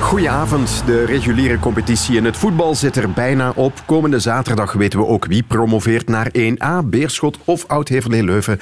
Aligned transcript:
Goedenavond. 0.00 0.82
De 0.86 1.04
reguliere 1.04 1.58
competitie 1.58 2.16
in 2.16 2.24
het 2.24 2.36
voetbal 2.36 2.74
zit 2.74 2.96
er 2.96 3.10
bijna 3.10 3.52
op. 3.54 3.82
Komende 3.86 4.18
zaterdag 4.18 4.72
weten 4.72 4.98
we 4.98 5.06
ook 5.06 5.26
wie 5.26 5.42
promoveert 5.42 6.08
naar 6.08 6.30
1A, 6.38 6.84
Beerschot 6.84 7.38
of 7.44 7.64
Oud-Heverlee 7.66 8.24
Leuven. 8.24 8.58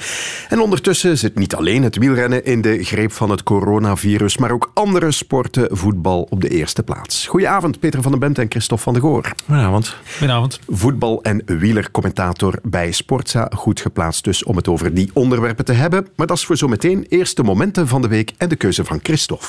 En 0.49 0.59
ondertussen 0.59 1.17
zit 1.17 1.35
niet 1.35 1.55
alleen 1.55 1.83
het 1.83 1.97
wielrennen 1.97 2.45
in 2.45 2.61
de 2.61 2.83
greep 2.83 3.11
van 3.11 3.29
het 3.29 3.43
coronavirus, 3.43 4.37
maar 4.37 4.51
ook 4.51 4.71
andere 4.73 5.11
sporten, 5.11 5.77
voetbal 5.77 6.27
op 6.29 6.41
de 6.41 6.49
eerste 6.49 6.83
plaats. 6.83 7.27
Goedenavond, 7.27 7.79
Peter 7.79 8.01
van 8.01 8.11
den 8.11 8.19
Bent 8.19 8.37
en 8.37 8.49
Christophe 8.49 8.83
van 8.83 8.93
de 8.93 8.99
Goor. 8.99 9.33
Goedenavond. 9.45 9.95
Goedenavond. 10.17 10.59
Voetbal- 10.67 11.23
en 11.23 11.41
wielercommentator 11.45 12.59
bij 12.63 12.91
Sportza. 12.91 13.51
Goed 13.55 13.81
geplaatst 13.81 14.23
dus 14.23 14.43
om 14.43 14.55
het 14.55 14.67
over 14.67 14.93
die 14.93 15.09
onderwerpen 15.13 15.65
te 15.65 15.73
hebben. 15.73 16.07
Maar 16.15 16.27
dat 16.27 16.37
is 16.37 16.45
voor 16.45 16.57
zometeen. 16.57 17.05
Eerste 17.09 17.43
momenten 17.43 17.87
van 17.87 18.01
de 18.01 18.07
week 18.07 18.31
en 18.37 18.49
de 18.49 18.55
keuze 18.55 18.85
van 18.85 18.99
Christophe. 19.03 19.47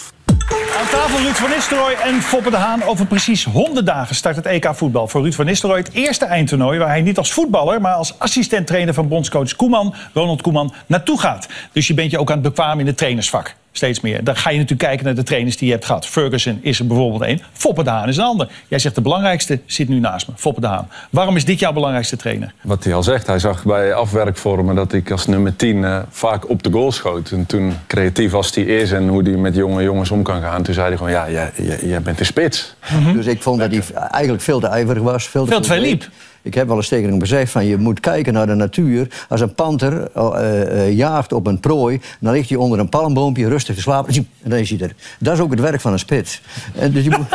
Aan 0.76 0.88
tafel 0.88 1.18
Ruud 1.18 1.34
van 1.34 1.50
Nistelrooy 1.50 1.92
en 1.92 2.22
Foppe 2.22 2.50
de 2.50 2.56
Haan. 2.56 2.82
Over 2.82 3.06
precies 3.06 3.44
100 3.44 3.86
dagen 3.86 4.14
start 4.14 4.36
het 4.36 4.46
EK 4.46 4.70
voetbal 4.74 5.08
voor 5.08 5.22
Ruud 5.22 5.34
van 5.34 5.44
Nistelrooy. 5.44 5.78
Het 5.78 5.92
eerste 5.92 6.24
eindtoernooi 6.24 6.78
waar 6.78 6.88
hij 6.88 7.00
niet 7.00 7.18
als 7.18 7.32
voetballer... 7.32 7.80
maar 7.80 7.94
als 7.94 8.18
assistent-trainer 8.18 8.94
van 8.94 9.08
bondscoach 9.08 9.56
Koeman, 9.56 9.94
Ronald 10.12 10.42
Koeman, 10.42 10.74
naartoe 10.86 11.20
gaat. 11.20 11.48
Dus 11.72 11.86
je 11.86 11.94
bent 11.94 12.10
je 12.10 12.18
ook 12.18 12.30
aan 12.30 12.38
het 12.38 12.46
bekwamen 12.46 12.80
in 12.80 12.86
het 12.86 12.96
trainersvak 12.96 13.54
steeds 13.76 14.00
meer. 14.00 14.24
Dan 14.24 14.36
ga 14.36 14.50
je 14.50 14.56
natuurlijk 14.56 14.88
kijken 14.88 15.04
naar 15.04 15.14
de 15.14 15.22
trainers 15.22 15.56
die 15.56 15.66
je 15.66 15.72
hebt 15.72 15.86
gehad. 15.86 16.06
Ferguson 16.06 16.58
is 16.62 16.78
er 16.78 16.86
bijvoorbeeld 16.86 17.22
één. 17.22 17.40
Foppe 17.52 17.82
de 17.82 17.90
Haan 17.90 18.08
is 18.08 18.16
een 18.16 18.24
ander. 18.24 18.48
Jij 18.68 18.78
zegt 18.78 18.94
de 18.94 19.00
belangrijkste 19.00 19.60
zit 19.66 19.88
nu 19.88 20.00
naast 20.00 20.28
me. 20.28 20.34
Foppe 20.36 20.60
de 20.60 20.66
Haan. 20.66 20.88
Waarom 21.10 21.36
is 21.36 21.44
dit 21.44 21.58
jouw 21.58 21.72
belangrijkste 21.72 22.16
trainer? 22.16 22.52
Wat 22.62 22.84
hij 22.84 22.94
al 22.94 23.02
zegt, 23.02 23.26
hij 23.26 23.38
zag 23.38 23.64
bij 23.64 23.94
afwerkvormen 23.94 24.74
dat 24.74 24.92
ik 24.92 25.10
als 25.10 25.26
nummer 25.26 25.56
10 25.56 25.76
uh, 25.76 25.98
vaak 26.10 26.48
op 26.48 26.62
de 26.62 26.70
goal 26.70 26.92
schoot. 26.92 27.30
En 27.30 27.46
toen, 27.46 27.72
creatief 27.86 28.34
als 28.34 28.54
hij 28.54 28.64
is 28.64 28.92
en 28.92 29.08
hoe 29.08 29.22
hij 29.22 29.36
met 29.36 29.54
jonge 29.54 29.82
jongens 29.82 30.10
om 30.10 30.22
kan 30.22 30.42
gaan... 30.42 30.62
toen 30.62 30.74
zei 30.74 30.86
hij 30.86 30.96
gewoon, 30.96 31.12
ja, 31.12 31.30
jij, 31.30 31.52
jij 31.82 32.02
bent 32.02 32.18
de 32.18 32.24
spits. 32.24 32.74
Mm 32.92 33.04
-hmm. 33.04 33.12
Dus 33.12 33.26
ik 33.26 33.42
vond 33.42 33.58
dat 33.60 33.70
hij 33.70 33.82
eigenlijk 34.10 34.42
veel 34.42 34.60
te 34.60 34.66
ijverig 34.66 35.02
was. 35.02 35.28
Veel 35.28 35.44
te, 35.44 35.50
veel 35.50 35.60
te 35.60 35.68
veel 35.68 35.80
liep. 35.80 36.08
Ik 36.46 36.54
heb 36.54 36.66
wel 36.66 36.76
eens 36.76 36.88
tegen 36.88 37.10
hem 37.10 37.20
gezegd 37.20 37.52
van 37.52 37.66
je 37.66 37.76
moet 37.76 38.00
kijken 38.00 38.32
naar 38.32 38.46
de 38.46 38.54
natuur. 38.54 39.08
Als 39.28 39.40
een 39.40 39.54
panter 39.54 40.08
uh, 40.16 40.30
uh, 40.42 40.92
jaagt 40.92 41.32
op 41.32 41.46
een 41.46 41.60
prooi, 41.60 42.00
dan 42.20 42.32
ligt 42.32 42.48
hij 42.48 42.58
onder 42.58 42.78
een 42.78 42.88
palmboompje 42.88 43.48
rustig 43.48 43.74
te 43.74 43.80
slapen. 43.80 44.14
En 44.14 44.50
dan 44.50 44.58
is 44.58 44.70
hij 44.70 44.80
er. 44.80 44.94
Dat 45.18 45.34
is 45.34 45.40
ook 45.40 45.50
het 45.50 45.60
werk 45.60 45.80
van 45.80 45.92
een 45.92 45.98
spits. 45.98 46.40
En 46.74 46.92
dus 46.92 47.04
je 47.04 47.10
moet... 47.10 47.26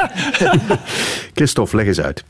Christophe, 1.33 1.75
leg 1.75 1.85
eens 1.85 2.01
uit. 2.01 2.23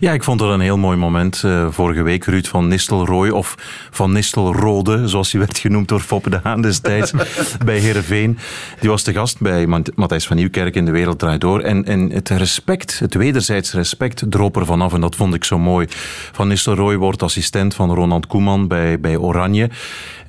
Ja, 0.00 0.12
ik 0.12 0.24
vond 0.24 0.38
dat 0.38 0.52
een 0.52 0.60
heel 0.60 0.78
mooi 0.78 0.96
moment. 0.96 1.42
Uh, 1.44 1.66
vorige 1.70 2.02
week 2.02 2.24
Ruud 2.24 2.46
van 2.46 2.68
Nistelrooy, 2.68 3.28
of 3.28 3.54
van 3.90 4.12
Nistelrode, 4.12 5.08
zoals 5.08 5.32
hij 5.32 5.40
werd 5.40 5.58
genoemd 5.58 5.88
door 5.88 6.00
Foppe 6.00 6.30
de 6.30 6.40
Haan 6.42 6.62
destijds, 6.62 7.12
bij 7.64 7.78
Heerenveen. 7.78 8.38
Die 8.80 8.90
was 8.90 9.02
te 9.02 9.12
gast 9.12 9.40
bij 9.40 9.66
Matthijs 9.94 10.26
van 10.26 10.36
Nieuwkerk 10.36 10.74
in 10.74 10.84
De 10.84 10.90
Wereld 10.90 11.18
Draait 11.18 11.40
Door. 11.40 11.60
En, 11.60 11.84
en 11.84 12.10
het 12.10 12.28
respect, 12.28 12.98
het 12.98 13.14
wederzijds 13.14 13.72
respect, 13.72 14.22
droop 14.28 14.56
er 14.56 14.66
vanaf. 14.66 14.92
En 14.92 15.00
dat 15.00 15.16
vond 15.16 15.34
ik 15.34 15.44
zo 15.44 15.58
mooi. 15.58 15.86
Van 16.32 16.48
Nistelrooy 16.48 16.96
wordt 16.96 17.22
assistent 17.22 17.74
van 17.74 17.94
Ronald 17.94 18.26
Koeman 18.26 18.68
bij, 18.68 19.00
bij 19.00 19.16
Oranje. 19.16 19.70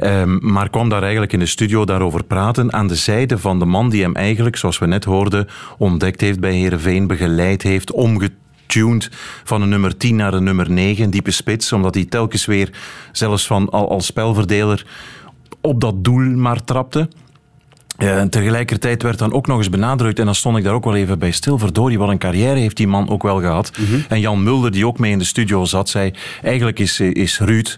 Um, 0.03 0.39
maar 0.41 0.69
kwam 0.69 0.89
daar 0.89 1.02
eigenlijk 1.02 1.33
in 1.33 1.39
de 1.39 1.45
studio 1.45 1.86
daarover 1.86 2.23
praten 2.23 2.73
aan 2.73 2.88
de 2.88 2.95
zijde 2.95 3.38
van 3.38 3.59
de 3.59 3.66
man 3.66 3.89
die 3.89 4.02
hem 4.02 4.16
eigenlijk, 4.16 4.56
zoals 4.56 4.80
we 4.80 4.86
net 4.86 5.03
hoorden, 5.03 5.47
ontdekt 5.78 6.22
heeft 6.22 6.39
bij 6.39 6.53
Heerenveen, 6.53 7.08
begeleid 7.08 7.61
heeft, 7.61 7.91
omgetuned 7.91 9.09
van 9.44 9.61
een 9.61 9.69
nummer 9.69 9.97
10 9.97 10.16
naar 10.16 10.33
een 10.33 10.44
nummer 10.44 10.72
9, 10.72 11.03
een 11.03 11.09
diepe 11.09 11.31
spits, 11.31 11.72
omdat 11.73 11.94
hij 11.94 12.06
telkens 12.06 12.45
weer, 12.45 12.69
zelfs 13.11 13.47
van 13.47 13.69
al, 13.69 13.89
als 13.89 14.06
spelverdeler, 14.06 14.86
op 15.61 15.81
dat 15.81 16.03
doel 16.03 16.25
maar 16.36 16.63
trapte. 16.63 17.09
Ja, 18.00 18.17
en 18.17 18.30
tegelijkertijd 18.30 19.03
werd 19.03 19.17
dan 19.17 19.33
ook 19.33 19.47
nog 19.47 19.58
eens 19.58 19.69
benadrukt, 19.69 20.19
en 20.19 20.25
dan 20.25 20.36
stond 20.36 20.58
ik 20.58 20.64
daar 20.64 20.74
ook 20.74 20.84
wel 20.84 20.96
even 20.96 21.19
bij 21.19 21.31
stil, 21.31 21.57
verdorie, 21.57 22.00
wat 22.00 22.09
een 22.09 22.18
carrière 22.18 22.59
heeft 22.59 22.78
die 22.78 22.88
man 22.88 23.09
ook 23.09 23.24
wel 23.24 23.40
gehad. 23.40 23.72
Mm 23.78 23.85
-hmm. 23.85 24.06
En 24.09 24.19
Jan 24.19 24.44
Mulder, 24.44 24.72
die 24.72 24.88
ook 24.88 25.00
mee 25.00 25.12
in 25.12 25.19
de 25.19 25.25
studio 25.25 25.66
zat, 25.66 25.90
zei, 25.90 26.13
eigenlijk 26.41 26.79
is, 26.79 27.00
is 27.00 27.40
Ruud 27.40 27.78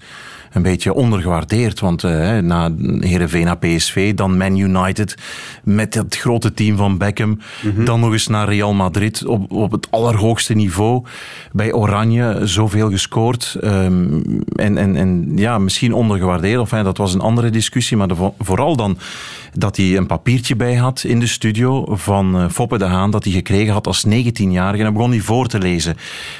een 0.51 0.61
beetje 0.61 0.93
ondergewaardeerd. 0.93 1.79
Want 1.79 2.03
uh, 2.03 2.37
na 2.37 2.71
Heerenveen 2.99 3.45
naar 3.45 3.57
PSV, 3.57 4.13
dan 4.13 4.37
Man 4.37 4.57
United 4.57 5.15
met 5.63 5.93
het 5.93 6.17
grote 6.17 6.53
team 6.53 6.77
van 6.77 6.97
Beckham. 6.97 7.29
Mm 7.29 7.75
-hmm. 7.75 7.85
Dan 7.85 7.99
nog 7.99 8.11
eens 8.11 8.27
naar 8.27 8.47
Real 8.47 8.73
Madrid 8.73 9.25
op, 9.25 9.51
op 9.51 9.71
het 9.71 9.87
allerhoogste 9.91 10.53
niveau. 10.53 11.05
Bij 11.51 11.73
Oranje 11.73 12.39
zoveel 12.43 12.89
gescoord. 12.89 13.57
Um, 13.63 14.23
en, 14.55 14.77
en, 14.77 14.95
en 14.95 15.31
ja, 15.35 15.57
misschien 15.57 15.93
ondergewaardeerd. 15.93 16.59
Of, 16.59 16.69
dat 16.69 16.97
was 16.97 17.13
een 17.13 17.21
andere 17.21 17.49
discussie. 17.49 17.97
Maar 17.97 18.07
de, 18.07 18.31
vooral 18.39 18.75
dan 18.75 18.97
dat 19.53 19.77
hij 19.77 19.97
een 19.97 20.07
papiertje 20.07 20.55
bij 20.55 20.75
had 20.75 21.03
in 21.03 21.19
de 21.19 21.27
studio 21.27 21.85
van 21.95 22.35
uh, 22.35 22.49
Foppe 22.49 22.77
de 22.77 22.85
Haan 22.85 23.11
dat 23.11 23.23
hij 23.23 23.33
gekregen 23.33 23.73
had 23.73 23.87
als 23.87 24.05
19-jarige. 24.07 24.83
En 24.83 24.93
begon 24.93 25.11
hij 25.11 25.19
voor 25.19 25.47
te 25.47 25.59
lezen. 25.59 25.97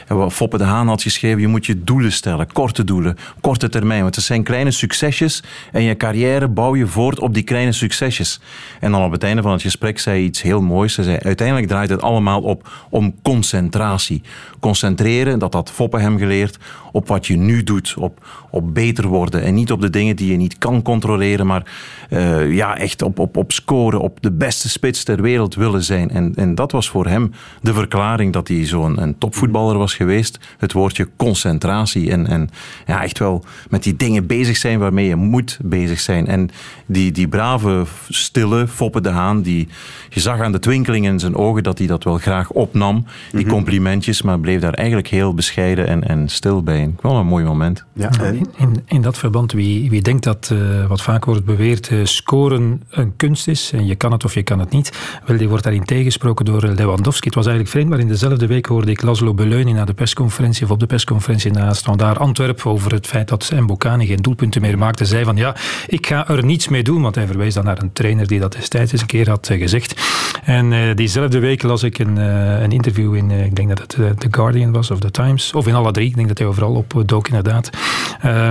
En 0.08 0.32
Foppe 0.32 0.58
de 0.58 0.64
Haan 0.64 0.88
had 0.88 1.02
geschreven, 1.02 1.42
je 1.42 1.48
moet 1.48 1.66
je 1.66 1.84
doelen 1.84 2.12
stellen, 2.12 2.52
korte 2.52 2.84
doelen, 2.84 3.18
korte 3.42 3.70
termijn. 3.70 4.02
Want 4.02 4.16
het 4.16 4.24
zijn 4.24 4.44
kleine 4.44 4.72
succesjes 4.72 5.44
en 5.72 5.84
je 5.84 5.98
carrière 5.98 6.48
bouw 6.48 6.76
je 6.76 6.88
voort 6.88 7.20
op 7.20 7.34
die 7.34 7.44
kleine 7.44 7.72
succesjes. 7.72 8.40
En 8.80 8.92
dan 8.92 9.04
op 9.04 9.12
het 9.12 9.24
einde 9.24 9.42
van 9.42 9.52
het 9.52 9.62
gesprek 9.62 10.00
zei 10.00 10.16
hij 10.16 10.26
iets 10.26 10.42
heel 10.42 10.62
moois. 10.62 10.96
Hij 10.96 11.06
zei, 11.06 11.18
uiteindelijk 11.18 11.68
draait 11.68 11.90
het 11.90 12.02
allemaal 12.02 12.42
op 12.42 12.88
om 12.90 13.16
concentratie. 13.22 14.22
Concentreren, 14.60 15.40
dat 15.40 15.54
had 15.54 15.72
Foppe 15.72 16.00
hem 16.00 16.18
geleerd, 16.18 16.58
op 16.92 17.08
wat 17.08 17.28
je 17.28 17.38
nu 17.38 17.64
doet, 17.64 17.94
op, 17.98 18.41
op 18.52 18.74
beter 18.74 19.08
worden. 19.08 19.42
En 19.42 19.54
niet 19.54 19.72
op 19.72 19.82
de 19.82 19.90
dingen 19.90 20.16
die 20.16 20.32
je 20.32 20.38
niet 20.38 20.58
kan 20.58 20.82
controleren, 20.82 21.48
maar 21.48 21.64
uh, 22.10 22.54
ja, 22.54 22.78
echt 22.78 23.02
op, 23.02 23.20
op, 23.20 23.38
op 23.38 23.52
scoren, 23.52 24.00
op 24.00 24.22
de 24.22 24.32
beste 24.32 24.70
spits 24.70 25.04
ter 25.04 25.22
wereld 25.22 25.56
willen 25.56 25.84
zijn. 25.84 26.10
En, 26.10 26.34
en 26.36 26.56
dat 26.56 26.72
was 26.72 26.90
voor 26.90 27.08
hem 27.08 27.32
de 27.62 27.74
verklaring 27.74 28.34
dat 28.34 28.48
hij 28.48 28.66
zo'n 28.66 29.02
een 29.02 29.18
topvoetballer 29.18 29.78
was 29.78 29.94
geweest. 29.94 30.40
Het 30.58 30.74
woordje 30.74 31.08
concentratie. 31.16 32.12
En, 32.12 32.28
en 32.28 32.50
ja, 32.88 33.04
echt 33.04 33.20
wel 33.20 33.44
met 33.70 33.84
die 33.84 33.96
dingen 33.96 34.28
bezig 34.28 34.58
zijn 34.58 34.80
waarmee 34.80 35.08
je 35.08 35.16
moet 35.16 35.60
bezig 35.64 36.00
zijn. 36.00 36.28
En 36.28 36.50
die, 36.86 37.12
die 37.12 37.28
brave, 37.28 37.86
stille 38.10 38.68
Foppe 38.68 39.02
de 39.02 39.10
Haan, 39.10 39.42
die, 39.42 39.68
je 40.10 40.20
zag 40.20 40.40
aan 40.40 40.52
de 40.52 40.60
twinkeling 40.60 41.06
in 41.06 41.20
zijn 41.20 41.36
ogen 41.36 41.64
dat 41.64 41.78
hij 41.78 41.88
dat 41.88 42.04
wel 42.04 42.18
graag 42.18 42.50
opnam. 42.50 43.06
Die 43.32 43.46
complimentjes, 43.46 44.22
maar 44.22 44.40
bleef 44.40 44.62
daar 44.62 44.74
eigenlijk 44.74 45.08
heel 45.08 45.34
bescheiden 45.34 45.88
en, 45.88 46.08
en 46.08 46.30
stil 46.30 46.64
bij. 46.64 46.94
Wel 47.02 47.16
een 47.16 47.26
mooi 47.26 47.46
moment. 47.46 47.86
Ja, 47.94 48.10
in, 48.56 48.84
in 48.86 49.02
dat 49.02 49.18
verband, 49.18 49.52
wie, 49.52 49.90
wie 49.90 50.02
denkt 50.02 50.24
dat, 50.24 50.50
uh, 50.54 50.86
wat 50.88 51.02
vaak 51.02 51.26
wordt 51.26 51.46
beweerd, 51.46 51.90
uh, 51.90 52.06
scoren 52.06 52.82
een 52.90 53.16
kunst 53.16 53.48
is 53.48 53.72
en 53.74 53.86
je 53.86 53.96
kan 53.96 54.12
het 54.12 54.26
of 54.26 54.34
je 54.34 54.44
kan 54.44 54.60
het 54.60 54.70
niet, 54.70 55.20
wel, 55.26 55.38
die 55.38 55.48
wordt 55.50 55.64
daarin 55.64 55.84
tegengesproken 55.84 56.46
door 56.46 56.62
Lewandowski. 56.62 57.26
Het 57.26 57.36
was 57.36 57.46
eigenlijk 57.46 57.76
vreemd, 57.76 57.90
maar 57.90 58.00
in 58.00 58.08
dezelfde 58.08 58.48
week 58.48 58.66
hoorde 58.66 58.92
ik 58.92 59.02
Laszlo 59.02 59.34
Beleuning 59.34 59.78
na 59.78 59.86
de 59.86 59.94
persconferentie 59.94 60.66
of 60.66 60.72
op 60.72 60.80
de 60.80 60.86
persconferentie 60.86 61.52
na 61.52 61.74
Standaard 61.74 62.20
Antwerp 62.20 62.66
over 62.66 62.92
het 62.92 63.08
feit 63.08 63.28
dat 63.28 63.52
Mbokani 63.60 64.06
geen 64.06 64.22
doelpunten 64.22 64.62
meer 64.62 64.78
maakte, 64.78 65.06
zei 65.06 65.24
van 65.24 65.36
ja, 65.36 65.56
ik 65.88 66.08
ga 66.08 66.28
er 66.28 66.46
niets 66.46 66.68
mee 66.68 66.84
doen, 66.84 67.02
want 67.02 67.16
hij 67.16 67.28
verwees 67.28 67.54
dan 67.54 67.64
naar 67.64 67.82
een 67.82 67.94
trainer 67.94 68.28
die 68.28 68.40
dat 68.40 68.52
destijds 68.52 68.92
eens 68.92 69.02
een 69.02 69.08
keer 69.08 69.30
had 69.30 69.50
gezegd. 69.52 70.02
En 70.44 70.96
diezelfde 70.96 71.40
week 71.40 71.64
las 71.64 71.84
ik 71.84 72.00
een, 72.00 72.18
een 72.18 72.72
interview 72.72 73.16
in, 73.16 73.32
ik 73.32 73.56
denk 73.56 73.68
dat 73.68 73.80
het 73.80 74.20
The 74.20 74.28
Guardian 74.32 74.72
was 74.72 74.92
of 74.92 75.00
The 75.00 75.12
Times, 75.12 75.54
of 75.54 75.68
in 75.68 75.76
alle 75.76 75.92
drie, 75.92 76.08
ik 76.08 76.16
denk 76.16 76.28
dat 76.28 76.38
hij 76.38 76.48
overal 76.48 76.74
op 76.74 77.04
dook 77.06 77.28
inderdaad, 77.28 77.70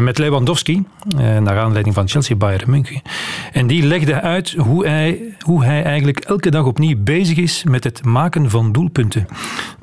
met 0.00 0.18
Lewandowski, 0.18 0.84
naar 1.16 1.58
aanleiding 1.58 1.94
van 1.94 2.08
Chelsea 2.08 2.36
Bayern 2.36 2.70
München. 2.70 3.02
En 3.52 3.66
die 3.66 3.82
legde 3.82 4.20
uit 4.20 4.50
hoe 4.50 4.86
hij, 4.86 5.20
hoe 5.40 5.64
hij 5.64 5.82
eigenlijk 5.82 6.18
elke 6.18 6.50
dag 6.50 6.64
opnieuw 6.64 6.96
bezig 6.98 7.36
is 7.36 7.64
met 7.64 7.84
het 7.84 8.04
maken 8.04 8.50
van 8.50 8.72
doelpunten. 8.72 9.26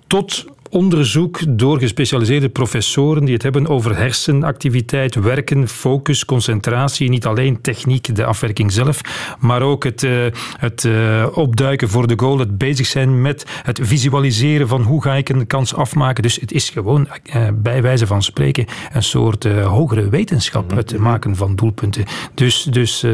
Tot 0.08 0.46
onderzoek 0.69 1.39
door 1.50 1.79
gespecialiseerde 1.79 2.50
professoren 2.50 3.25
die 3.25 3.33
het 3.33 3.44
hebben 3.44 3.67
over 3.67 3.97
hersenactiviteit, 3.97 5.16
werken, 5.16 5.67
focus, 5.67 6.25
concentratie. 6.25 7.09
Niet 7.09 7.25
alleen 7.25 7.61
techniek, 7.61 8.16
de 8.16 8.25
afwerking 8.25 8.72
zelf, 8.72 9.02
maar 9.40 9.61
ook 9.61 9.84
het, 9.84 10.03
uh, 10.03 10.25
het 10.58 10.84
uh, 10.84 11.28
opduiken 11.34 11.90
voor 11.90 12.08
de 12.08 12.14
goal, 12.17 12.40
het 12.40 12.58
bezig 12.58 12.85
zijn 12.85 13.22
met 13.22 13.46
het 13.64 13.79
visualiseren 13.84 14.67
van 14.67 14.81
hoe 14.81 15.02
ga 15.03 15.16
ik 15.16 15.29
een 15.29 15.47
kans 15.47 15.75
afmaken. 15.75 16.23
Dus 16.23 16.35
het 16.35 16.52
is 16.52 16.69
gewoon, 16.69 17.08
uh, 17.35 17.47
bij 17.53 17.81
wijze 17.81 18.08
van 18.08 18.23
spreken, 18.23 18.66
een 18.93 19.03
soort 19.03 19.43
hogere 19.43 20.09
wetenschap, 20.09 20.72
het 20.72 20.97
maken 20.97 21.35
van 21.35 21.55
doelpunten. 21.55 22.03
Dus, 22.34 22.64
dus 22.64 23.05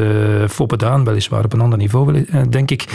Foppe 0.50 0.78
Daan, 0.78 1.04
weliswaar 1.04 1.44
op 1.44 1.54
een 1.54 1.62
ander 1.62 1.78
niveau, 1.78 2.26
denk 2.50 2.72
ik, 2.72 2.86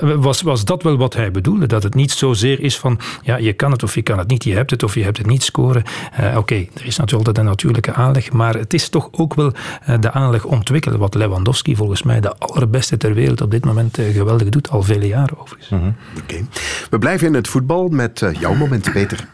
was, 0.00 0.42
was 0.42 0.64
dat 0.64 0.82
wel 0.82 0.96
wat 0.96 1.14
hij 1.14 1.30
bedoelde. 1.30 1.66
Dat 1.66 1.82
het 1.82 1.94
niet 1.94 2.10
zozeer 2.10 2.60
is 2.60 2.78
van, 2.78 2.98
ja, 3.22 3.36
je 3.36 3.52
kan 3.52 3.70
het 3.70 3.82
of 3.86 3.94
je 3.94 4.02
kan 4.02 4.18
het 4.18 4.28
niet, 4.28 4.44
je 4.44 4.54
hebt 4.54 4.70
het 4.70 4.82
of 4.82 4.94
je 4.94 5.02
hebt 5.02 5.18
het 5.18 5.26
niet 5.26 5.42
scoren. 5.42 5.82
Uh, 6.20 6.26
Oké, 6.26 6.38
okay, 6.38 6.70
er 6.74 6.86
is 6.86 6.96
natuurlijk 6.96 7.26
altijd 7.26 7.38
een 7.38 7.44
natuurlijke 7.44 7.92
aanleg, 7.92 8.32
maar 8.32 8.54
het 8.54 8.74
is 8.74 8.88
toch 8.88 9.08
ook 9.12 9.34
wel 9.34 9.52
uh, 9.88 9.96
de 10.00 10.12
aanleg 10.12 10.44
ontwikkelen, 10.44 10.98
wat 10.98 11.14
Lewandowski 11.14 11.76
volgens 11.76 12.02
mij 12.02 12.20
de 12.20 12.36
allerbeste 12.38 12.96
ter 12.96 13.14
wereld 13.14 13.40
op 13.40 13.50
dit 13.50 13.64
moment 13.64 13.98
uh, 13.98 14.14
geweldig 14.14 14.48
doet, 14.48 14.70
al 14.70 14.82
vele 14.82 15.06
jaren 15.06 15.40
overigens. 15.40 15.68
Mm 15.68 15.78
-hmm. 15.78 15.94
Oké. 16.16 16.22
Okay. 16.22 16.46
We 16.90 16.98
blijven 16.98 17.26
in 17.26 17.34
het 17.34 17.48
voetbal 17.48 17.88
met 17.88 18.24
jouw 18.38 18.54
moment, 18.54 18.92
Peter. 18.92 19.28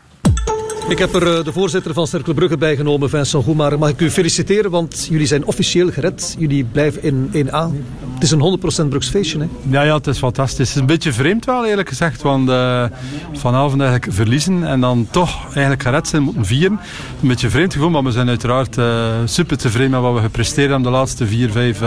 Ik 0.88 0.99
heb 0.99 1.14
er 1.14 1.38
eh, 1.38 1.44
de 1.44 1.52
voorzitter 1.52 1.94
van 1.94 2.06
Cercle 2.06 2.34
Brugge 2.34 2.56
bijgenomen, 2.56 3.11
Vincent 3.11 3.44
Goemar. 3.44 3.79
Mag 3.79 3.88
ik 3.88 4.00
u 4.00 4.11
feliciteren, 4.11 4.70
want 4.70 5.06
jullie 5.11 5.26
zijn 5.26 5.44
officieel 5.44 5.90
gered. 5.90 6.37
Jullie 6.38 6.64
blijven 6.64 7.02
in 7.02 7.31
1A. 7.32 7.70
Het 8.14 8.23
is 8.23 8.31
een 8.31 8.84
100% 8.84 8.88
Brugs 8.88 9.08
feestje, 9.08 9.38
hè? 9.38 9.46
Ja, 9.62 9.82
ja, 9.82 9.94
het 9.94 10.06
is 10.06 10.19
fantastisch. 10.19 10.58
Het 10.58 10.69
is 10.69 10.81
een 10.81 10.87
beetje 10.87 11.12
vreemd 11.12 11.44
wel, 11.44 11.67
eerlijk 11.67 11.88
gezegd. 11.88 12.23
Want 12.23 12.49
uh, 12.49 12.84
vanavond 13.32 13.81
eigenlijk 13.81 14.12
verliezen 14.12 14.64
en 14.67 14.81
dan 14.81 15.08
toch 15.11 15.44
eigenlijk 15.44 15.82
gered 15.82 16.08
zijn 16.08 16.23
moeten 16.23 16.44
vieren. 16.44 16.81
Een 17.23 17.28
beetje 17.28 17.50
vreemd 17.50 17.73
gevoel, 17.73 17.90
maar 17.90 18.02
we 18.02 18.11
zijn 18.11 18.28
uiteraard 18.28 18.78
uh, 18.78 19.06
super 19.25 19.56
tevreden 19.56 19.90
met 19.90 20.00
wat 20.00 20.14
we 20.14 20.20
gepresteerd 20.20 20.70
hebben 20.70 20.90
de 20.90 20.96
laatste 20.96 21.26
vier, 21.26 21.50
vijf 21.50 21.81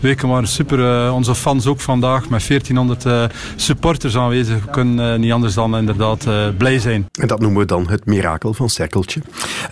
weken. 0.00 0.28
waren 0.28 0.48
super. 0.48 1.12
onze 1.12 1.34
fans 1.34 1.66
ook 1.66 1.80
vandaag 1.80 2.28
met 2.28 2.46
1400 2.48 3.32
supporters 3.56 4.16
aanwezig. 4.16 4.64
We 4.64 4.70
kunnen 4.70 5.20
niet 5.20 5.32
anders 5.32 5.54
dan 5.54 5.76
inderdaad 5.76 6.26
blij 6.58 6.78
zijn. 6.78 7.06
En 7.20 7.28
dat 7.28 7.40
noemen 7.40 7.60
we 7.60 7.66
dan 7.66 7.88
het 7.88 8.06
mirakel 8.06 8.35
van 8.40 8.70
Cirkeltje. 8.70 9.20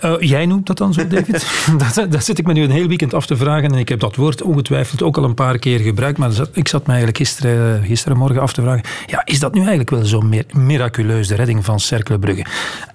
Uh, 0.03 0.13
jij 0.19 0.45
noemt 0.45 0.67
dat 0.67 0.77
dan 0.77 0.93
zo, 0.93 1.07
David? 1.07 1.47
dat, 1.95 2.11
dat 2.11 2.23
zit 2.23 2.37
ik 2.37 2.47
me 2.47 2.53
nu 2.53 2.63
een 2.63 2.71
heel 2.71 2.87
weekend 2.87 3.13
af 3.13 3.25
te 3.25 3.35
vragen. 3.35 3.71
En 3.71 3.77
ik 3.77 3.89
heb 3.89 3.99
dat 3.99 4.15
woord 4.15 4.41
ongetwijfeld 4.41 5.03
ook 5.03 5.17
al 5.17 5.23
een 5.23 5.33
paar 5.33 5.57
keer 5.57 5.79
gebruikt. 5.79 6.17
Maar 6.17 6.31
ik 6.53 6.67
zat 6.67 6.81
me 6.81 6.87
eigenlijk 6.87 7.17
gisteren, 7.17 7.83
gisterenmorgen 7.83 8.41
af 8.41 8.53
te 8.53 8.61
vragen. 8.61 8.83
Ja, 9.05 9.21
is 9.25 9.39
dat 9.39 9.53
nu 9.53 9.59
eigenlijk 9.59 9.89
wel 9.89 10.05
zo 10.05 10.21
miraculeus, 10.51 11.27
de 11.27 11.35
redding 11.35 11.65
van 11.65 11.79
Cercle 11.79 12.19
Brugge? 12.19 12.45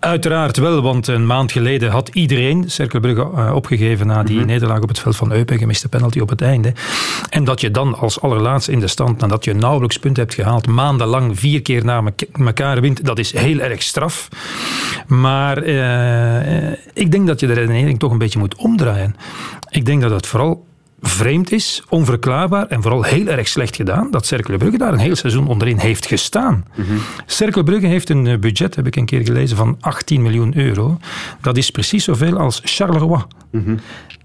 Uiteraard 0.01 0.57
wel, 0.57 0.83
want 0.83 1.07
een 1.07 1.27
maand 1.27 1.53
geleden 1.53 1.91
had 1.91 2.09
iedereen 2.13 2.71
Cercle 2.71 3.01
Brugge 3.01 3.31
uh, 3.37 3.55
opgegeven 3.55 4.07
na 4.07 4.23
die 4.23 4.33
mm 4.33 4.39
-hmm. 4.39 4.51
nederlaag 4.51 4.81
op 4.81 4.89
het 4.89 4.99
veld 4.99 5.17
van 5.17 5.33
Eupen. 5.33 5.59
Gemiste 5.59 5.89
penalty 5.89 6.21
op 6.21 6.29
het 6.29 6.43
einde. 6.43 6.73
En 7.31 7.45
dat 7.45 7.61
je 7.61 7.71
dan 7.71 7.99
als 7.99 8.21
allerlaatste 8.21 8.73
in 8.73 8.81
de 8.81 8.87
stand, 8.87 9.19
nadat 9.19 9.45
je 9.45 9.55
nauwelijks 9.55 9.99
punten 9.99 10.23
hebt 10.23 10.35
gehaald, 10.35 10.67
maandenlang 10.67 11.39
vier 11.39 11.63
keer 11.63 11.85
na 11.85 12.03
elkaar 12.33 12.81
wint, 12.81 13.05
dat 13.05 13.19
is 13.19 13.33
heel 13.33 13.59
erg 13.59 13.83
straf. 13.83 14.29
Maar 15.07 15.60
uh, 15.69 16.73
ik 16.93 17.11
denk 17.11 17.27
dat 17.27 17.41
je 17.41 17.47
de 17.47 17.53
redenering 17.53 17.99
toch 17.99 18.13
een 18.13 18.19
beetje 18.19 18.39
moet 18.39 18.57
omdraaien. 18.57 19.17
Ik 19.71 19.85
denk 19.85 20.01
dat 20.01 20.11
het 20.11 20.27
vooral 20.27 20.67
vreemd 21.01 21.53
is, 21.53 21.83
onverklaarbaar 21.89 22.67
en 22.67 22.83
vooral 22.83 23.03
heel 23.03 23.27
erg 23.27 23.49
slecht 23.49 23.77
gedaan 23.77 24.11
dat 24.11 24.27
Cercle 24.27 24.57
Brugge 24.57 24.79
daar 24.79 24.93
een 24.93 24.99
heel 24.99 25.17
seizoen 25.17 25.47
onderin 25.47 25.79
heeft 25.79 26.07
gestaan. 26.07 26.65
Mm. 26.75 26.85
Cercle 27.27 27.63
Brugge 27.63 27.87
heeft 27.87 28.11
een 28.11 28.27
eh, 28.27 28.39
budget, 28.39 28.77
heb 28.77 28.87
ik 28.87 28.97
een 28.97 29.05
keer 29.05 29.25
gelezen, 29.25 29.57
van 29.57 29.77
18 29.81 30.23
miljoen 30.23 30.57
euro. 30.57 30.99
Dat 31.41 31.57
is 31.57 31.71
precies 31.71 32.05
zoveel 32.05 32.39
als 32.39 32.61
Charleroi. 32.65 33.23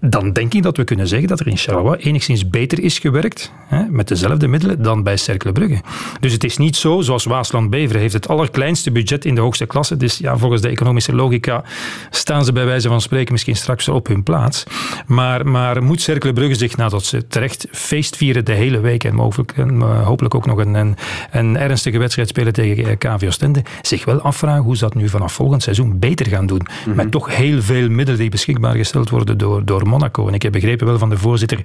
Dan 0.00 0.32
denk 0.32 0.54
ik 0.54 0.62
dat 0.62 0.76
we 0.76 0.84
kunnen 0.84 1.08
zeggen 1.08 1.28
dat 1.28 1.40
er 1.40 1.46
in 1.46 1.56
Charleroi 1.56 1.98
enigszins 1.98 2.50
beter 2.50 2.80
is 2.80 2.98
gewerkt, 2.98 3.52
hè, 3.66 3.84
met 3.88 4.08
dezelfde 4.08 4.46
middelen, 4.46 4.82
dan 4.82 5.02
bij 5.02 5.16
Cercle 5.16 5.52
Brugge. 5.52 5.80
Dus 6.20 6.32
het 6.32 6.44
is 6.44 6.56
niet 6.56 6.76
zo, 6.76 7.00
zoals 7.00 7.24
Waasland-Beveren 7.24 8.00
heeft 8.00 8.12
het 8.12 8.28
allerkleinste 8.28 8.90
budget 8.90 9.24
in 9.24 9.34
de 9.34 9.40
hoogste 9.40 9.66
klasse. 9.66 9.96
Dus 9.96 10.18
ja, 10.18 10.36
volgens 10.36 10.62
de 10.62 10.68
economische 10.68 11.14
logica 11.14 11.64
staan 12.10 12.44
ze 12.44 12.52
bij 12.52 12.64
wijze 12.64 12.88
van 12.88 13.00
spreken 13.00 13.32
misschien 13.32 13.56
straks 13.56 13.88
op 13.88 14.06
hun 14.06 14.22
plaats. 14.22 14.64
Maar, 15.06 15.46
maar 15.46 15.82
moet 15.82 16.00
Cercle 16.00 16.32
Brugge 16.32 16.54
zich 16.68 16.76
nadat 16.76 17.04
ze 17.04 17.26
terecht 17.26 17.66
feest 17.72 18.16
vieren 18.16 18.44
de 18.44 18.52
hele 18.52 18.80
week 18.80 19.04
en 19.04 19.14
mogelijk, 19.14 19.52
en, 19.52 19.74
uh, 19.74 20.06
hopelijk 20.06 20.34
ook 20.34 20.46
nog 20.46 20.58
een, 20.58 20.74
een, 20.74 20.96
een, 21.30 21.56
ernstige 21.56 21.98
wedstrijd 21.98 22.28
spelen 22.28 22.52
tegen 22.52 22.98
KV 22.98 23.24
Oostende, 23.26 23.62
zich 23.82 24.04
wel 24.04 24.20
afvragen 24.20 24.62
hoe 24.62 24.76
ze 24.76 24.84
dat 24.84 24.94
nu 24.94 25.08
vanaf 25.08 25.32
volgend 25.32 25.62
seizoen 25.62 25.98
beter 25.98 26.26
gaan 26.26 26.46
doen. 26.46 26.60
Mm 26.60 26.84
-hmm. 26.84 26.94
Met 26.94 27.10
toch 27.10 27.36
heel 27.36 27.62
veel 27.62 27.88
middelen 27.88 28.20
die 28.20 28.30
beschikbaar 28.30 28.76
gesteld 28.76 29.10
worden 29.10 29.38
door, 29.38 29.64
door 29.64 29.88
Monaco. 29.88 30.28
En 30.28 30.34
ik 30.34 30.42
heb 30.42 30.52
begrepen 30.52 30.86
wel 30.86 30.98
van 30.98 31.10
de 31.10 31.18
voorzitter 31.18 31.60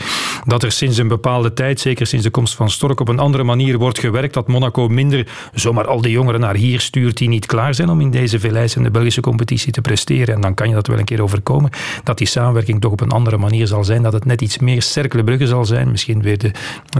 dat 0.45 0.63
er 0.63 0.71
sinds 0.71 0.97
een 0.97 1.07
bepaalde 1.07 1.53
tijd, 1.53 1.79
zeker 1.79 2.07
sinds 2.07 2.25
de 2.25 2.31
komst 2.31 2.55
van 2.55 2.69
Stork, 2.69 2.99
op 2.99 3.07
een 3.07 3.19
andere 3.19 3.43
manier 3.43 3.77
wordt 3.77 3.99
gewerkt. 3.99 4.33
Dat 4.33 4.47
Monaco 4.47 4.87
minder 4.87 5.27
zomaar 5.53 5.87
al 5.87 6.01
die 6.01 6.11
jongeren 6.11 6.39
naar 6.39 6.55
hier 6.55 6.79
stuurt 6.79 7.17
die 7.17 7.29
niet 7.29 7.45
klaar 7.45 7.73
zijn 7.73 7.89
om 7.89 8.01
in 8.01 8.11
deze 8.11 8.39
veeleisende 8.39 8.91
Belgische 8.91 9.21
competitie 9.21 9.71
te 9.71 9.81
presteren. 9.81 10.35
En 10.35 10.41
dan 10.41 10.53
kan 10.53 10.67
je 10.67 10.73
dat 10.73 10.87
wel 10.87 10.99
een 10.99 11.05
keer 11.05 11.21
overkomen. 11.21 11.69
Dat 12.03 12.17
die 12.17 12.27
samenwerking 12.27 12.81
toch 12.81 12.91
op 12.91 13.01
een 13.01 13.11
andere 13.11 13.37
manier 13.37 13.67
zal 13.67 13.83
zijn. 13.83 14.01
Dat 14.01 14.13
het 14.13 14.25
net 14.25 14.41
iets 14.41 14.57
meer 14.57 14.81
Cercle 14.91 15.23
Brugge 15.23 15.47
zal 15.47 15.65
zijn. 15.65 15.91
Misschien 15.91 16.21
weer 16.21 16.37
de, 16.37 16.51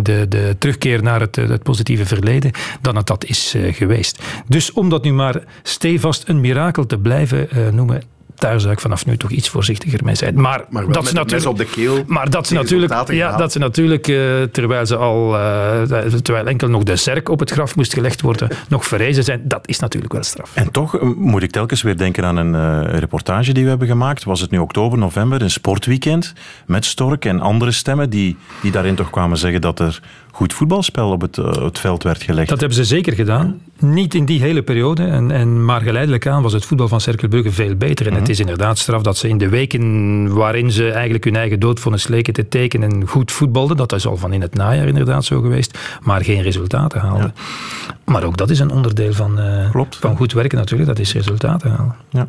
de, 0.02 0.26
de 0.30 0.56
terugkeer 0.60 1.04
naar 1.04 1.20
het, 1.20 1.36
het 1.36 1.64
positieve 1.64 2.06
verleden. 2.06 2.52
Dan 2.82 2.96
het 2.96 3.08
dat 3.08 3.26
is 3.26 3.56
uh, 3.56 3.74
geweest. 3.74 4.24
Dus 4.48 4.72
om 4.72 4.90
dat 4.90 5.04
nu 5.04 5.14
maar 5.14 5.44
stevast 5.64 6.28
een 6.28 6.42
mirakel 6.42 6.86
te 6.86 6.98
blijven 6.98 7.48
uh, 7.54 7.70
noemen 7.70 8.04
daar 8.42 8.60
zou 8.60 8.74
ik 8.74 8.80
vanaf 8.80 9.06
nu 9.06 9.18
toch 9.18 9.30
iets 9.30 9.50
voorzichtiger 9.50 10.00
mee 10.04 10.16
zijn. 10.16 10.42
Maar, 10.42 10.66
maar 10.70 10.88
dat 10.88 11.08
ze 11.08 11.14
natuurlijk 11.14 11.50
op 11.50 11.58
de 11.58 11.66
keel. 11.66 12.04
Maar 12.08 12.30
dat 12.30 12.48
ze 12.48 12.54
natuurlijk, 12.54 13.12
ja, 13.12 13.38
dat 13.38 13.52
ze 13.52 13.60
natuurlijk 13.60 14.08
uh, 14.08 14.42
terwijl 14.44 14.86
ze 14.86 14.96
al, 14.96 15.36
uh, 15.36 15.82
terwijl 16.22 16.48
enkel 16.48 16.68
nog 16.68 16.84
de 16.84 16.96
zerk 16.96 17.30
op 17.30 17.40
het 17.40 17.52
graf 17.52 17.76
moest 17.76 17.94
gelegd 17.94 18.22
worden, 18.22 18.50
nog 18.70 18.86
verrezen 18.86 19.24
zijn, 19.24 19.42
dat 19.44 19.68
is 19.68 19.80
natuurlijk 19.80 20.14
wel 20.14 20.24
straf. 20.24 20.52
En 20.54 20.72
toch 20.72 21.02
moet 21.16 21.44
ik 21.44 21.52
telkens 21.52 21.82
weer 21.82 21.98
denken 21.98 22.26
aan 22.26 22.38
een 22.38 22.54
uh, 22.54 23.00
reportage 23.00 23.54
die 23.54 23.64
we 23.64 23.70
hebben 23.70 23.88
gemaakt. 23.88 24.24
Was 24.24 24.42
het 24.42 24.52
nu 24.52 24.58
oktober, 24.58 24.98
november, 24.98 25.42
een 25.42 25.52
sportweekend 25.52 26.34
met 26.66 26.86
Stork 26.86 27.26
en 27.26 27.40
andere 27.40 27.72
stemmen 27.72 28.10
die, 28.10 28.38
die 28.62 28.72
daarin 28.72 28.96
toch 28.96 29.10
kwamen 29.10 29.38
zeggen 29.38 29.62
dat 29.62 29.80
er 29.80 30.00
goed 30.32 30.54
voetbalspel 30.54 31.10
op 31.10 31.22
het, 31.22 31.38
uh, 31.38 31.52
het, 31.52 31.80
veld 31.80 32.04
werd 32.04 32.24
gelegd. 32.24 32.50
Dat 32.50 32.60
hebben 32.60 32.78
ze 32.78 32.86
zeker 32.86 33.14
gedaan. 33.14 33.62
Niet 33.80 34.14
in 34.14 34.26
die 34.26 34.42
hele 34.42 34.62
periode, 34.62 35.04
en, 35.04 35.32
en, 35.32 35.66
maar 35.66 35.82
geleidelijk 35.82 36.28
aan 36.28 36.42
was 36.44 36.54
het 36.54 36.66
voetbal 36.66 36.88
van 36.88 37.02
Cercle 37.02 37.28
Brugge 37.28 37.52
veel 37.52 37.76
beter. 37.76 38.06
En 38.06 38.12
mm 38.12 38.18
-hmm. 38.18 38.28
het 38.28 38.32
is 38.32 38.40
inderdaad 38.40 38.78
straf 38.78 39.02
dat 39.02 39.18
ze 39.18 39.28
in 39.28 39.38
de 39.38 39.50
weken 39.50 40.34
waarin 40.34 40.72
ze 40.72 40.92
eigenlijk 40.92 41.24
hun 41.24 41.36
eigen 41.36 41.60
doodvonnis 41.60 42.08
leken 42.08 42.34
te 42.34 42.48
tekenen 42.48 43.08
goed 43.08 43.32
voetbalden, 43.32 43.78
dat 43.78 43.94
is 43.94 44.08
al 44.08 44.18
van 44.18 44.34
in 44.34 44.42
het 44.42 44.56
najaar 44.56 44.88
inderdaad 44.88 45.26
zo 45.26 45.42
geweest, 45.42 45.78
maar 46.02 46.24
geen 46.24 46.42
resultaten 46.42 47.02
haalden. 47.02 47.34
Ja. 47.36 47.94
Maar 48.06 48.24
ook 48.24 48.38
dat 48.38 48.50
is 48.50 48.60
een 48.60 48.72
onderdeel 48.72 49.14
van, 49.14 49.40
uh, 49.40 49.72
Klopt. 49.72 49.96
van 49.96 50.16
goed 50.18 50.34
werken 50.34 50.58
natuurlijk, 50.58 50.90
dat 50.90 51.00
is 51.00 51.14
resultaten 51.14 51.72
halen. 51.72 51.96
Ja. 52.10 52.28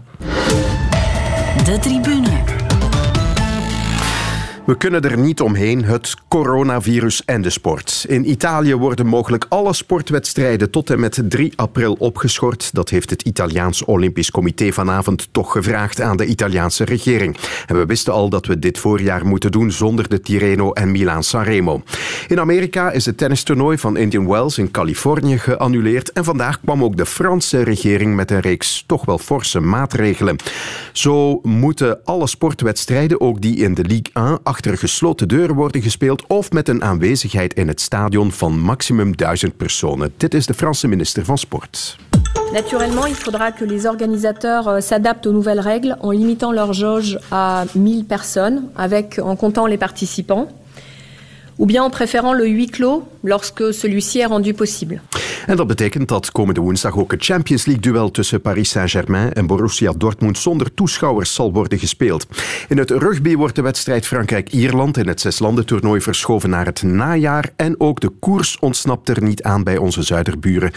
De 1.65 1.79
tribune. 1.81 2.52
We 4.67 4.77
kunnen 4.77 5.03
er 5.03 5.19
niet 5.19 5.41
omheen, 5.41 5.85
het 5.85 6.15
coronavirus 6.29 7.25
en 7.25 7.43
de 7.43 7.51
sport. 7.51 8.05
In 8.09 8.31
Italië 8.31 8.75
worden 8.75 9.07
mogelijk 9.07 9.47
alle 9.49 9.73
sportwedstrijden 9.73 10.71
tot 10.71 10.91
en 10.91 11.01
met 11.01 11.23
3 11.29 11.53
april 11.57 11.97
opgeschort. 11.99 12.75
Dat 12.75 12.89
heeft 12.89 13.11
het 13.11 13.23
Italiaans 13.23 13.85
Olympisch 13.85 14.31
Comité 14.31 14.73
vanavond 14.73 15.29
toch 15.33 15.53
gevraagd 15.53 16.01
aan 16.01 16.17
de 16.17 16.27
Italiaanse 16.27 16.85
regering. 16.85 17.37
En 17.67 17.77
we 17.77 17.87
wisten 17.87 18.13
al 18.13 18.29
dat 18.29 18.47
we 18.47 18.59
dit 18.59 18.79
voorjaar 18.79 19.27
moeten 19.27 19.53
doen 19.53 19.71
zonder 19.71 20.09
de 20.09 20.21
Tirreno 20.21 20.73
en 20.73 20.91
Milaan-Sanremo. 20.91 21.83
In 22.29 22.41
Amerika 22.41 22.91
is 22.91 23.07
het 23.07 23.19
tennistoernooi 23.19 23.79
van 23.79 23.97
Indian 23.97 24.29
Wells 24.29 24.59
in 24.59 24.71
Californië 24.71 25.39
geannuleerd 25.39 26.13
en 26.13 26.25
vandaag 26.25 26.61
kwam 26.61 26.85
ook 26.85 26.97
de 26.97 27.07
Franse 27.07 27.63
regering 27.63 28.17
met 28.17 28.31
een 28.31 28.41
reeks 28.41 28.85
toch 28.87 29.05
wel 29.05 29.19
forse 29.19 29.61
maatregelen. 29.61 30.37
Zo 30.93 31.41
moeten 31.43 32.05
alle 32.05 32.27
sportwedstrijden, 32.27 33.21
ook 33.21 33.41
die 33.41 33.57
in 33.57 33.75
de 33.75 33.85
Ligue 33.85 34.11
1, 34.13 34.39
achter 34.53 34.79
gesloten 34.79 35.29
deuren 35.29 35.55
worden 35.55 35.83
gespeeld 35.83 36.27
of 36.27 36.51
met 36.51 36.69
een 36.69 36.83
aanwezigheid 36.83 37.55
in 37.55 37.69
het 37.69 37.81
stadion 37.81 38.33
van 38.33 38.61
maximum 38.61 39.17
duizend 39.17 39.57
personen. 39.57 40.13
Dit 40.17 40.35
is 40.35 40.47
de 40.47 40.55
Franse 40.55 40.89
minister 40.89 41.25
van 41.25 41.39
Sport. 41.39 41.97
Naturellement, 42.53 43.09
il 43.09 43.15
faudra 43.15 43.51
que 43.53 43.67
les 43.67 43.87
organisateurs 43.87 44.69
euh, 44.69 44.81
s'adaptent 44.81 45.27
aux 45.27 45.33
nouvelles 45.33 45.63
règles 45.63 45.97
en 46.01 46.13
limitant 46.13 46.53
leur 46.53 46.73
jauge 46.73 47.19
à 47.31 47.65
1000 47.75 48.05
personnes, 48.05 48.69
avec, 48.75 49.19
en 49.23 49.37
comptant 49.37 49.67
les 49.67 49.79
participants, 49.79 50.47
ou 51.59 51.67
bien 51.67 51.83
en 51.83 51.91
préférant 51.91 52.35
le 52.35 52.47
huis 52.47 52.71
clos 52.71 53.03
lorsque 53.23 53.73
celui-ci 53.73 54.21
est 54.21 54.31
rendu 54.31 54.55
possible. 54.55 55.01
En 55.47 55.57
dat 55.57 55.67
betekent 55.67 56.09
dat 56.09 56.33
komende 56.33 56.61
woensdag 56.61 56.99
ook 56.99 57.11
het 57.11 57.25
Champions 57.25 57.65
League-duel 57.65 58.11
tussen 58.11 58.41
Paris 58.41 58.71
Saint-Germain 58.71 59.33
en 59.33 59.47
Borussia 59.47 59.93
Dortmund 59.97 60.39
zonder 60.39 60.75
toeschouwers 60.75 61.35
zal 61.35 61.53
worden 61.53 61.79
gespeeld. 61.79 62.27
In 62.69 62.79
het 62.79 62.91
rugby 62.91 63.37
wordt 63.37 63.55
de 63.55 63.63
wedstrijd 63.63 64.07
Frankrijk-Ierland 64.07 64.97
in 64.97 65.09
het 65.09 65.21
zeslandentoernooi 65.21 66.01
verschoven 66.01 66.51
naar 66.51 66.67
het 66.67 66.83
najaar 66.83 67.51
en 67.57 67.81
ook 67.81 68.01
de 68.01 68.09
koers 68.09 68.59
ontsnapt 68.59 69.09
er 69.09 69.23
niet 69.23 69.43
aan 69.43 69.65
bij 69.65 69.77
onze 69.77 70.03
zuiderburen. 70.03 70.73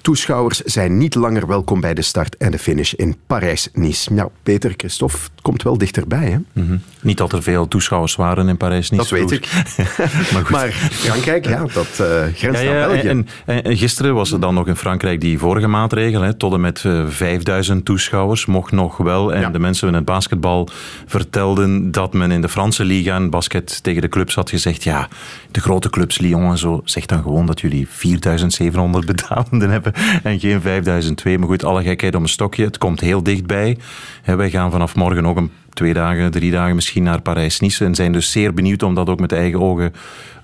Toeschouwers 0.00 0.60
zijn 0.60 0.98
niet 0.98 1.14
langer 1.14 1.46
welkom 1.46 1.80
bij 1.80 1.94
de 1.94 2.02
start 2.02 2.36
en 2.36 2.50
de 2.50 2.58
finish 2.58 2.92
in 2.92 3.16
Parijs-Nice. 3.26 4.12
Nou, 4.12 4.30
Peter, 4.42 4.74
Christophe, 4.76 5.16
het 5.16 5.42
komt 5.42 5.62
wel 5.62 5.78
dichterbij, 5.78 6.30
hè? 6.30 6.36
Mm 6.36 6.66
-hmm. 6.66 6.82
Niet 7.02 7.18
dat 7.18 7.32
er 7.32 7.42
veel 7.42 7.68
toeschouwers 7.68 8.16
waren 8.16 8.48
in 8.48 8.56
Parijs-Nice. 8.56 9.02
Dat 9.02 9.10
weet 9.10 9.30
ik. 9.30 9.52
maar, 10.32 10.42
goed. 10.44 10.50
maar 10.50 10.70
Frankrijk, 10.90 11.46
ja, 11.46 11.64
dat 11.72 11.86
uh, 12.00 12.06
grenst 12.34 12.62
ja, 12.62 12.70
ja, 12.72 12.82
aan 12.82 12.88
België. 12.88 13.08
En, 13.08 13.26
en, 13.46 13.62
en 13.62 13.76
gisteren 13.76 14.14
was 14.14 14.32
er 14.32 14.40
dan 14.40 14.54
nog 14.54 14.66
in 14.66 14.76
Frankrijk 14.76 15.20
die 15.20 15.38
vorige 15.38 15.66
maatregel. 15.66 16.22
Hè, 16.22 16.34
tot 16.34 16.52
en 16.52 16.60
met 16.60 16.84
uh, 16.84 17.06
5000 17.08 17.84
toeschouwers 17.84 18.46
mocht 18.46 18.72
nog 18.72 18.96
wel. 18.96 19.34
En 19.34 19.40
ja. 19.40 19.50
de 19.50 19.58
mensen 19.58 19.88
in 19.88 19.94
het 19.94 20.04
basketbal 20.04 20.68
vertelden 21.06 21.92
dat 21.92 22.12
men 22.12 22.30
in 22.30 22.40
de 22.40 22.48
Franse 22.48 22.84
liga 22.84 23.14
en 23.14 23.30
basket 23.30 23.82
tegen 23.82 24.02
de 24.02 24.08
clubs 24.08 24.34
had 24.34 24.50
gezegd 24.50 24.82
ja, 24.82 25.08
de 25.50 25.60
grote 25.60 25.90
clubs 25.90 26.18
Lyon 26.18 26.50
en 26.50 26.58
zo, 26.58 26.80
zegt 26.84 27.08
dan 27.08 27.22
gewoon 27.22 27.46
dat 27.46 27.60
jullie 27.60 27.88
4700 27.88 29.06
betalenden 29.12 29.70
hebben 29.70 29.92
en 30.22 30.40
geen 30.40 30.60
5002. 30.60 31.38
Maar 31.38 31.48
goed, 31.48 31.64
alle 31.64 31.82
gekheid 31.82 32.14
om 32.14 32.22
een 32.22 32.28
stokje. 32.28 32.64
Het 32.64 32.78
komt 32.78 33.00
heel 33.00 33.22
dichtbij. 33.22 33.78
Hè, 34.22 34.36
wij 34.36 34.50
gaan 34.50 34.70
vanaf 34.70 34.94
morgen 34.94 35.26
ook 35.26 35.36
een 35.36 35.50
twee 35.72 35.94
dagen, 35.94 36.30
drie 36.30 36.50
dagen 36.50 36.74
misschien 36.74 37.02
naar 37.02 37.20
Parijs-Nice 37.20 37.84
en 37.84 37.94
zijn 37.94 38.12
dus 38.12 38.30
zeer 38.30 38.54
benieuwd 38.54 38.82
om 38.82 38.94
dat 38.94 39.08
ook 39.08 39.20
met 39.20 39.32
eigen 39.32 39.60
ogen 39.60 39.92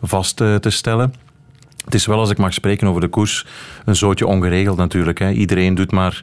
vast 0.02 0.40
uh, 0.40 0.54
te 0.54 0.70
stellen. 0.70 1.12
Het 1.86 1.94
is 1.94 2.06
wel, 2.06 2.18
als 2.18 2.30
ik 2.30 2.38
mag 2.38 2.52
spreken 2.52 2.88
over 2.88 3.00
de 3.00 3.08
koers, 3.08 3.46
een 3.84 3.96
zootje 3.96 4.26
ongeregeld 4.26 4.76
natuurlijk. 4.76 5.18
Hè. 5.18 5.30
Iedereen 5.30 5.74
doet 5.74 5.92
maar 5.92 6.22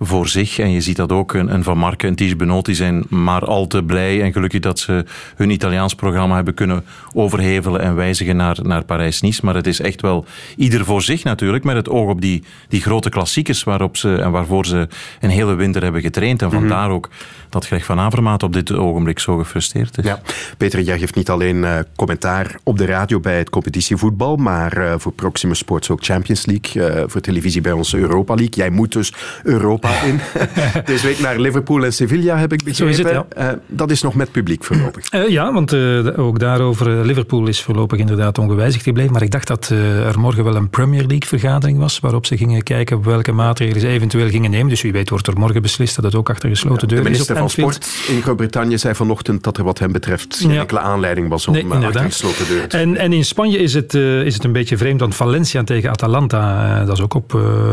voor 0.00 0.28
zich. 0.28 0.58
En 0.58 0.70
je 0.70 0.80
ziet 0.80 0.96
dat 0.96 1.12
ook. 1.12 1.34
Een, 1.34 1.54
een 1.54 1.62
Van 1.62 1.78
Marken 1.78 2.08
en 2.08 2.14
Ties 2.14 2.36
Benoot 2.36 2.64
die 2.64 2.74
zijn 2.74 3.04
maar 3.08 3.44
al 3.44 3.66
te 3.66 3.82
blij 3.82 4.22
en 4.22 4.32
gelukkig 4.32 4.60
dat 4.60 4.78
ze 4.78 5.04
hun 5.36 5.50
Italiaans 5.50 5.94
programma 5.94 6.34
hebben 6.34 6.54
kunnen 6.54 6.84
overhevelen 7.12 7.80
en 7.80 7.94
wijzigen 7.94 8.36
naar, 8.36 8.56
naar 8.62 8.84
Parijs-Nice. 8.84 9.44
Maar 9.44 9.54
het 9.54 9.66
is 9.66 9.80
echt 9.80 10.00
wel 10.00 10.24
ieder 10.56 10.84
voor 10.84 11.02
zich 11.02 11.24
natuurlijk, 11.24 11.64
met 11.64 11.76
het 11.76 11.88
oog 11.88 12.10
op 12.10 12.20
die, 12.20 12.42
die 12.68 12.80
grote 12.80 13.08
klassiekers 13.08 13.64
waarop 13.64 13.96
ze, 13.96 14.16
en 14.16 14.30
waarvoor 14.30 14.66
ze 14.66 14.88
een 15.20 15.30
hele 15.30 15.54
winter 15.54 15.82
hebben 15.82 16.02
getraind. 16.02 16.42
En 16.42 16.50
vandaar 16.50 16.90
ook 16.90 17.08
dat 17.50 17.66
Greg 17.66 17.84
van 17.84 17.98
Avermaat 17.98 18.42
op 18.42 18.52
dit 18.52 18.72
ogenblik 18.72 19.18
zo 19.18 19.36
gefrustreerd 19.36 19.98
is. 19.98 20.04
Ja, 20.04 20.20
Peter, 20.56 20.80
jij 20.80 20.98
geeft 20.98 21.14
niet 21.14 21.30
alleen 21.30 21.64
eh, 21.64 21.78
commentaar 21.96 22.58
op 22.62 22.78
de 22.78 22.86
radio 22.86 23.20
bij 23.20 23.38
het 23.38 23.50
competitievoetbal, 23.50 24.36
maar 24.36 24.76
eh, 24.76 24.94
voor 24.96 25.12
Proximus 25.12 25.58
Sports 25.58 25.90
ook 25.90 26.04
Champions 26.04 26.46
League, 26.46 26.86
eh, 26.86 27.02
voor 27.06 27.20
televisie 27.20 27.60
bij 27.60 27.72
ons 27.72 27.94
Europa 27.94 28.34
League. 28.34 28.54
Jij 28.54 28.70
moet 28.70 28.92
dus 28.92 29.12
Europa 29.42 30.02
in. 30.02 30.20
Deze 30.84 31.06
week 31.06 31.18
naar 31.18 31.38
Liverpool 31.38 31.84
en 31.84 31.92
Sevilla 31.92 32.36
heb 32.36 32.52
ik 32.52 32.64
begrepen. 32.64 32.96
Zo 32.96 33.02
is 33.02 33.12
het, 33.12 33.26
Eh, 33.28 33.48
dat 33.66 33.90
is 33.90 34.02
nog 34.02 34.14
met 34.14 34.32
publiek 34.32 34.64
voorlopig. 34.64 35.08
Eh, 35.08 35.28
ja, 35.28 35.52
want 35.52 35.72
eh, 35.72 36.18
ook 36.18 36.38
daarover, 36.38 37.06
Liverpool 37.06 37.46
is 37.46 37.62
voorlopig 37.62 37.98
inderdaad 37.98 38.38
ongewijzigd 38.38 38.84
gebleven. 38.84 39.12
Maar 39.12 39.22
ik 39.22 39.30
dacht 39.30 39.46
dat 39.46 39.70
eh, 39.70 40.06
er 40.06 40.18
morgen 40.20 40.44
wel 40.44 40.56
een 40.56 40.70
Premier 40.70 41.06
League 41.06 41.26
vergadering 41.26 41.78
was, 41.78 42.00
waarop 42.00 42.26
ze 42.26 42.36
gingen 42.36 42.62
kijken 42.62 42.96
op 42.96 43.04
welke 43.04 43.32
maatregelen 43.32 43.80
ze 43.80 43.88
eventueel 43.88 44.28
gingen 44.28 44.50
nemen. 44.50 44.68
Dus 44.68 44.82
wie 44.82 44.92
weet 44.92 45.10
wordt 45.10 45.26
er 45.26 45.38
morgen 45.38 45.62
beslist 45.62 45.96
dat 45.96 46.04
het 46.04 46.14
ook 46.14 46.30
achter 46.30 46.48
gesloten 46.48 46.88
De 46.88 46.94
deuren 46.94 47.12
is 47.12 47.26
van. 47.38 47.50
Sport 47.50 47.88
in 48.08 48.22
Groot-Brittannië 48.22 48.78
zei 48.78 48.94
vanochtend 48.94 49.42
dat 49.44 49.56
er 49.56 49.64
wat 49.64 49.78
hem 49.78 49.92
betreft 49.92 50.36
geen 50.40 50.52
Ja. 50.52 50.60
enkele 50.60 50.80
aanleiding 50.80 51.28
was 51.28 51.46
om 51.46 51.52
Nee, 51.52 51.64
eh, 51.70 51.84
achter 51.84 52.00
gesloten 52.02 52.46
deuren 52.48 52.68
te 52.68 52.76
En, 52.76 52.96
en 52.96 53.12
in 53.12 53.24
Spanje 53.24 53.58
is 53.58 53.74
het, 53.74 53.94
eh, 53.94 54.22
is 54.22 54.34
het 54.34 54.44
een 54.44 54.52
beetje 54.52 54.76
vreemd, 54.76 55.00
want 55.00 55.14
Valencia 55.14 55.64
tegen 55.64 55.90
Atalanta, 55.90 56.74
eh, 56.80 56.86
dat 56.86 56.96
is 56.96 57.02
ook 57.02 57.14
op, 57.14 57.30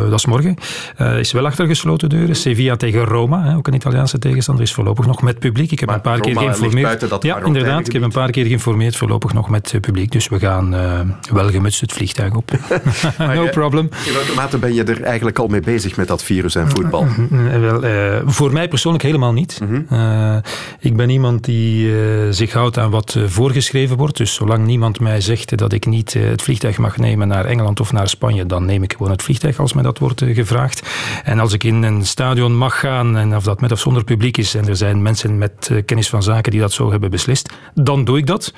dat 0.10 0.20
is 0.20 0.26
morgen, 0.26 0.56
is 1.20 1.32
wel 1.32 1.46
achter 1.46 1.68
gesloten 1.68 2.10
deuren. 2.10 2.36
Sevilla 2.36 2.76
tegen 2.76 3.04
Roma, 3.04 3.56
ook 3.56 3.68
een 3.68 3.74
Italiaanse 3.74 4.20
tegenstander, 4.20 4.64
is 4.64 4.74
voorlopig 4.74 5.06
nog 5.06 5.22
met 5.22 5.40
publiek. 5.40 5.72
Ik 5.72 5.80
heb 5.80 5.88
Maar 5.90 5.98
een 5.98 6.04
paar 6.04 6.20
keer 6.20 6.34
Roma 6.34 6.54
geïnformeerd. 6.54 7.10
dat 7.10 7.24
ja, 7.24 7.40
inderdaad. 7.44 7.88
Ik 7.88 7.94
heb 7.94 8.02
een 8.02 8.12
paar 8.12 8.32
keer 8.32 8.46
geïnformeerd, 8.46 8.96
voorlopig 8.96 9.34
nog 9.34 9.50
met 9.50 9.74
publiek. 9.82 10.12
Dus 10.12 10.28
we 10.28 10.40
gaan 10.40 10.70
wel 11.34 11.50
gemutst 11.50 11.82
het 11.82 11.94
vliegtuig 11.94 12.34
op. 12.36 12.52
no 13.36 13.48
problem. 13.52 13.90
In 14.06 14.14
welke 14.14 14.34
mate 14.36 14.58
ben 14.58 14.74
je 14.74 14.84
er 14.84 15.04
eigenlijk 15.04 15.40
al 15.40 15.48
mee 15.48 15.62
bezig 15.62 15.96
met 15.96 16.08
dat 16.08 16.24
virus 16.24 16.56
en 16.56 16.70
voetbal? 16.70 17.08
Wel, 17.60 17.82
voor 18.26 18.54
mij 18.54 18.68
persoonlijk 18.68 19.04
helemaal 19.04 19.34
niet. 19.34 19.55
Mhm. 19.60 19.82
Eh, 19.90 20.36
ik 20.80 20.96
ben 20.96 21.10
iemand 21.10 21.44
die 21.44 21.92
eh, 21.92 21.98
zich 22.30 22.54
houdt 22.54 22.78
aan 22.78 22.90
wat 22.90 23.16
eh, 23.18 23.24
voorgeschreven 23.26 23.98
wordt. 23.98 24.18
Dus 24.18 24.34
zolang 24.34 24.66
niemand 24.66 25.00
mij 25.00 25.22
zegt 25.22 25.58
dat 25.58 25.74
ik 25.74 25.86
niet 25.86 26.14
het 26.14 26.42
vliegtuig 26.42 26.78
mag 26.78 26.98
nemen 26.98 27.28
naar 27.28 27.46
Engeland 27.46 27.80
of 27.80 27.92
naar 27.92 28.08
Spanje, 28.10 28.46
dan 28.46 28.66
neem 28.66 28.84
ik 28.84 28.92
gewoon 28.98 29.12
het 29.12 29.24
vliegtuig 29.24 29.60
als 29.60 29.74
mij 29.74 29.84
dat 29.84 29.98
wordt 30.00 30.24
gevraagd. 30.28 30.90
En 31.24 31.40
als 31.40 31.54
ik 31.54 31.64
in 31.64 31.84
een 31.84 32.06
stadion 32.06 32.58
mag 32.58 32.80
gaan, 32.80 33.18
en 33.18 33.36
of 33.36 33.44
dat 33.44 33.62
met 33.62 33.72
of 33.72 33.80
zonder 33.80 34.04
publiek 34.04 34.38
is, 34.38 34.56
en 34.56 34.68
er 34.68 34.76
zijn 34.76 35.02
mensen 35.02 35.38
met 35.38 35.72
kennis 35.86 36.10
van 36.10 36.24
zaken 36.24 36.52
die 36.52 36.60
dat 36.62 36.72
zo 36.74 36.92
hebben 36.92 37.10
beslist, 37.12 37.54
dan 37.74 38.04
doe 38.06 38.18
ik 38.18 38.28
dat. 38.28 38.54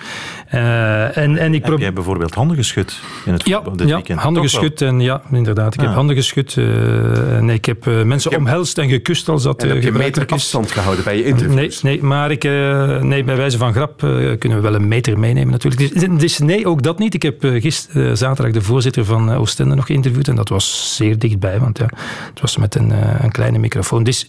En, 0.50 1.38
en 1.38 1.54
ik 1.54 1.66
Heb 1.66 1.78
jij 1.80 1.94
bijvoorbeeld 1.94 2.34
handen 2.34 2.58
geschud 2.58 3.00
in 3.26 3.34
het 3.34 3.48
Ja, 3.48 3.56
voetbal 3.56 3.76
dit 3.78 3.88
ja 3.88 3.96
weekend? 3.96 4.20
handen 4.20 4.42
Toch 4.44 4.52
wel? 4.52 4.62
geschud. 4.62 4.82
En 4.82 5.00
ja, 5.00 5.22
inderdaad. 5.32 5.74
Ik 5.74 5.80
heb 5.80 5.90
Ah. 5.90 5.96
handen 5.96 6.16
geschud. 6.16 6.58
en 6.58 7.50
ik 7.50 7.66
heb 7.66 7.86
mensen 7.86 8.36
omhelst 8.38 8.78
en 8.78 8.90
gekust 8.90 9.30
als 9.30 9.44
dat 9.44 9.62
meter 9.62 9.82
gebruikelijk 9.82 10.30
is. 10.32 10.36
afstand 10.38 10.72
gehouden 10.72 10.87
bij 11.04 11.18
je? 11.18 11.34
Nee, 11.34 11.72
nee 11.82 12.04
maar 12.04 12.32
ik, 12.32 12.44
eh, 12.44 13.02
nee, 13.02 13.24
bij 13.24 13.36
wijze 13.36 13.58
van 13.58 13.74
grap 13.74 14.04
eh, 14.04 14.10
kunnen 14.10 14.58
we 14.58 14.64
wel 14.64 14.76
een 14.76 14.88
meter 14.88 15.20
meenemen 15.20 15.52
natuurlijk. 15.52 16.20
Dus, 16.20 16.38
nee, 16.38 16.68
ook 16.68 16.84
dat 16.84 17.00
niet. 17.00 17.14
Ik 17.14 17.22
heb 17.22 17.44
uh, 17.44 17.62
gisteren, 17.62 18.18
zaterdag 18.18 18.54
de 18.54 18.62
voorzitter 18.62 19.06
van 19.06 19.34
Oostende 19.34 19.76
nog 19.76 19.86
geïnterviewd 19.86 20.28
en 20.28 20.36
dat 20.36 20.50
was 20.50 20.96
zeer 20.96 21.20
dichtbij, 21.20 21.60
want 21.60 21.78
ja, 21.78 21.86
het 22.30 22.42
was 22.42 22.58
met 22.58 22.76
een, 22.76 22.94
een 23.24 23.32
kleine 23.32 23.58
microfoon. 23.58 24.04
Dus 24.04 24.26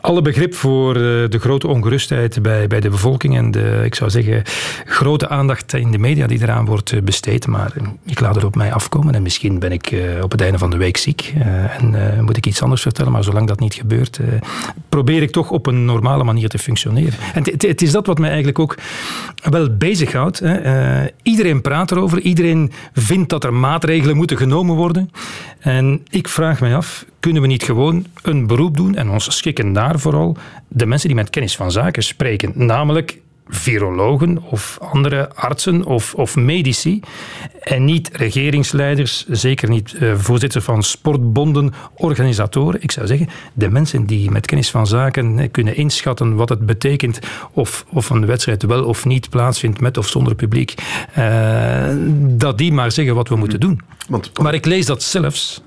alle 0.00 0.22
begrip 0.22 0.54
voor 0.54 0.94
de 0.94 1.38
grote 1.40 1.68
ongerustheid 1.68 2.42
bij, 2.42 2.66
bij 2.66 2.80
de 2.80 2.88
bevolking 2.88 3.36
en 3.36 3.50
de, 3.50 3.80
ik 3.84 3.94
zou 3.94 4.10
zeggen, 4.10 4.42
grote 4.84 5.28
aandacht 5.28 5.74
in 5.74 5.90
de 5.90 5.98
media 5.98 6.26
die 6.26 6.42
eraan 6.42 6.64
wordt 6.64 7.04
besteed. 7.04 7.46
Maar 7.46 7.72
ik 8.06 8.20
laat 8.20 8.34
het 8.34 8.44
op 8.44 8.54
mij 8.54 8.72
afkomen 8.72 9.14
en 9.14 9.22
misschien 9.22 9.58
ben 9.58 9.72
ik 9.72 9.94
op 10.22 10.30
het 10.30 10.40
einde 10.40 10.58
van 10.58 10.70
de 10.70 10.76
week 10.76 10.96
ziek 10.96 11.34
en 11.80 12.24
moet 12.24 12.36
ik 12.36 12.46
iets 12.46 12.62
anders 12.62 12.82
vertellen. 12.82 13.12
Maar 13.12 13.24
zolang 13.24 13.48
dat 13.48 13.60
niet 13.60 13.74
gebeurt, 13.74 14.20
probeer 14.88 15.22
ik 15.22 15.30
toch 15.30 15.50
op 15.50 15.66
een 15.66 15.71
normale 15.72 16.24
manier 16.24 16.48
te 16.48 16.58
functioneren. 16.58 17.18
En 17.34 17.42
het, 17.42 17.82
is 17.82 17.90
dat 17.90 18.06
wat 18.06 18.18
mij 18.18 18.28
eigenlijk 18.28 18.58
ook 18.58 18.76
wel 19.50 19.76
bezighoudt. 19.76 20.38
Hè. 20.38 20.64
Uh, 21.02 21.08
iedereen 21.22 21.60
praat 21.60 21.90
erover, 21.90 22.20
iedereen 22.20 22.72
vindt 22.94 23.28
dat 23.28 23.44
er 23.44 23.54
maatregelen 23.54 24.16
moeten 24.16 24.36
genomen 24.36 24.76
worden. 24.76 25.10
En 25.58 26.00
ik 26.10 26.28
vraag 26.28 26.60
mij 26.60 26.76
af, 26.76 27.04
kunnen 27.20 27.42
we 27.42 27.48
niet 27.48 27.62
gewoon 27.62 28.06
een 28.22 28.46
beroep 28.46 28.76
doen 28.76 28.94
en 28.94 29.10
ons 29.10 29.36
schikken 29.36 29.72
naar 29.72 29.98
vooral 29.98 30.36
de 30.68 30.86
mensen 30.86 31.08
die 31.08 31.16
met 31.16 31.30
kennis 31.30 31.56
van 31.56 31.72
zaken 31.72 32.02
spreken, 32.02 32.52
namelijk 32.54 33.18
virologen 33.48 34.42
of 34.42 34.78
andere 34.80 35.34
artsen 35.34 35.84
of, 35.84 36.14
of 36.14 36.36
medici 36.36 37.00
en 37.60 37.84
niet 37.84 38.10
regeringsleiders, 38.12 39.26
zeker 39.28 39.68
niet 39.68 39.94
uh, 40.00 40.14
voorzitter 40.16 40.62
van 40.62 40.82
sportbonden, 40.82 41.72
organisatoren. 41.94 42.82
Ik 42.82 42.90
zou 42.90 43.06
zeggen, 43.06 43.28
de 43.52 43.70
mensen 43.70 44.06
die 44.06 44.30
met 44.30 44.46
kennis 44.46 44.70
van 44.70 44.86
zaken 44.86 45.50
kunnen 45.50 45.76
inschatten 45.76 46.34
wat 46.34 46.48
het 46.48 46.66
betekent 46.66 47.18
of, 47.52 47.84
of 47.88 48.10
een 48.10 48.26
wedstrijd 48.26 48.62
wel 48.62 48.84
of 48.84 49.04
niet 49.04 49.30
plaatsvindt 49.30 49.80
met 49.80 49.98
of 49.98 50.08
zonder 50.08 50.34
publiek, 50.34 50.74
uh, 51.18 51.88
dat 52.18 52.58
die 52.58 52.72
maar 52.72 52.92
zeggen 52.92 53.14
wat 53.14 53.28
we 53.28 53.36
moeten 53.36 53.60
doen. 53.60 53.80
Want, 54.08 54.38
maar 54.38 54.54
ik 54.54 54.64
lees 54.64 54.86
dat 54.86 55.02
zelfs 55.02 55.62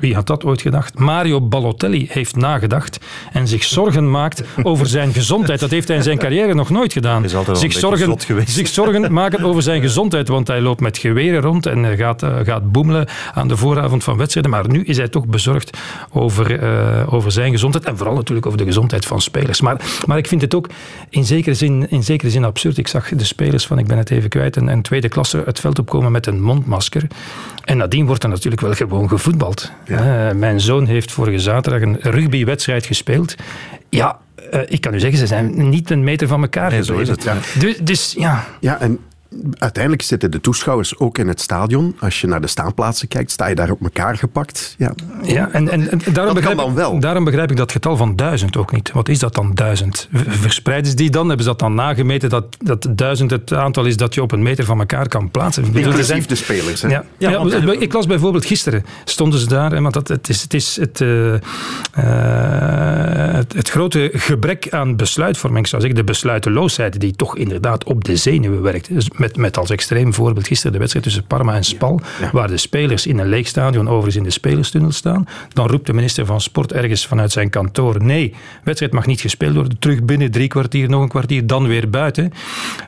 wie 0.00 0.14
had 0.14 0.26
dat 0.26 0.44
ooit 0.44 0.60
gedacht? 0.60 0.98
Mario 0.98 1.40
Balotelli 1.40 2.06
heeft 2.10 2.36
nagedacht 2.36 2.98
en 3.32 3.48
zich 3.48 3.64
zorgen 3.64 4.10
maakt 4.10 4.42
over 4.62 4.86
zijn 4.86 5.12
gezondheid. 5.12 5.60
Dat 5.60 5.70
heeft 5.70 5.88
hij 5.88 5.96
in 5.96 6.02
zijn 6.02 6.18
carrière 6.18 6.54
nog 6.54 6.70
nooit 6.70 6.92
gedaan. 6.92 7.28
Zich 7.52 7.72
zorgen, 7.72 8.16
zich 8.46 8.68
zorgen 8.68 9.12
maken 9.12 9.44
over 9.44 9.62
zijn 9.62 9.80
gezondheid, 9.80 10.28
want 10.28 10.46
hij 10.46 10.60
loopt 10.60 10.80
met 10.80 10.98
geweren 10.98 11.40
rond 11.40 11.66
en 11.66 11.96
gaat, 11.96 12.22
uh, 12.22 12.36
gaat 12.42 12.72
boemelen 12.72 13.06
aan 13.34 13.48
de 13.48 13.56
vooravond 13.56 14.04
van 14.04 14.16
wedstrijden. 14.16 14.50
Maar 14.50 14.68
nu 14.68 14.82
is 14.82 14.96
hij 14.96 15.08
toch 15.08 15.26
bezorgd 15.26 15.78
over, 16.12 16.62
uh, 16.62 17.14
over 17.14 17.32
zijn 17.32 17.50
gezondheid 17.50 17.84
en 17.84 17.96
vooral 17.96 18.14
natuurlijk 18.14 18.46
over 18.46 18.58
de 18.58 18.64
gezondheid 18.64 19.06
van 19.06 19.20
spelers. 19.20 19.60
Maar, 19.60 19.80
maar 20.06 20.18
ik 20.18 20.26
vind 20.26 20.40
het 20.40 20.54
ook 20.54 20.68
in 21.08 21.24
zekere, 21.24 21.54
zin, 21.54 21.90
in 21.90 22.02
zekere 22.02 22.30
zin 22.30 22.44
absurd. 22.44 22.78
Ik 22.78 22.88
zag 22.88 23.08
de 23.08 23.24
spelers 23.24 23.66
van, 23.66 23.78
ik 23.78 23.86
ben 23.86 23.98
het 23.98 24.10
even 24.10 24.28
kwijt, 24.28 24.56
een, 24.56 24.68
een 24.68 24.82
tweede 24.82 25.08
klasse 25.08 25.42
het 25.44 25.60
veld 25.60 25.78
opkomen 25.78 26.12
met 26.12 26.26
een 26.26 26.42
mondmasker. 26.42 27.06
En 27.64 27.76
nadien 27.76 28.06
wordt 28.06 28.22
er 28.22 28.28
natuurlijk 28.28 28.62
wel 28.62 28.74
gewoon 28.74 29.08
gevoetbald. 29.08 29.70
Ja. 29.86 30.28
Uh, 30.28 30.34
mijn 30.34 30.60
zoon 30.60 30.86
heeft 30.86 31.12
vorige 31.12 31.38
zaterdag 31.38 31.82
een 31.82 31.96
rugbywedstrijd 32.00 32.86
gespeeld. 32.86 33.34
Ja, 33.88 34.18
uh, 34.54 34.60
ik 34.66 34.80
kan 34.80 34.94
u 34.94 35.00
zeggen, 35.00 35.18
ze 35.18 35.26
zijn 35.26 35.68
niet 35.68 35.90
een 35.90 36.04
meter 36.04 36.28
van 36.28 36.42
elkaar 36.42 36.70
nee, 36.70 36.84
zo 36.84 36.98
is 36.98 37.08
het. 37.08 37.22
Ja. 37.22 37.36
Dus, 37.58 37.78
dus 37.78 38.14
ja. 38.18 38.44
Ja, 38.60 38.80
en 38.80 38.98
uiteindelijk 39.58 40.02
zitten 40.02 40.30
de 40.30 40.40
toeschouwers 40.40 40.98
ook 40.98 41.18
in 41.18 41.28
het 41.28 41.40
stadion. 41.40 41.96
Als 41.98 42.20
je 42.20 42.26
naar 42.26 42.40
de 42.40 42.46
staanplaatsen 42.46 43.08
kijkt, 43.08 43.30
sta 43.30 43.46
je 43.46 43.54
daar 43.54 43.70
op 43.70 43.82
elkaar 43.82 44.16
gepakt. 44.16 44.74
Ja, 44.78 44.94
ja 45.22 45.48
en, 45.52 45.68
en, 45.68 45.90
en 45.90 45.98
daarom, 45.98 46.14
dat 46.14 46.34
begrijp, 46.34 46.56
dan 46.56 46.74
wel. 46.74 47.00
daarom 47.00 47.24
begrijp 47.24 47.50
ik 47.50 47.56
dat 47.56 47.72
getal 47.72 47.96
van 47.96 48.16
duizend 48.16 48.56
ook 48.56 48.72
niet. 48.72 48.92
Wat 48.92 49.08
is 49.08 49.18
dat 49.18 49.34
dan 49.34 49.54
duizend? 49.54 50.08
Verspreiden 50.12 50.90
ze 50.90 50.96
die 50.96 51.10
dan? 51.10 51.26
Hebben 51.26 51.44
ze 51.44 51.50
dat 51.50 51.58
dan 51.58 51.74
nagemeten 51.74 52.28
dat, 52.28 52.56
dat 52.58 52.86
duizend 52.90 53.30
het 53.30 53.52
aantal 53.52 53.84
is 53.84 53.96
dat 53.96 54.14
je 54.14 54.22
op 54.22 54.32
een 54.32 54.42
meter 54.42 54.64
van 54.64 54.78
elkaar 54.78 55.08
kan 55.08 55.30
plaatsen? 55.30 55.64
Inclusief 55.64 56.04
zijn... 56.04 56.22
de 56.26 56.34
spelers. 56.34 56.82
Hè? 56.82 56.88
Ja, 56.88 57.04
ja, 57.18 57.30
ja 57.30 57.38
want, 57.38 57.82
ik 57.82 57.92
las 57.92 58.06
bijvoorbeeld 58.06 58.44
gisteren, 58.44 58.84
stonden 59.04 59.38
ze 59.40 59.46
daar, 59.46 59.82
want 59.82 59.94
dat, 59.94 60.08
het 60.08 60.28
is 60.28 60.42
het, 60.42 60.54
is 60.54 60.76
het, 60.76 61.00
uh, 61.00 61.32
uh, 61.32 61.38
het, 63.34 63.52
het, 63.52 63.70
grote 63.70 64.10
gebrek 64.12 64.66
aan 64.70 64.96
besluitvorming, 64.96 65.68
zou 65.68 65.82
zeggen, 65.82 66.00
de 66.00 66.06
besluiteloosheid 66.06 67.00
die 67.00 67.16
toch 67.16 67.36
inderdaad 67.36 67.84
op 67.84 68.04
de 68.04 68.16
zenuwen 68.16 68.62
werkt. 68.62 68.94
Dus 68.94 69.08
met, 69.24 69.36
met 69.36 69.58
als 69.58 69.70
extreem 69.70 70.14
voorbeeld 70.14 70.46
gisteren 70.46 70.72
de 70.72 70.78
wedstrijd 70.78 71.04
tussen 71.04 71.24
Parma 71.24 71.54
en 71.54 71.64
Spal, 71.64 72.00
ja, 72.20 72.30
waar 72.32 72.48
de 72.48 72.56
spelers 72.56 73.06
in 73.06 73.18
een 73.18 73.28
leeg 73.28 73.46
stadion 73.46 73.88
overigens 73.88 74.16
in 74.16 74.22
de 74.22 74.30
spelerstunnel 74.30 74.92
staan. 74.92 75.26
Dan 75.52 75.66
roept 75.66 75.86
de 75.86 75.92
minister 75.92 76.26
van 76.26 76.40
Sport 76.40 76.72
ergens 76.72 77.06
vanuit 77.06 77.32
zijn 77.32 77.50
kantoor, 77.50 78.02
nee, 78.02 78.34
wedstrijd 78.64 78.92
mag 78.92 79.06
niet 79.06 79.20
gespeeld 79.20 79.54
worden, 79.54 79.78
terug 79.78 80.02
binnen 80.02 80.30
drie 80.30 80.48
kwartier, 80.48 80.88
nog 80.88 81.02
een 81.02 81.08
kwartier, 81.08 81.46
dan 81.46 81.66
weer 81.66 81.90
buiten. 81.90 82.32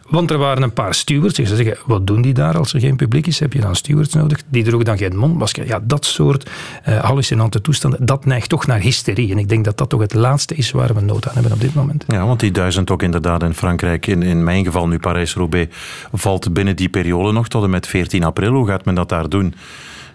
Want 0.09 0.31
er 0.31 0.39
waren 0.39 0.63
een 0.63 0.73
paar 0.73 0.95
stewards. 0.95 1.35
Zou 1.37 1.57
zeggen, 1.57 1.77
wat 1.87 2.07
doen 2.07 2.23
die 2.23 2.35
daar 2.35 2.59
als 2.59 2.73
er 2.73 2.81
geen 2.81 2.97
publiek 2.97 3.27
is? 3.27 3.39
Heb 3.39 3.53
je 3.53 3.61
dan 3.61 3.77
stewards 3.77 4.15
nodig? 4.15 4.43
Die 4.49 4.63
droegen 4.63 4.85
dan 4.85 4.99
geen 4.99 5.17
mondmasker. 5.17 5.67
Ja, 5.67 5.81
dat 5.83 6.05
soort 6.05 6.51
uh, 6.89 6.99
hallucinante 6.99 7.61
toestanden, 7.61 8.07
dat 8.07 8.25
neigt 8.25 8.49
toch 8.49 8.67
naar 8.67 8.81
hysterie. 8.81 9.31
En 9.31 9.39
ik 9.39 9.49
denk 9.49 9.65
dat 9.65 9.79
dat 9.79 9.89
toch 9.89 10.01
het 10.01 10.15
laatste 10.15 10.55
is 10.55 10.71
waar 10.71 10.95
we 10.95 11.01
nood 11.01 11.29
aan 11.29 11.35
hebben 11.35 11.53
op 11.53 11.61
dit 11.61 11.75
moment. 11.75 12.05
Ja, 12.09 12.27
want 12.27 12.41
die 12.41 12.51
duizend 12.51 12.91
ook 12.91 13.03
inderdaad 13.03 13.43
in 13.43 13.55
Frankrijk, 13.55 14.07
in, 14.07 14.23
in 14.23 14.45
mijn 14.45 14.65
geval 14.65 14.89
nu 14.89 14.99
Parijs-Roubaix, 14.99 15.75
valt 16.27 16.53
binnen 16.53 16.77
die 16.77 16.89
periode 16.89 17.33
nog 17.33 17.49
tot 17.49 17.65
en 17.65 17.71
met 17.71 17.87
14 17.87 18.25
april. 18.25 18.53
Hoe 18.53 18.67
gaat 18.67 18.85
men 18.85 18.95
dat 18.95 19.09
daar 19.09 19.29
doen? 19.29 19.55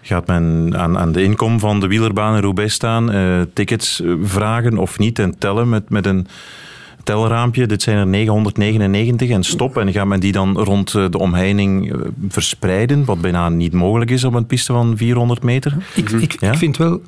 Gaat 0.02 0.26
men 0.26 0.74
aan, 0.76 0.98
aan 0.98 1.12
de 1.12 1.22
inkom 1.22 1.58
van 1.58 1.80
de 1.80 1.86
wielerbaan 1.86 2.34
in 2.34 2.42
Roubaix 2.42 2.74
staan, 2.74 3.14
uh, 3.14 3.40
tickets 3.54 4.02
vragen 4.22 4.78
of 4.78 4.98
niet 4.98 5.18
en 5.18 5.38
tellen 5.38 5.68
met, 5.68 5.90
met 5.90 6.06
een 6.06 6.26
telraampje, 7.02 7.66
dit 7.66 7.82
zijn 7.82 7.96
er 7.96 8.06
999 8.06 9.30
en 9.30 9.44
stop. 9.44 9.76
En 9.76 9.92
gaat 9.92 10.06
men 10.06 10.20
die 10.20 10.32
dan 10.32 10.58
rond 10.58 10.94
eh, 10.94 11.04
de 11.10 11.18
omheining 11.18 11.92
eh, 11.92 11.98
verspreiden, 12.28 13.04
wat 13.04 13.20
bijna 13.20 13.48
niet 13.48 13.72
mogelijk 13.72 14.10
is 14.10 14.24
op 14.24 14.34
een 14.34 14.46
piste 14.46 14.72
van 14.72 14.96
400 14.96 15.42
meter? 15.42 15.76
Ik, 15.94 16.10
ik, 16.10 16.34
ik 16.34 16.54
vind 16.54 16.76
wel, 16.76 17.00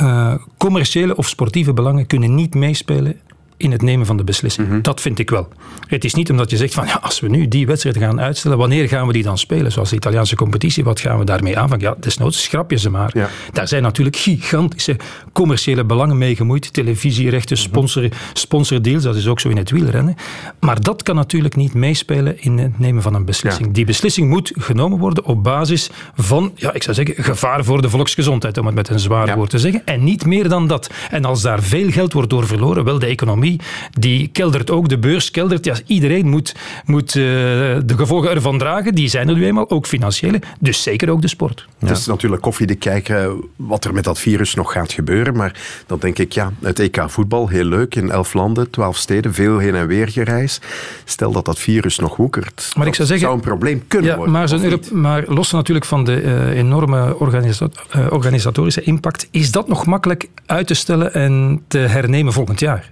uh, 0.00 0.34
commerciële 0.56 1.16
of 1.16 1.28
sportieve 1.28 1.72
belangen 1.72 2.06
kunnen 2.06 2.34
niet 2.34 2.54
meespelen 2.54 3.16
in 3.60 3.72
het 3.72 3.82
nemen 3.82 4.06
van 4.06 4.16
de 4.16 4.24
beslissing. 4.24 4.68
Mhm. 4.68 4.80
Dat 4.80 5.00
vind 5.00 5.18
ik 5.18 5.30
wel. 5.30 5.48
Het 5.86 6.04
is 6.04 6.14
niet 6.14 6.30
omdat 6.30 6.50
je 6.50 6.56
zegt 6.56 6.74
van 6.74 6.86
ja, 6.86 6.98
als 7.02 7.20
we 7.20 7.28
nu 7.28 7.48
die 7.48 7.66
wedstrijd 7.66 7.96
gaan 7.96 8.20
uitstellen, 8.20 8.58
wanneer 8.58 8.88
gaan 8.88 9.06
we 9.06 9.12
die 9.12 9.22
dan 9.22 9.38
spelen? 9.38 9.72
Zoals 9.72 9.90
de 9.90 9.96
Italiaanse 9.96 10.36
competitie, 10.36 10.84
wat 10.84 11.00
gaan 11.00 11.18
we 11.18 11.24
daarmee 11.24 11.58
aanvangen? 11.58 11.84
Ja, 11.84 11.94
desnoods 12.00 12.42
schrap 12.42 12.70
je 12.70 12.76
ze 12.78 12.90
maar. 12.90 13.10
Ja. 13.14 13.28
Daar 13.52 13.68
zijn 13.68 13.82
natuurlijk 13.82 14.16
gigantische 14.16 14.96
commerciële 15.32 15.84
belangen 15.84 16.18
mee 16.18 16.36
gemoeid. 16.36 16.72
Televisierechten, 16.72 17.56
Mhm. 17.56 17.66
sponsor, 17.66 18.08
sponsordeals, 18.32 19.02
dat 19.02 19.16
is 19.16 19.26
ook 19.26 19.40
zo 19.40 19.48
in 19.48 19.56
het 19.56 19.70
wielrennen. 19.70 20.14
Maar 20.60 20.80
dat 20.82 21.02
kan 21.02 21.14
natuurlijk 21.14 21.56
niet 21.56 21.74
meespelen 21.74 22.42
in 22.42 22.58
het 22.58 22.78
nemen 22.78 23.02
van 23.02 23.14
een 23.14 23.24
beslissing. 23.24 23.72
Die 23.72 23.84
beslissing 23.84 24.28
moet 24.28 24.52
genomen 24.58 24.98
worden 24.98 25.24
op 25.24 25.42
basis 25.44 25.90
van, 26.16 26.52
ja, 26.54 26.72
ik 26.72 26.82
zou 26.82 26.94
zeggen, 26.96 27.24
gevaar 27.24 27.64
voor 27.64 27.82
de 27.82 27.90
volksgezondheid, 27.90 28.58
om 28.58 28.66
het 28.66 28.74
met 28.74 28.88
een 28.88 28.98
zwaar 29.00 29.26
Ja. 29.26 29.36
woord 29.36 29.50
te 29.50 29.58
zeggen. 29.58 29.82
En 29.84 30.04
niet 30.04 30.26
meer 30.26 30.48
dan 30.48 30.66
dat. 30.66 30.90
En 31.10 31.24
als 31.24 31.42
daar 31.42 31.62
veel 31.62 31.90
geld 31.90 32.12
wordt 32.12 32.30
door 32.30 32.46
verloren, 32.46 32.84
wel 32.84 32.98
de 32.98 33.06
economie, 33.06 33.49
die 33.98 34.28
keldert 34.32 34.70
ook, 34.70 34.88
de 34.88 34.98
beurs 34.98 35.30
keldert. 35.30 35.64
Ja, 35.64 35.74
iedereen 35.86 36.28
moet, 36.28 36.54
moet 36.84 37.08
eh, 37.08 37.14
de 37.14 37.94
gevolgen 37.96 38.30
ervan 38.30 38.58
dragen. 38.58 38.94
Die 38.94 39.08
zijn 39.08 39.28
er 39.28 39.34
nu 39.34 39.46
eenmaal, 39.46 39.70
ook 39.70 39.86
financiële. 39.86 40.40
Dus 40.60 40.82
zeker 40.82 41.10
ook 41.10 41.22
de 41.22 41.28
sport. 41.28 41.66
Het 41.78 41.90
is 41.90 42.06
natuurlijk 42.06 42.42
koffie 42.42 42.66
te 42.66 42.74
kijken 42.74 43.40
wat 43.56 43.84
er 43.84 43.92
met 43.94 44.04
dat 44.04 44.18
virus 44.18 44.54
nog 44.54 44.72
gaat 44.72 44.92
gebeuren. 44.92 45.36
Maar 45.36 45.54
dan 45.86 45.98
denk 45.98 46.18
ik, 46.18 46.32
ja, 46.32 46.52
het 46.60 46.78
EK 46.78 47.04
voetbal, 47.06 47.48
heel 47.48 47.64
leuk. 47.64 47.94
In 47.94 48.10
elf 48.10 48.34
landen, 48.34 48.70
twaalf 48.70 48.96
steden, 48.96 49.34
veel 49.34 49.58
heen 49.58 49.74
en 49.74 49.86
weer 49.86 50.08
gereisd. 50.08 50.66
Stel 51.04 51.32
dat 51.32 51.44
dat 51.44 51.58
virus 51.58 51.98
nog 51.98 52.16
woekert. 52.16 52.72
Maar 52.76 52.86
ik 52.86 52.94
zou 52.94 53.08
zeggen- 53.08 53.26
zou 53.26 53.38
een 53.38 53.44
probleem 53.46 53.82
kunnen 53.88 54.10
Ja, 54.10 54.16
worden. 54.16 54.34
maar, 54.34 54.48
zo'n 54.48 54.64
Europe- 54.64 54.94
maar 54.94 55.24
los 55.26 55.50
natuurlijk 55.50 55.86
van 55.86 56.04
de 56.04 56.20
eh, 56.20 56.58
enorme 56.58 57.18
organisa- 57.18 57.68
eh, 57.90 58.06
organisatorische 58.10 58.82
impact, 58.82 59.28
is 59.30 59.50
dat 59.50 59.68
nog 59.68 59.86
makkelijk 59.86 60.28
uit 60.46 60.66
te 60.66 60.74
stellen 60.74 61.14
en 61.14 61.62
te 61.68 61.78
hernemen 61.78 62.32
volgend 62.32 62.60
jaar. 62.60 62.90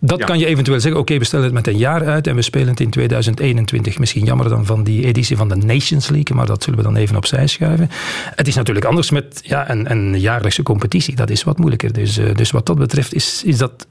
Dat 0.00 0.18
Ja. 0.18 0.24
kan 0.24 0.38
je 0.38 0.46
eventueel 0.46 0.80
zeggen, 0.80 1.00
oké, 1.00 1.18
we 1.18 1.24
stellen 1.24 1.44
het 1.44 1.54
met 1.54 1.66
een 1.66 1.76
jaar 1.76 2.06
uit 2.06 2.26
en 2.26 2.34
we 2.34 2.42
spelen 2.42 2.68
het 2.68 2.80
in 2.80 2.90
2021. 2.90 3.98
Misschien 3.98 4.24
jammer 4.24 4.48
dan 4.48 4.66
van 4.66 4.82
die 4.84 5.04
editie 5.04 5.36
van 5.36 5.48
de 5.48 5.56
Nations 5.56 6.08
League, 6.08 6.36
maar 6.36 6.46
dat 6.46 6.62
zullen 6.62 6.78
we 6.78 6.84
dan 6.84 6.96
even 6.96 7.16
opzij 7.16 7.46
schuiven. 7.46 7.90
Het 8.34 8.48
is 8.48 8.54
natuurlijk 8.54 8.86
anders 8.86 9.10
met 9.10 9.40
ja, 9.42 9.70
een, 9.70 9.90
een 9.90 10.20
jaarlijkse 10.20 10.62
competitie. 10.62 11.14
Dat 11.16 11.30
is 11.30 11.44
wat 11.44 11.58
moeilijker. 11.58 11.92
Dus, 11.92 12.18
eh, 12.18 12.34
dus 12.34 12.50
wat 12.50 12.66
dat 12.66 12.78
betreft 12.78 13.14
is, 13.14 13.42
is 13.44 13.58
dat 13.58 13.86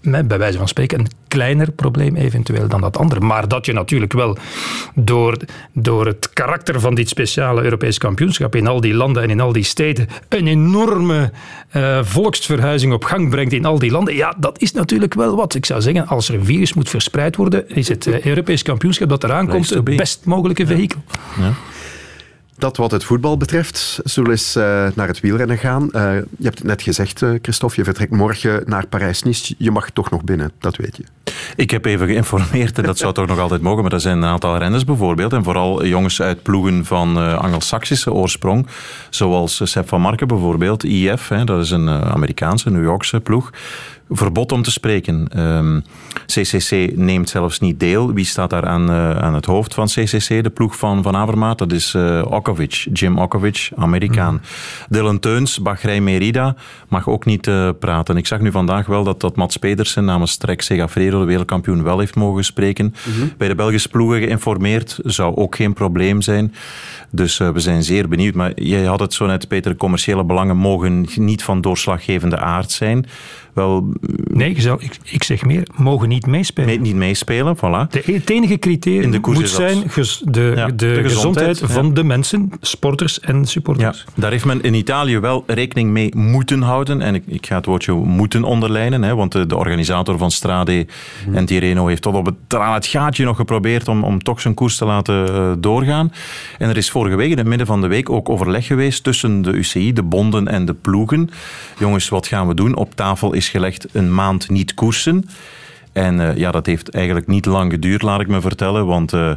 bij 0.00 0.38
wijze 0.38 0.58
van 0.58 0.68
spreken 0.68 0.98
een 0.98 1.08
kleiner 1.28 1.70
probleem 1.72 2.16
eventueel 2.16 2.68
dan 2.68 2.80
dat 2.80 2.96
andere. 2.98 3.20
Maar 3.20 3.48
dat 3.48 3.66
je 3.66 3.72
natuurlijk 3.72 4.12
wel 4.12 4.36
door, 4.94 5.36
door 5.72 6.06
het 6.06 6.30
karakter 6.32 6.80
van 6.80 6.94
dit 6.94 7.08
speciale 7.08 7.62
Europees 7.62 7.98
kampioenschap 7.98 8.54
in 8.54 8.66
al 8.66 8.80
die 8.80 8.94
landen 8.94 9.22
en 9.22 9.30
in 9.30 9.40
al 9.40 9.52
die 9.52 9.64
steden 9.64 10.08
een 10.28 10.46
enorme 10.46 11.30
eh, 11.68 11.98
volksverhuizing 12.02 12.92
op 12.92 13.04
gang 13.04 13.30
brengt 13.30 13.52
in 13.52 13.64
al 13.64 13.78
die 13.78 13.90
landen. 13.90 14.14
Ja, 14.14 14.34
dat 14.38 14.60
is 14.60 14.72
natuurlijk 14.72 15.14
wel 15.14 15.36
wat. 15.36 15.45
Ik 15.54 15.66
zou 15.66 15.80
zeggen, 15.80 16.06
als 16.06 16.28
er 16.28 16.34
een 16.34 16.44
virus 16.44 16.72
moet 16.72 16.90
verspreid 16.90 17.36
worden, 17.36 17.68
is 17.68 17.88
het 17.88 18.06
eh, 18.06 18.24
Europees 18.24 18.62
kampioenschap 18.62 19.08
dat 19.08 19.24
eraan 19.24 19.48
komt 19.48 19.70
het 19.70 19.84
best 19.84 20.24
mogelijke 20.24 20.66
vehikel. 20.66 21.00
Dat 22.58 22.76
wat 22.76 22.90
het 22.90 23.04
voetbal 23.04 23.36
betreft, 23.36 24.00
zullen 24.04 24.30
eens 24.30 24.56
eh, 24.56 24.86
naar 24.94 25.06
het 25.06 25.20
wielrennen 25.20 25.58
gaan. 25.58 25.92
Eh, 25.92 26.02
je 26.14 26.44
hebt 26.44 26.58
het 26.58 26.66
net 26.66 26.82
gezegd, 26.82 27.22
eh, 27.22 27.30
Christophe, 27.42 27.74
je 27.76 27.84
vertrekt 27.84 28.12
morgen 28.12 28.62
naar 28.66 28.86
Parijs-Nice. 28.86 29.54
Je 29.58 29.70
mag 29.70 29.90
toch 29.90 30.10
nog 30.10 30.24
binnen, 30.24 30.52
dat 30.58 30.76
weet 30.76 30.96
je. 30.96 31.04
Ik 31.56 31.70
heb 31.70 31.84
even 31.84 32.06
geïnformeerd, 32.06 32.78
en 32.78 32.84
dat 32.84 32.98
zou 32.98 33.12
toch 33.12 33.26
nog 33.26 33.38
altijd 33.38 33.60
mogen, 33.60 33.82
maar 33.82 33.92
er 33.92 34.00
zijn 34.00 34.16
een 34.16 34.24
aantal 34.24 34.58
renners 34.58 34.84
bijvoorbeeld, 34.84 35.32
en 35.32 35.44
vooral 35.44 35.84
jongens 35.86 36.22
uit 36.22 36.42
ploegen 36.42 36.84
van 36.84 37.38
Angelsaksische 37.38 38.12
oorsprong, 38.12 38.66
zoals 39.10 39.60
Sepp 39.64 39.88
van 39.88 40.00
Marken 40.00 40.28
bijvoorbeeld, 40.28 40.84
IF, 40.84 41.28
hè, 41.28 41.44
dat 41.44 41.62
is 41.62 41.70
een 41.70 41.88
Amerikaanse, 41.88 42.70
New 42.70 42.84
Yorkse 42.84 43.20
ploeg. 43.20 43.50
Verbod 44.10 44.52
om 44.52 44.62
te 44.62 44.70
spreken. 44.70 45.28
Ehm, 45.28 45.80
CCC 46.26 46.96
neemt 46.96 47.28
zelfs 47.28 47.60
niet 47.60 47.80
deel. 47.80 48.12
Wie 48.12 48.24
staat 48.24 48.50
daar 48.50 48.66
aan, 48.66 48.90
aan 48.90 49.34
het 49.34 49.44
hoofd 49.44 49.74
van 49.74 49.86
CCC? 49.86 50.42
De 50.42 50.50
ploeg 50.54 50.76
van 50.76 51.02
Van 51.02 51.16
Avermaat, 51.16 51.58
dat 51.58 51.72
is 51.72 51.94
eh 51.94 52.22
Okovic, 52.46 52.86
Jim 52.92 53.18
Okovic, 53.18 53.70
Amerikaan. 53.76 54.42
Dylan 54.88 55.18
Teuns, 55.18 55.62
Bahrein 55.62 56.04
Merida, 56.04 56.54
mag 56.88 57.08
ook 57.08 57.24
niet 57.24 57.46
eh, 57.46 57.70
praten. 57.78 58.16
Ik 58.16 58.26
zag 58.26 58.40
nu 58.40 58.50
vandaag 58.50 58.86
wel 58.86 59.04
dat, 59.04 59.20
dat 59.20 59.36
Mats 59.36 59.56
Pedersen 59.56 60.04
namens 60.04 60.36
Trek 60.36 60.62
Segafredo, 60.62 61.20
de 61.20 61.26
wereldkampioen, 61.26 61.82
wel 61.82 61.98
heeft 61.98 62.14
mogen 62.14 62.44
spreken. 62.44 62.94
Bij 63.38 63.48
de 63.48 63.54
Belgische 63.54 63.88
ploegen 63.88 64.20
geïnformeerd, 64.20 64.98
zou 65.02 65.36
ook 65.36 65.56
geen 65.56 65.72
probleem 65.72 66.20
zijn. 66.20 66.54
Dus 67.10 67.40
eh, 67.40 67.50
we 67.50 67.60
zijn 67.60 67.82
zeer 67.82 68.08
benieuwd. 68.08 68.34
Maar 68.34 68.60
jij 68.60 68.84
had 68.84 69.00
het 69.00 69.14
zo 69.14 69.26
net, 69.26 69.48
Peter, 69.48 69.76
commerciële 69.76 70.24
belangen 70.24 70.56
mogen 70.56 71.06
niet 71.14 71.42
van 71.42 71.60
doorslaggevende 71.60 72.38
aard 72.38 72.70
zijn. 72.70 73.06
Wel, 73.56 73.92
Nee, 74.32 74.50
ik, 74.50 74.58
ik, 74.78 74.98
ik 75.04 75.22
zeg 75.22 75.44
meer, 75.44 75.66
mogen 75.76 76.08
niet 76.08 76.26
meespelen. 76.26 76.68
mee- 76.68 76.80
niet 76.80 76.94
meespelen, 76.94 77.56
voilà. 77.56 77.90
De, 77.90 78.02
het 78.12 78.30
enige 78.30 78.58
criterium 78.58 79.20
moet 79.22 79.48
zijn 79.48 79.82
de, 80.24 80.52
Ja, 80.56 80.66
de, 80.66 80.74
de 80.74 80.86
gezondheid, 80.86 81.06
gezondheid, 81.06 81.58
ja. 81.58 81.66
van 81.66 81.94
de 81.94 82.04
mensen, 82.04 82.50
sporters 82.60 83.20
en 83.20 83.38
Ja, 83.38 83.44
supporters. 83.44 84.04
daar 84.14 84.30
heeft 84.30 84.44
men 84.44 84.62
in 84.62 84.74
Italië 84.74 85.18
wel 85.18 85.44
rekening 85.46 85.90
mee 85.90 86.16
moeten 86.16 86.62
houden. 86.62 87.00
En 87.00 87.14
ik, 87.14 87.22
ik 87.26 87.46
ga 87.46 87.56
het 87.56 87.66
woordje 87.66 87.92
moeten 87.92 88.44
onderlijnen, 88.44 89.02
hè, 89.02 89.14
want 89.14 89.32
de, 89.32 89.46
de 89.46 89.56
organisator 89.56 90.18
van 90.18 90.30
Strade 90.30 90.86
en 91.32 91.46
Tirreno 91.46 91.86
heeft 91.86 92.02
tot 92.02 92.14
op 92.14 92.26
het, 92.26 92.34
aan 92.60 92.74
het 92.74 92.86
gaatje 92.86 93.24
nog 93.24 93.36
geprobeerd 93.36 93.88
om, 93.88 94.04
om 94.04 94.22
toch 94.22 94.40
zijn 94.40 94.54
koers 94.54 94.76
te 94.76 94.84
laten 94.84 95.28
eh, 95.28 95.52
doorgaan. 95.58 96.12
En 96.58 96.68
er 96.68 96.76
is 96.76 96.90
vorige 96.90 97.16
week, 97.16 97.30
in 97.30 97.38
het 97.38 97.46
midden 97.46 97.66
van 97.66 97.80
de 97.80 97.86
week, 97.86 98.10
ook 98.10 98.28
overleg 98.28 98.66
geweest 98.66 99.04
tussen 99.04 99.42
de 99.42 99.50
UCI, 99.52 99.92
de 99.92 100.02
bonden 100.02 100.48
en 100.48 100.64
de 100.64 100.74
ploegen. 100.74 101.30
Jongens, 101.78 102.08
wat 102.08 102.26
gaan 102.26 102.46
we 102.48 102.54
doen? 102.54 102.74
Op 102.76 102.94
tafel 102.94 103.32
is 103.32 103.45
gelegd 103.48 103.86
een 103.92 104.14
maand 104.14 104.50
niet 104.50 104.74
koersen. 104.74 105.24
En 105.92 106.20
eh, 106.20 106.36
ja, 106.36 106.50
dat 106.50 106.66
heeft 106.66 106.90
eigenlijk 106.90 107.26
niet 107.26 107.46
lang 107.46 107.72
geduurd, 107.72 108.02
laat 108.02 108.20
ik 108.20 108.28
me 108.28 108.40
vertellen. 108.40 108.86
Want 108.86 109.12
eh, 109.12 109.28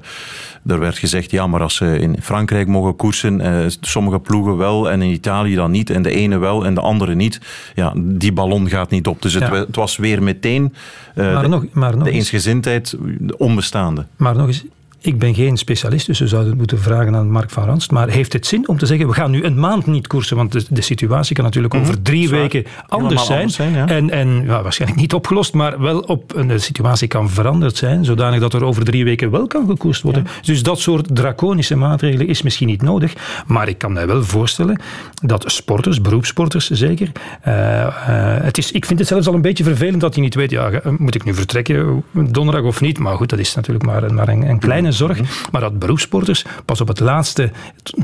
er 0.65 0.80
werd 0.80 0.98
gezegd, 0.98 1.32
ja, 1.32 1.48
maar 1.48 1.62
als 1.62 1.76
ze 1.76 2.00
in 2.00 2.15
Frankrijk 2.22 2.67
mogen 2.67 2.95
koersen, 2.95 3.41
eh, 3.41 3.65
sommige 3.82 4.19
ploegen 4.19 4.58
wel 4.58 4.91
en 4.91 5.02
in 5.02 5.10
Italië 5.12 5.56
dan 5.56 5.72
niet. 5.72 5.89
En 5.89 6.02
de 6.02 6.12
ene 6.12 6.38
wel 6.38 6.65
en 6.65 6.74
de 6.74 6.82
andere 6.82 7.15
niet. 7.15 7.39
Ja, 7.76 7.93
die 7.95 8.34
ballon 8.34 8.69
gaat 8.69 8.89
niet 8.89 9.08
op. 9.08 9.22
Dus 9.22 9.34
het, 9.34 9.43
Ja. 9.43 9.50
wa- 9.50 9.58
het 9.65 9.76
was 9.76 9.98
weer 9.98 10.24
meteen 10.24 10.74
Maar 11.15 11.41
de, 11.41 11.48
nog- 11.48 11.65
maar 11.74 11.91
nog 11.95 12.04
de 12.04 12.10
eens. 12.10 12.17
eensgezindheid 12.19 12.95
onbestaande. 13.38 14.06
Maar 14.17 14.36
nog 14.36 14.48
eens, 14.48 14.63
ik 15.02 15.20
ben 15.20 15.34
geen 15.36 15.58
specialist, 15.58 16.06
dus 16.06 16.20
we 16.20 16.28
zouden 16.28 16.50
het 16.50 16.58
moeten 16.60 16.80
vragen 16.80 17.16
aan 17.16 17.32
Mark 17.32 17.50
van 17.50 17.64
Ranst. 17.64 17.92
Maar 17.92 18.10
heeft 18.10 18.34
het 18.34 18.46
zin 18.46 18.68
om 18.68 18.78
te 18.78 18.86
zeggen, 18.86 19.08
we 19.08 19.14
gaan 19.14 19.32
nu 19.32 19.44
een 19.44 19.60
maand 19.60 19.86
niet 19.86 20.08
koersen? 20.08 20.36
Want 20.38 20.52
de, 20.52 20.66
de 20.70 20.82
situatie 20.82 21.36
kan 21.36 21.44
natuurlijk 21.46 21.74
over 21.74 22.02
drie 22.02 22.28
zwaar. 22.28 22.40
weken 22.40 22.64
anders 22.88 23.26
zijn. 23.26 23.38
anders 23.40 23.56
zijn, 23.56 23.74
ja. 23.74 23.88
En, 23.88 24.10
en 24.10 24.44
ja, 24.46 24.62
waarschijnlijk 24.64 25.02
niet 25.02 25.14
opgelost, 25.14 25.54
maar 25.54 25.80
wel 25.82 26.00
op 26.00 26.36
een 26.36 26.48
de 26.48 26.58
situatie 26.60 27.08
kan 27.08 27.30
veranderd 27.30 27.78
zijn. 27.78 28.06
Zodanig 28.06 28.40
dat 28.40 28.54
er 28.54 28.64
over 28.64 28.84
drie 28.84 29.04
weken 29.04 29.32
wel 29.32 29.48
kan 29.48 29.68
gekoerst 29.68 30.02
worden. 30.02 30.26
Dus 30.42 30.64
dat 30.64 30.80
soort 30.80 31.16
draconische 31.16 31.76
maatregelen 31.76 32.28
is 32.28 32.42
misschien 32.42 32.68
niet 32.68 32.82
nodig. 32.82 33.14
Maar 33.48 33.68
ik 33.68 33.78
kan 33.78 33.94
mij 33.94 34.08
wel 34.08 34.24
voorstellen 34.24 34.82
dat 35.24 35.44
sporters, 35.52 36.02
beroepssporters 36.02 36.70
zeker. 36.70 37.12
eh, 37.42 37.82
eh, 37.86 38.44
het 38.44 38.58
is, 38.58 38.72
ik 38.72 38.86
vind 38.86 39.00
het 39.00 39.08
zelfs 39.08 39.28
al 39.28 39.34
een 39.34 39.42
beetje 39.42 39.64
vervelend 39.64 40.02
dat 40.02 40.16
je 40.16 40.22
niet 40.22 40.36
weet, 40.36 40.52
ja, 40.52 40.70
ga- 40.70 40.82
moet 40.98 41.16
ik 41.16 41.24
nu 41.24 41.34
vertrekken 41.34 42.04
donderdag 42.14 42.64
of 42.64 42.82
niet? 42.82 43.00
Maar 43.00 43.16
goed, 43.16 43.30
dat 43.30 43.40
is 43.40 43.56
natuurlijk 43.56 43.86
maar, 43.86 44.14
maar 44.14 44.28
een, 44.28 44.50
een 44.50 44.60
kleine 44.60 44.88
zorg. 44.93 45.49
Maar 45.52 45.62
dat 45.62 45.80
beroepssporters 45.80 46.45
pas 46.65 46.82
op 46.82 46.88
het 46.88 46.99
laatste, 46.99 47.52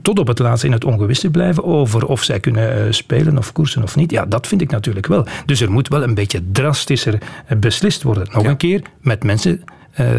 tot 0.01 0.19
op 0.19 0.27
het 0.27 0.39
laatste 0.39 0.67
in 0.67 0.73
het 0.73 0.85
ongewisse 0.85 1.29
blijven 1.29 1.63
over 1.63 2.05
of 2.05 2.23
zij 2.23 2.39
kunnen 2.39 2.85
eh, 2.85 2.91
spelen 2.91 3.37
of 3.37 3.51
koersen 3.51 3.83
of 3.83 3.95
niet. 3.95 4.11
Ja, 4.11 4.25
dat 4.25 4.47
vind 4.47 4.61
ik 4.61 4.71
natuurlijk 4.71 5.07
wel. 5.07 5.25
Dus 5.45 5.61
er 5.61 5.71
moet 5.71 5.87
wel 5.87 6.03
een 6.03 6.13
beetje 6.13 6.41
drastischer 6.51 7.17
eh, 7.45 7.57
beslist 7.57 8.03
worden. 8.03 8.27
Nog 8.31 8.45
een 8.45 8.57
keer 8.57 8.81
met 9.01 9.23
mensen, 9.23 9.63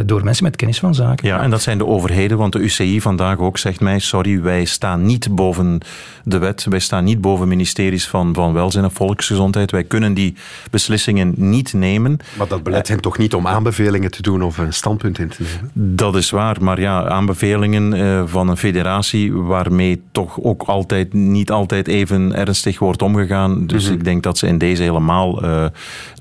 door 0.07 0.25
mensen 0.25 0.45
met 0.45 0.57
kennis 0.57 0.79
van 0.79 0.95
zaken. 0.95 1.29
Ja, 1.29 1.43
en 1.43 1.51
dat 1.51 1.62
zijn 1.62 1.79
de 1.79 1.87
overheden, 1.87 2.39
want 2.39 2.53
de 2.53 2.59
UCI 2.59 3.01
vandaag 3.01 3.39
ook 3.39 3.59
zegt 3.59 3.81
mij, 3.81 3.99
sorry, 3.99 4.41
wij 4.41 4.65
staan 4.65 5.07
niet 5.07 5.35
boven 5.35 5.81
de 6.25 6.39
wet, 6.39 6.67
wij 6.69 6.79
staan 6.79 7.05
niet 7.05 7.21
boven 7.21 7.49
ministeries 7.49 8.09
van, 8.09 8.35
van 8.35 8.53
Welzijn 8.53 8.85
en 8.85 8.91
Volksgezondheid, 8.91 9.71
wij 9.71 9.85
kunnen 9.85 10.15
die 10.15 10.35
beslissingen 10.71 11.33
niet 11.37 11.73
nemen. 11.73 12.19
Maar 12.39 12.49
dat 12.49 12.62
belet 12.62 12.89
hen 12.89 13.01
toch 13.01 13.19
niet 13.19 13.35
om 13.35 13.47
aanbevelingen 13.47 14.11
te 14.11 14.23
doen 14.23 14.43
of 14.43 14.59
een 14.59 14.73
standpunt 14.73 15.19
in 15.19 15.29
te 15.29 15.43
nemen? 15.43 15.97
Dat 15.97 16.17
is 16.17 16.31
waar, 16.31 16.57
maar 16.61 16.81
ja, 16.81 17.09
aanbevelingen 17.09 17.93
eh, 17.93 18.23
van 18.27 18.49
een 18.49 18.57
federatie 18.57 19.33
waarmee 19.33 20.03
toch 20.12 20.41
ook 20.43 20.62
altijd, 20.62 21.12
niet 21.12 21.51
altijd 21.51 21.89
even 21.89 22.35
ernstig 22.35 22.79
wordt 22.79 23.03
omgegaan. 23.03 23.67
Dus 23.67 23.89
ik 23.89 24.05
denk 24.05 24.23
dat 24.23 24.39
ze 24.39 24.47
in 24.47 24.59
deze 24.59 24.83
helemaal 24.83 25.43
eh, 25.43 25.65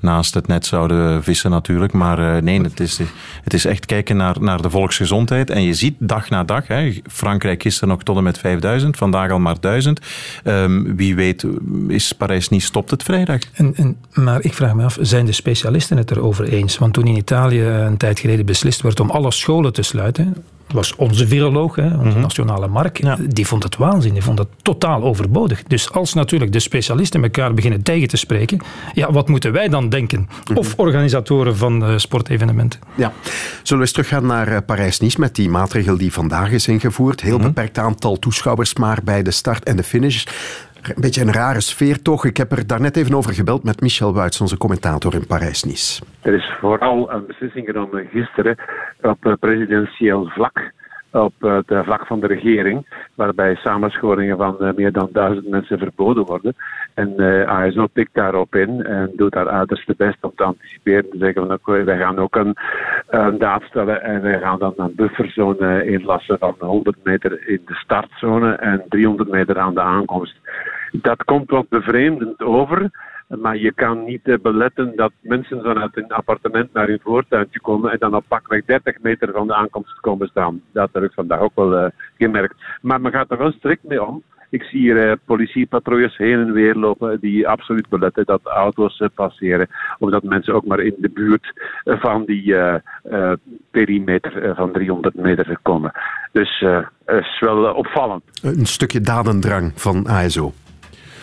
naast 0.00 0.34
het 0.34 0.46
net 0.46 0.66
zouden 0.66 1.22
vissen 1.22 1.50
natuurlijk. 1.50 1.92
Maar 1.92 2.36
eh, 2.36 2.42
nee, 2.42 2.60
het 2.60 2.80
is, 2.80 3.00
Het 3.46 3.54
is 3.54 3.64
echt 3.64 3.86
kijken 3.86 4.16
naar, 4.16 4.36
naar 4.40 4.62
de 4.62 4.70
volksgezondheid. 4.70 5.50
En 5.50 5.62
je 5.62 5.74
ziet 5.74 5.94
dag 5.98 6.30
na 6.30 6.44
dag, 6.44 6.66
hè, 6.66 7.00
Frankrijk 7.10 7.62
gisteren 7.62 7.88
nog 7.88 8.02
tot 8.02 8.16
en 8.16 8.22
met 8.22 8.38
5000, 8.38 8.96
vandaag 8.96 9.30
al 9.30 9.38
maar 9.38 9.60
1000. 9.60 10.00
Ehm, 10.44 10.96
wie 10.96 11.14
weet 11.14 11.46
is 11.88 12.12
Parijs 12.12 12.48
niet 12.48 12.62
stopt 12.62 12.90
het 12.90 13.02
vrijdag. 13.02 13.38
En, 13.52 13.74
en, 13.76 13.96
maar 14.12 14.44
ik 14.44 14.54
vraag 14.54 14.74
me 14.74 14.84
af, 14.84 14.98
zijn 15.00 15.26
de 15.26 15.32
specialisten 15.32 15.96
het 15.96 16.10
erover 16.10 16.44
eens? 16.44 16.78
Want 16.78 16.92
toen 16.92 17.06
in 17.06 17.16
Italië 17.16 17.62
een 17.62 17.96
tijd 17.96 18.18
geleden 18.18 18.46
beslist 18.46 18.80
werd 18.80 19.00
om 19.00 19.10
alle 19.10 19.32
scholen 19.32 19.72
te 19.72 19.82
sluiten, 19.82 20.44
was 20.72 20.94
onze 20.96 21.26
viroloog, 21.26 21.76
hè, 21.76 21.86
onze 21.96 22.08
Mhm. 22.08 22.20
nationale 22.20 22.68
Mark, 22.68 23.00
die 23.34 23.46
vond 23.46 23.62
het 23.62 23.76
waanzin, 23.76 24.12
die 24.12 24.22
vond 24.22 24.38
het 24.38 24.48
totaal 24.62 25.02
overbodig. 25.02 25.62
Dus 25.62 25.92
als 25.92 26.14
natuurlijk 26.14 26.52
de 26.52 26.58
specialisten 26.58 27.22
elkaar 27.22 27.54
beginnen 27.54 27.82
tegen 27.82 28.08
te 28.08 28.16
spreken, 28.16 28.60
ja, 28.94 29.12
wat 29.12 29.28
moeten 29.28 29.52
wij 29.52 29.68
dan 29.68 29.88
denken? 29.88 30.28
Mhm. 30.48 30.58
Of 30.58 30.74
organisatoren 30.76 31.56
van 31.56 31.84
eh, 31.84 31.96
sportevenementen. 31.96 32.80
Ja. 32.94 33.12
Zullen 33.62 33.82
we 33.82 33.88
eens 33.88 33.92
teruggaan 33.92 34.26
naar 34.26 34.48
eh, 34.48 34.58
Parijs-Nice 34.66 35.20
met 35.20 35.34
die 35.34 35.48
maatregel 35.48 35.96
die 35.96 36.12
vandaag 36.12 36.50
is 36.50 36.68
ingevoerd? 36.68 37.20
Heel 37.20 37.38
beperkt 37.38 37.78
aantal 37.78 38.18
toeschouwers, 38.18 38.74
maar 38.74 38.98
bij 39.04 39.22
de 39.22 39.30
start 39.30 39.64
en 39.64 39.76
de 39.76 39.82
finish. 39.82 40.24
Een 40.94 41.00
beetje 41.00 41.22
een 41.22 41.32
rare 41.32 41.60
sfeer 41.60 42.02
toch. 42.02 42.24
Ik 42.24 42.36
heb 42.36 42.52
er 42.52 42.66
daarnet 42.66 42.96
even 42.96 43.14
over 43.14 43.34
gebeld 43.34 43.64
met 43.64 43.80
Michel 43.80 44.14
Wuits, 44.14 44.40
onze 44.40 44.56
commentator 44.56 45.14
in 45.14 45.26
Parijs-Nice. 45.26 46.02
Er 46.22 46.34
is 46.34 46.52
vooral 46.60 47.12
een 47.12 47.26
beslissing 47.26 47.66
genomen 47.66 48.08
gisteren 48.12 48.56
op 49.02 49.26
eh, 49.26 49.32
presidentieel 49.40 50.26
vlak, 50.26 50.72
op 51.10 51.32
het 51.38 51.84
vlak 51.84 52.06
van 52.06 52.20
de 52.20 52.26
regering, 52.26 52.86
waarbij 53.14 53.54
samenscholingen 53.54 54.36
van 54.36 54.60
eh, 54.60 54.74
meer 54.74 54.92
dan 54.92 55.08
duizend 55.12 55.48
mensen 55.48 55.78
verboden 55.78 56.24
worden. 56.24 56.54
En 56.94 57.14
eh 57.16 57.48
ASO 57.48 57.86
pikt 57.86 58.14
daarop 58.14 58.54
in 58.54 58.84
en 58.84 59.12
doet 59.16 59.34
haar 59.34 59.48
uiterste 59.48 59.94
best 59.96 60.16
om 60.20 60.32
te 60.34 60.42
anticiperen. 60.42 61.10
Te 61.10 61.18
zeggen 61.18 61.46
van 61.46 61.52
oké, 61.52 61.84
wij 61.84 61.98
gaan 61.98 62.18
ook 62.18 62.36
een, 62.36 62.56
een 63.06 63.38
daad 63.38 63.62
stellen 63.62 64.02
en 64.02 64.22
wij 64.22 64.38
gaan 64.38 64.58
dan 64.58 64.72
een 64.76 64.94
bufferzone 64.94 65.86
inlassen 65.86 66.38
van 66.38 66.54
100 66.58 66.96
meter 67.04 67.48
in 67.48 67.60
de 67.66 67.74
startzone 67.74 68.52
en 68.52 68.84
300 68.88 69.30
meter 69.30 69.58
aan 69.58 69.74
de 69.74 69.80
aankomst. 69.80 70.36
Dat 70.92 71.24
komt 71.24 71.50
wat 71.50 71.68
bevreemdend 71.68 72.42
over. 72.42 72.90
Maar 73.28 73.56
je 73.56 73.72
kan 73.72 74.04
niet 74.04 74.28
eh, 74.28 74.38
beletten 74.42 74.92
dat 74.96 75.12
mensen 75.20 75.62
vanuit 75.62 75.96
een 75.96 76.12
appartement 76.12 76.72
naar 76.72 76.86
hun 76.86 77.00
voortuintje 77.02 77.60
komen 77.60 77.92
en 77.92 77.98
dan 77.98 78.14
op 78.14 78.24
pakweg 78.28 78.64
30 78.64 78.96
meter 79.00 79.32
van 79.32 79.46
de 79.46 79.54
aankomst 79.54 80.00
komen 80.00 80.28
staan. 80.28 80.62
Dat 80.72 80.88
heb 80.92 81.02
ik 81.02 81.12
vandaag 81.12 81.40
ook 81.40 81.54
wel 81.54 81.76
eh, 81.76 81.90
gemerkt. 82.18 82.54
Maar 82.80 83.00
men 83.00 83.12
gaat 83.12 83.30
er 83.30 83.38
wel 83.38 83.52
strikt 83.52 83.84
mee 83.84 84.04
om. 84.04 84.22
Ik 84.50 84.62
zie 84.62 84.80
hier 84.80 85.08
eh, 85.08 85.16
politiepatrouilles 85.24 86.16
heen 86.16 86.38
en 86.38 86.52
weer 86.52 86.74
lopen 86.74 87.20
die 87.20 87.48
absoluut 87.48 87.88
beletten 87.88 88.24
dat 88.24 88.40
auto's 88.44 89.02
passeren. 89.14 89.68
Of 89.98 90.10
dat 90.10 90.22
mensen 90.22 90.54
ook 90.54 90.66
maar 90.66 90.80
in 90.80 90.94
de 90.98 91.10
buurt 91.10 91.52
van 91.84 92.24
die 92.24 92.54
perimeter 93.70 94.54
van 94.54 94.72
300 94.72 95.14
meter 95.14 95.58
komen. 95.62 95.92
Dus 96.32 96.60
het 97.04 97.24
is 97.24 97.40
wel 97.40 97.74
opvallend. 97.74 98.22
Een 98.42 98.66
stukje 98.66 99.00
dadendrang 99.00 99.72
van 99.74 100.06
ASO, 100.06 100.52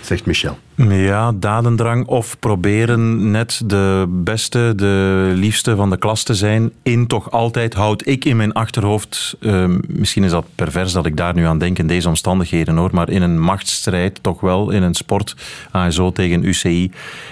zegt 0.02 0.26
Michel. 0.26 0.58
Ja, 0.76 1.32
dadendrang 1.32 2.06
of 2.06 2.40
proberen 2.40 3.32
net 3.32 3.62
de 3.66 4.06
beste, 4.10 4.74
de 4.76 5.32
liefste 5.36 5.76
van 5.76 5.90
de 5.90 5.98
klas 5.98 6.24
te 6.24 6.34
zijn. 6.34 6.72
In 6.84 7.08
toch 7.08 7.32
altijd 7.32 7.74
houd 7.74 8.08
ik 8.08 8.26
in 8.26 8.38
mijn 8.38 8.54
achterhoofd, 8.54 9.38
eh, 9.42 9.66
misschien 9.88 10.24
is 10.24 10.32
dat 10.32 10.46
pervers 10.56 10.94
dat 10.94 11.06
ik 11.06 11.18
daar 11.18 11.34
nu 11.34 11.46
aan 11.46 11.58
denk 11.58 11.80
in 11.80 11.88
deze 11.88 12.08
omstandigheden 12.08 12.78
hoor, 12.78 12.90
maar 12.94 13.10
in 13.10 13.22
een 13.22 13.40
machtsstrijd 13.40 14.24
toch 14.24 14.42
wel, 14.42 14.70
in 14.70 14.84
een 14.84 14.94
sport, 14.94 15.36
ASO 15.72 16.12
tegen 16.12 16.44
UCI. 16.44 16.92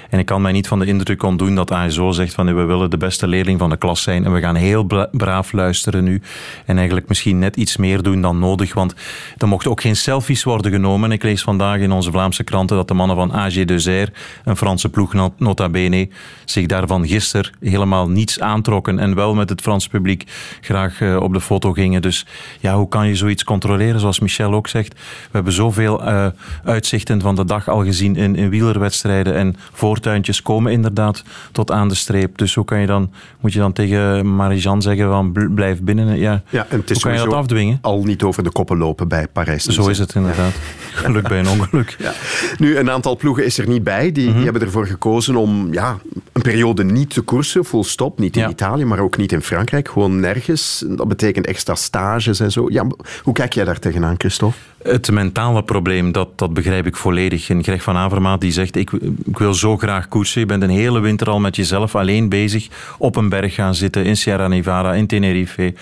En 0.10 0.20
ik 0.20 0.26
kan 0.26 0.42
mij 0.42 0.52
niet 0.52 0.68
van 0.68 0.80
de 0.80 0.86
indruk 0.86 1.24
ontdoen 1.24 1.56
dat 1.56 1.72
ASO 1.72 2.12
zegt 2.12 2.34
van 2.34 2.46
we 2.56 2.64
willen 2.64 2.90
de 2.90 2.98
beste 2.98 3.28
leerling 3.28 3.60
van 3.60 3.70
de 3.70 3.78
klas 3.78 4.02
zijn 4.02 4.26
en 4.26 4.34
we 4.34 4.40
gaan 4.40 4.56
heel 4.56 4.84
bra- 4.84 5.10
braaf 5.12 5.52
luisteren 5.52 6.04
nu. 6.04 6.22
En 6.66 6.78
eigenlijk 6.78 7.08
misschien 7.08 7.40
net 7.40 7.56
iets 7.56 7.78
meer 7.78 8.02
doen 8.02 8.22
dan 8.22 8.40
nodig, 8.40 8.74
want 8.74 8.96
er 9.38 9.48
mochten 9.48 9.72
ook 9.72 9.82
geen 9.82 9.96
selfies 9.96 10.44
worden 10.44 10.72
genomen. 10.72 11.12
Ik 11.12 11.24
lees 11.24 11.42
vandaag 11.42 11.80
in 11.80 11.92
onze 11.92 12.12
Vlaamse 12.12 12.44
kranten 12.44 12.76
dat 12.76 12.88
de 12.88 12.94
mannen 12.94 13.16
van 13.16 13.31
AG 13.34 13.66
Deuxer, 13.66 14.10
een 14.44 14.58
Franse 14.58 14.90
ploeg 14.90 15.14
not- 15.14 15.40
nota 15.40 15.70
bene, 15.70 16.10
zich 16.46 16.66
daarvan 16.66 17.08
gisteren 17.08 17.52
helemaal 17.60 18.10
niets 18.10 18.40
aantrokken 18.40 19.00
en 19.00 19.16
wel 19.16 19.36
met 19.36 19.50
het 19.50 19.62
Franse 19.62 19.90
publiek 19.90 20.24
graag 20.62 21.02
eh, 21.02 21.16
op 21.16 21.34
de 21.34 21.42
foto 21.42 21.72
gingen. 21.72 22.02
Dus 22.02 22.26
ja, 22.60 22.76
hoe 22.76 22.88
kan 22.88 23.08
je 23.08 23.16
zoiets 23.16 23.44
controleren, 23.44 24.00
zoals 24.00 24.20
Michel 24.20 24.54
ook 24.54 24.68
zegt? 24.68 24.94
We 24.94 25.00
hebben 25.32 25.54
zoveel 25.54 26.04
eh, 26.04 26.28
uitzichten 26.64 27.22
van 27.22 27.36
de 27.36 27.46
dag 27.46 27.68
al 27.70 27.84
gezien 27.84 28.16
in, 28.16 28.36
in 28.36 28.50
wielerwedstrijden 28.50 29.36
en 29.36 29.56
voortuintjes 29.74 30.42
komen 30.42 30.72
inderdaad 30.72 31.24
tot 31.52 31.72
aan 31.72 31.88
de 31.88 31.96
streep. 31.96 32.38
Dus 32.38 32.56
hoe 32.56 32.66
kan 32.66 32.80
je 32.80 32.86
dan, 32.88 33.12
moet 33.40 33.54
je 33.54 33.60
dan 33.60 33.74
tegen 33.74 34.36
Marie-Jeanne 34.36 34.82
zeggen 34.82 35.08
van 35.10 35.32
bl- 35.32 35.54
blijf 35.56 35.82
binnen? 35.82 36.18
Ja, 36.20 36.42
Ja, 36.50 36.66
en 36.70 36.80
het 36.80 36.90
is 36.90 37.02
hoe 37.02 37.12
kan 37.12 37.20
je 37.22 37.26
dat 37.26 37.34
afdwingen? 37.38 37.78
al 37.82 38.04
niet 38.04 38.24
over 38.24 38.44
de 38.44 38.52
koppen 38.52 38.78
lopen 38.78 39.08
bij 39.08 39.28
Parijs. 39.28 39.64
Zo 39.64 39.88
is 39.88 39.98
het 40.00 40.16
inderdaad. 40.16 40.54
Geluk 40.94 41.28
bij 41.28 41.40
een 41.40 41.48
ongeluk. 41.48 41.96
Ja. 42.00 42.12
Nu, 42.58 42.78
een 42.78 42.90
aantal 42.92 43.16
ploegen 43.22 43.46
is 43.46 43.58
er 43.58 43.68
niet 43.68 43.84
bij. 43.84 44.12
Die, 44.12 44.26
Mhm. 44.26 44.36
die 44.36 44.44
hebben 44.44 44.62
ervoor 44.62 44.88
gekozen 44.88 45.36
om 45.36 45.74
ja, 45.74 45.98
een 46.32 46.42
periode 46.42 46.84
niet 46.84 47.10
te 47.14 47.22
koersen, 47.22 47.66
full 47.66 47.84
stop. 47.84 48.20
Niet 48.20 48.36
in 48.36 48.42
Ja. 48.42 48.50
Italië, 48.50 48.86
maar 48.86 49.00
ook 49.00 49.18
niet 49.18 49.32
in 49.32 49.42
Frankrijk. 49.42 49.90
Gewoon 49.90 50.20
nergens. 50.20 50.84
Dat 50.88 51.08
betekent 51.08 51.46
extra 51.48 51.76
stages 51.76 52.40
en 52.40 52.52
zo. 52.52 52.66
Ja, 52.70 52.86
hoe 53.24 53.34
kijk 53.34 53.54
jij 53.54 53.66
daar 53.66 53.80
tegenaan, 53.80 54.16
Christophe? 54.18 54.58
Het 54.84 55.12
mentale 55.12 55.64
probleem, 55.64 56.12
dat, 56.12 56.28
dat 56.36 56.54
begrijp 56.54 56.86
ik 56.86 56.96
volledig. 56.96 57.50
En 57.50 57.64
Greg 57.64 57.84
van 57.84 57.96
Avermaat 57.96 58.42
die 58.42 58.52
zegt, 58.52 58.76
ik, 58.76 58.92
ik 59.26 59.38
wil 59.38 59.54
zo 59.54 59.78
graag 59.78 60.08
koersen. 60.08 60.40
Je 60.42 60.46
bent 60.48 60.64
een 60.64 60.70
hele 60.70 61.00
winter 61.00 61.30
al 61.30 61.40
met 61.40 61.56
jezelf 61.56 61.96
alleen 61.96 62.30
bezig. 62.30 62.68
Op 62.98 63.16
een 63.16 63.30
berg 63.30 63.54
gaan 63.54 63.76
zitten, 63.76 64.06
in 64.06 64.18
Sierra 64.18 64.48
Nevada, 64.48 64.94
in 64.94 65.08
Tenerife. 65.08 65.74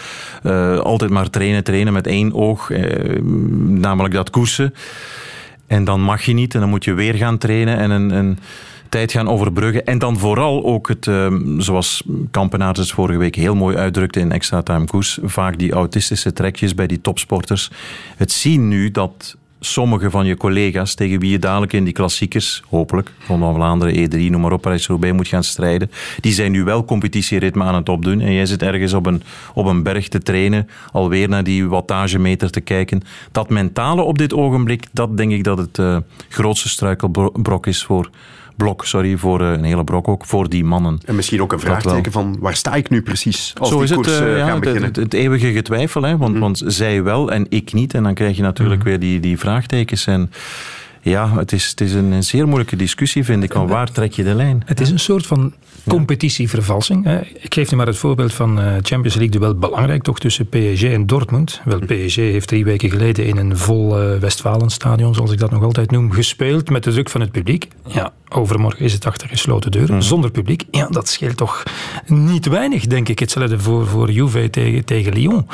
Eh, 0.43 0.77
altijd 0.79 1.11
maar 1.11 1.29
trainen, 1.29 1.63
trainen 1.63 1.93
met 1.93 2.07
één 2.07 2.33
oog. 2.33 2.71
eh, 2.71 3.21
namelijk 3.67 4.13
dat 4.13 4.29
koersen. 4.29 4.73
En 5.69 5.83
dan 5.83 6.01
mag 6.01 6.21
je 6.21 6.33
niet 6.33 6.53
en 6.53 6.59
dan 6.59 6.69
moet 6.69 6.83
je 6.83 6.93
weer 6.93 7.13
gaan 7.13 7.37
trainen 7.37 7.77
en 7.77 7.91
een... 7.91 8.09
een 8.09 8.37
tijd 8.89 9.11
gaan 9.11 9.29
overbruggen. 9.29 9.85
En 9.85 9.97
dan 9.97 10.17
vooral 10.17 10.65
ook 10.65 10.87
het, 10.87 11.07
eh, 11.07 11.33
zoals 11.57 12.03
Kampenaars 12.31 12.79
het 12.79 12.91
vorige 12.91 13.19
week 13.19 13.35
heel 13.35 13.55
mooi 13.55 13.77
uitdrukte 13.77 14.19
in 14.19 14.31
Extra 14.31 14.61
Time 14.61 14.85
Koers, 14.85 15.19
vaak 15.23 15.57
die 15.57 15.71
autistische 15.71 16.33
trekjes 16.33 16.75
bij 16.75 16.87
die 16.87 17.01
topsporters. 17.01 17.71
Het 18.17 18.31
zien 18.31 18.67
nu 18.67 18.91
dat 18.91 19.37
sommige 19.59 20.09
van 20.09 20.25
je 20.25 20.37
collega's 20.37 20.93
tegen 20.93 21.19
wie 21.19 21.31
je 21.31 21.39
dadelijk 21.39 21.73
in 21.73 21.83
die 21.83 21.93
klassiekers, 21.93 22.63
hopelijk, 22.69 23.11
van 23.19 23.53
Vlaanderen, 23.53 23.95
E3, 23.95 24.29
noem 24.29 24.41
maar 24.41 24.51
op, 24.51 24.77
moet 25.13 25.27
gaan 25.27 25.43
strijden, 25.43 25.91
die 26.19 26.33
zijn 26.33 26.51
nu 26.51 26.63
wel 26.63 26.85
competitieritme 26.85 27.63
aan 27.63 27.75
het 27.75 27.89
opdoen 27.89 28.21
en 28.21 28.33
jij 28.33 28.45
zit 28.45 28.61
ergens 28.61 28.93
op 28.93 29.05
een, 29.05 29.23
op 29.53 29.65
een 29.65 29.83
berg 29.83 30.07
te 30.07 30.19
trainen, 30.19 30.69
alweer 30.91 31.29
naar 31.29 31.43
die 31.43 31.67
wattagemeter 31.67 32.49
te 32.49 32.61
kijken. 32.61 33.01
Dat 33.31 33.49
mentale 33.49 34.01
op 34.01 34.17
dit 34.17 34.33
ogenblik, 34.33 34.87
dat 34.91 35.17
denk 35.17 35.31
ik 35.31 35.43
dat 35.43 35.57
het 35.57 35.77
eh, 35.77 35.97
grootste 36.29 36.69
struikelbrok 36.69 37.67
is 37.67 37.83
voor 37.83 38.09
blok, 38.59 38.85
sorry, 38.85 39.17
voor 39.17 39.41
eh, 39.41 39.51
een 39.51 39.63
hele 39.63 39.83
brok 39.83 40.07
ook, 40.07 40.25
voor 40.25 40.49
die 40.49 40.63
mannen. 40.63 40.99
En 41.05 41.15
misschien 41.15 41.41
ook 41.41 41.51
een 41.51 41.59
vraagteken 41.59 42.11
van 42.11 42.37
waar 42.39 42.55
sta 42.55 42.73
ik 42.73 42.89
nu 42.89 43.01
precies 43.01 43.53
als 43.57 43.69
Zo 43.69 43.75
die 43.75 43.83
is 43.83 43.89
het, 43.89 43.99
koers 43.99 44.19
eh, 44.19 44.31
eh, 44.31 44.37
ja, 44.37 44.45
gaan 44.45 44.53
het, 44.53 44.59
beginnen? 44.59 44.87
het, 44.87 44.95
het 44.95 45.13
eeuwige 45.13 45.51
getwijfel, 45.51 46.01
hè, 46.01 46.17
want, 46.17 46.37
want 46.37 46.61
zij 46.65 47.03
wel 47.03 47.31
en 47.31 47.45
ik 47.49 47.73
niet. 47.73 47.93
En 47.93 48.03
dan 48.03 48.13
krijg 48.13 48.35
je 48.35 48.41
natuurlijk 48.41 48.83
weer 48.83 48.99
die, 48.99 49.19
die 49.19 49.39
vraagtekens. 49.39 50.07
En 50.07 50.31
ja, 51.01 51.37
het 51.37 51.51
is, 51.51 51.69
het 51.69 51.81
is 51.81 51.93
een, 51.93 52.11
een 52.11 52.23
zeer 52.23 52.45
moeilijke 52.45 52.75
discussie, 52.75 53.23
vind 53.23 53.43
ik. 53.43 53.51
Van 53.51 53.67
waar 53.67 53.91
trek 53.91 54.13
je 54.13 54.23
de 54.23 54.35
lijn? 54.35 54.61
Het 54.65 54.79
is 54.79 54.89
een 54.89 54.99
soort 54.99 55.27
van 55.27 55.53
competitievervalsing. 55.87 57.03
hè. 57.05 57.19
Ik 57.21 57.53
geef 57.53 57.71
nu 57.71 57.77
maar 57.77 57.87
het 57.87 57.97
voorbeeld 57.97 58.33
van 58.33 58.59
eh, 58.59 58.65
Champions 58.81 59.15
League 59.15 59.39
duel 59.39 59.55
belangrijk 59.55 60.03
toch 60.03 60.19
tussen 60.19 60.47
PSG 60.49 60.83
en 60.83 61.05
Dortmund. 61.05 61.61
Wel, 61.65 61.79
PSG 61.79 62.15
heeft 62.15 62.47
drie 62.47 62.63
weken 62.65 62.89
geleden 62.89 63.25
in 63.25 63.37
een 63.37 63.57
vol 63.57 63.99
eh, 64.01 64.17
Westfalenstadion, 64.19 65.15
zoals 65.15 65.31
ik 65.31 65.39
dat 65.39 65.51
nog 65.51 65.63
altijd 65.63 65.91
noem, 65.91 66.11
gespeeld 66.11 66.69
met 66.69 66.83
de 66.83 66.91
druk 66.91 67.09
van 67.09 67.21
het 67.21 67.31
publiek. 67.31 67.67
Ja, 67.87 68.13
overmorgen 68.29 68.85
is 68.85 68.93
het 68.93 69.05
achter 69.05 69.27
gesloten 69.27 69.71
deuren, 69.71 70.03
zonder 70.03 70.31
publiek. 70.31 70.63
Ja, 70.71 70.87
dat 70.87 71.07
scheelt 71.07 71.37
toch 71.37 71.63
niet 72.05 72.45
weinig, 72.47 72.85
denk 72.87 73.09
ik. 73.09 73.19
Hetzelfde 73.19 73.59
voor, 73.59 73.87
voor 73.87 74.11
Juve 74.11 74.49
tegen, 74.49 74.85
tegen 74.85 75.13
Lyon. 75.13 75.47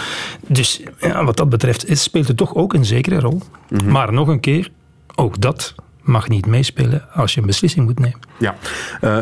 Dus 0.48 0.82
ja, 1.00 1.24
wat 1.26 1.38
dat 1.38 1.50
betreft 1.50 1.90
is- 1.90 2.04
speelt 2.04 2.28
het 2.28 2.38
toch 2.38 2.56
ook 2.56 2.74
een 2.74 2.86
zekere 2.86 3.20
rol. 3.20 3.42
Maar 3.86 4.14
nog 4.14 4.28
een 4.28 4.40
keer, 4.40 4.70
ook 5.16 5.42
dat 5.42 5.76
mag 6.06 6.30
niet 6.30 6.46
meespelen 6.46 7.10
als 7.14 7.34
je 7.34 7.40
een 7.42 7.48
beslissing 7.48 7.86
moet 7.86 8.00
nemen. 8.00 8.20
Ja, 8.40 8.56
Eh, 9.02 9.18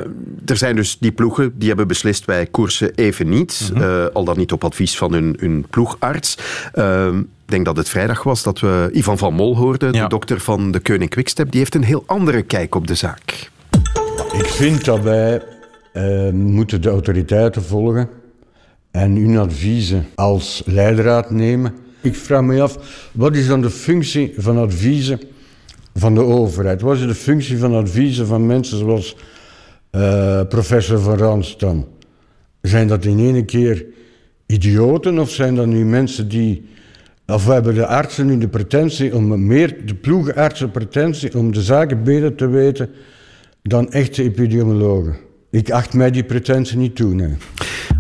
er 0.46 0.58
zijn 0.58 0.76
dus 0.76 0.98
die 1.00 1.12
ploegen 1.12 1.54
die 1.58 1.68
hebben 1.68 1.88
beslist 1.88 2.26
wij 2.26 2.46
koersen 2.46 2.92
even 2.96 3.30
niet. 3.30 3.70
Mhm. 3.74 3.82
eh, 3.84 4.06
al 4.14 4.24
dan 4.24 4.38
niet 4.38 4.52
op 4.52 4.64
advies 4.64 4.98
van 4.98 5.14
hun, 5.14 5.36
hun 5.40 5.66
ploegarts. 5.70 6.38
Eh, 6.74 7.08
ik 7.46 7.60
denk 7.60 7.66
dat 7.66 7.78
het 7.78 7.90
vrijdag 7.90 8.24
was 8.24 8.44
dat 8.44 8.60
we 8.60 8.90
Ivan 8.92 9.18
van 9.18 9.34
Mol 9.34 9.58
hoorden, 9.58 9.92
de 9.92 10.08
dokter 10.08 10.40
van 10.40 10.72
de 10.72 10.80
Koning 10.80 11.10
Quickstep. 11.10 11.52
Die 11.52 11.60
heeft 11.60 11.76
een 11.76 11.84
heel 11.84 12.04
andere 12.06 12.42
kijk 12.42 12.76
op 12.76 12.88
de 12.88 12.96
zaak. 12.96 13.50
Ik 14.38 14.46
vind 14.46 14.86
dat 14.86 15.02
wij 15.02 15.42
eh, 15.94 16.30
moeten 16.30 16.82
de 16.82 16.90
autoriteiten 16.90 17.64
volgen 17.64 18.10
en 18.92 19.16
hun 19.16 19.38
adviezen 19.38 20.06
als 20.16 20.62
leidraad 20.66 21.30
nemen. 21.32 21.74
Ik 22.02 22.16
vraag 22.16 22.42
me 22.42 22.62
af, 22.62 22.78
wat 23.12 23.36
is 23.36 23.48
dan 23.48 23.62
de 23.62 23.70
functie 23.70 24.34
van 24.38 24.58
adviezen 24.58 25.20
van 25.94 26.14
de 26.16 26.22
overheid? 26.22 26.82
Wat 26.82 26.98
is 26.98 27.08
de 27.08 27.16
functie 27.16 27.58
van 27.58 27.76
adviezen 27.76 28.28
van 28.28 28.46
mensen 28.46 28.78
zoals 28.78 29.16
eh, 29.90 30.42
professor 30.50 31.00
Van 31.00 31.18
Ranstam? 31.18 31.88
Zijn 32.62 32.88
dat 32.88 33.06
in 33.06 33.20
ene 33.20 33.46
keer 33.46 33.86
idioten 34.46 35.20
of 35.20 35.32
zijn 35.32 35.56
dat 35.56 35.66
nu 35.66 35.86
mensen 35.86 36.28
die. 36.28 36.66
Of 37.28 37.48
hebben 37.48 37.76
de 37.76 37.86
artsen 37.86 38.26
nu 38.26 38.38
de 38.38 38.48
pretentie 38.48 39.16
om 39.16 39.46
meer, 39.46 39.86
de 39.86 39.96
ploegartsen 39.96 40.72
pretentie 40.72 41.38
om 41.38 41.54
de 41.54 41.62
zaken 41.62 42.04
beter 42.04 42.36
te 42.36 42.48
weten 42.48 42.90
dan 43.62 43.92
echte 43.92 44.24
epidemiologen? 44.24 45.16
Ik 45.50 45.72
acht 45.72 45.94
mij 45.94 46.12
die 46.12 46.24
pretentie 46.24 46.78
niet 46.78 46.96
toe. 46.96 47.38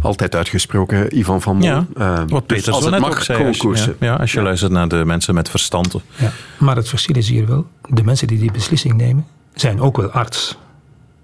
Altijd 0.03 0.35
uitgesproken, 0.35 1.17
Ivan 1.17 1.41
van 1.41 1.55
Mol. 1.57 1.65
Ja, 1.65 1.85
Uh, 1.97 2.17
wat 2.27 2.45
Peter 2.45 2.65
dus 2.65 2.73
als 2.73 2.83
het 2.83 2.91
net 2.93 3.01
mag, 3.01 3.11
ook 3.11 3.19
zei, 3.21 3.45
als 3.47 3.57
je, 3.83 3.95
ja, 3.99 4.15
als 4.15 4.31
je 4.31 4.41
luistert 4.41 4.71
naar 4.71 4.87
de 4.87 5.05
mensen 5.05 5.33
met 5.33 5.49
verstand. 5.49 5.95
Ja. 6.15 6.31
Maar 6.59 6.75
het 6.75 6.89
verschil 6.89 7.15
is 7.15 7.29
hier 7.29 7.47
wel, 7.47 7.65
de 7.89 8.03
mensen 8.03 8.27
die 8.27 8.39
die 8.39 8.51
beslissing 8.51 8.93
nemen, 8.93 9.25
zijn 9.53 9.81
ook 9.81 9.97
wel 9.97 10.09
arts. 10.09 10.57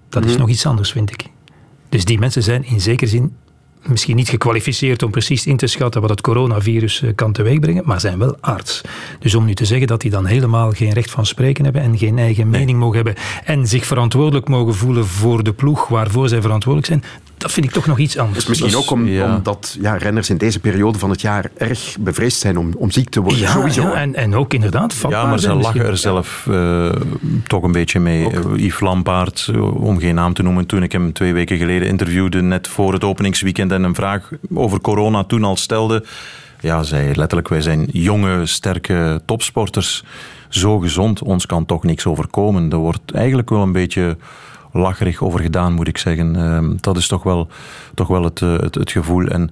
Dat 0.08 0.24
is 0.24 0.30
Mhm. 0.30 0.40
nog 0.40 0.48
iets 0.48 0.66
anders, 0.66 0.92
vind 0.92 1.10
ik. 1.10 1.24
Dus 1.88 2.04
die 2.04 2.18
mensen 2.18 2.42
zijn 2.42 2.64
in 2.64 2.80
zekere 2.80 3.10
zin 3.10 3.36
misschien 3.86 4.16
niet 4.16 4.28
gekwalificeerd 4.28 5.02
om 5.02 5.10
precies 5.10 5.46
in 5.46 5.56
te 5.56 5.66
schatten 5.66 6.00
wat 6.00 6.10
het 6.10 6.20
coronavirus 6.20 7.02
eh, 7.02 7.10
kan 7.14 7.32
teweegbrengen, 7.32 7.82
maar 7.86 8.00
zijn 8.00 8.18
wel 8.18 8.36
arts. 8.40 8.80
Dus 9.18 9.34
om 9.34 9.44
nu 9.44 9.54
te 9.54 9.64
zeggen 9.64 9.86
dat 9.86 10.00
die 10.00 10.10
dan 10.10 10.26
helemaal 10.26 10.70
geen 10.70 10.92
recht 10.92 11.10
van 11.10 11.26
spreken 11.26 11.64
hebben 11.64 11.82
en 11.82 11.98
geen 11.98 12.18
eigen 12.18 12.50
mening 12.50 12.78
mogen 12.78 12.96
hebben 12.96 13.14
en 13.44 13.66
zich 13.66 13.86
verantwoordelijk 13.86 14.48
mogen 14.48 14.74
voelen 14.74 15.06
voor 15.06 15.42
de 15.42 15.52
ploeg 15.52 15.88
waarvoor 15.88 16.28
zij 16.28 16.40
verantwoordelijk 16.40 16.86
zijn, 16.86 17.04
dat 17.40 17.52
vind 17.52 17.66
ik 17.66 17.72
toch 17.72 17.86
nog 17.86 17.98
iets 17.98 18.18
anders. 18.18 18.44
Dus 18.44 18.60
misschien 18.60 18.82
ook 18.82 18.90
om, 18.90 19.06
ja. 19.06 19.34
omdat 19.36 19.76
ja, 19.80 19.96
renners 19.96 20.30
in 20.30 20.36
deze 20.36 20.60
periode 20.60 20.98
van 20.98 21.10
het 21.10 21.20
jaar 21.20 21.50
erg 21.56 21.96
bevreesd 22.00 22.38
zijn 22.38 22.58
om, 22.58 22.72
om 22.76 22.90
ziek 22.90 23.08
te 23.08 23.20
worden. 23.20 23.40
Ja, 23.40 23.50
Sowieso. 23.50 23.82
ja, 23.82 23.92
en, 23.92 24.14
en 24.14 24.34
ook 24.34 24.54
inderdaad 24.54 24.94
Ja, 25.08 25.26
maar 25.26 25.38
ze 25.38 25.54
lachen 25.54 25.84
er 25.84 25.96
zelf 25.96 26.46
eh, 26.50 26.90
toch 27.46 27.62
een 27.62 27.72
beetje 27.72 28.00
mee. 28.00 28.30
Eh, 28.30 28.40
Yves 28.56 28.80
Lampaard, 28.80 29.50
om 29.74 29.98
geen 29.98 30.14
naam 30.14 30.34
te 30.34 30.42
noemen, 30.42 30.66
toen 30.66 30.82
ik 30.82 30.92
hem 30.92 31.12
twee 31.12 31.32
weken 31.32 31.58
geleden 31.58 31.88
interviewde, 31.88 32.42
net 32.42 32.68
voor 32.68 32.92
het 32.92 33.04
openingsweekend 33.04 33.69
en 33.70 33.82
een 33.82 33.94
vraag 33.94 34.30
over 34.54 34.80
corona 34.80 35.24
toen 35.24 35.44
al 35.44 35.56
stelde, 35.56 36.04
ja, 36.60 36.82
zei 36.82 37.14
letterlijk, 37.14 37.48
wij 37.48 37.60
zijn 37.60 37.88
jonge, 37.92 38.46
sterke 38.46 39.22
topsporters, 39.24 40.04
zo 40.48 40.78
gezond, 40.78 41.22
ons 41.22 41.46
kan 41.46 41.66
toch 41.66 41.82
niks 41.84 42.06
overkomen. 42.06 42.70
Er 42.70 42.76
wordt 42.76 43.12
eigenlijk 43.12 43.50
wel 43.50 43.62
een 43.62 43.72
beetje 43.72 44.16
lacherig 44.72 45.22
over 45.22 45.40
gedaan, 45.40 45.72
moet 45.72 45.88
ik 45.88 45.98
zeggen. 45.98 46.36
Ehm, 46.36 46.72
dat 46.80 46.96
is 46.96 47.08
toch 47.08 47.22
wel, 47.22 47.48
toch 47.94 48.08
wel 48.08 48.24
het, 48.24 48.42
eh, 48.42 48.58
het, 48.58 48.90
gevoel. 48.90 49.26
En 49.26 49.50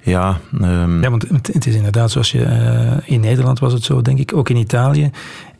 ja, 0.00 0.38
ehm, 0.60 1.02
Ja, 1.02 1.10
want 1.10 1.26
het 1.52 1.66
is 1.66 1.74
inderdaad 1.74 2.10
zoals 2.10 2.32
je... 2.32 2.44
eh, 2.44 2.96
in 3.12 3.20
Nederland 3.20 3.58
was 3.58 3.72
het 3.72 3.82
zo, 3.82 4.02
denk 4.02 4.18
ik. 4.18 4.36
Ook 4.36 4.48
in 4.48 4.56
Italië. 4.56 5.10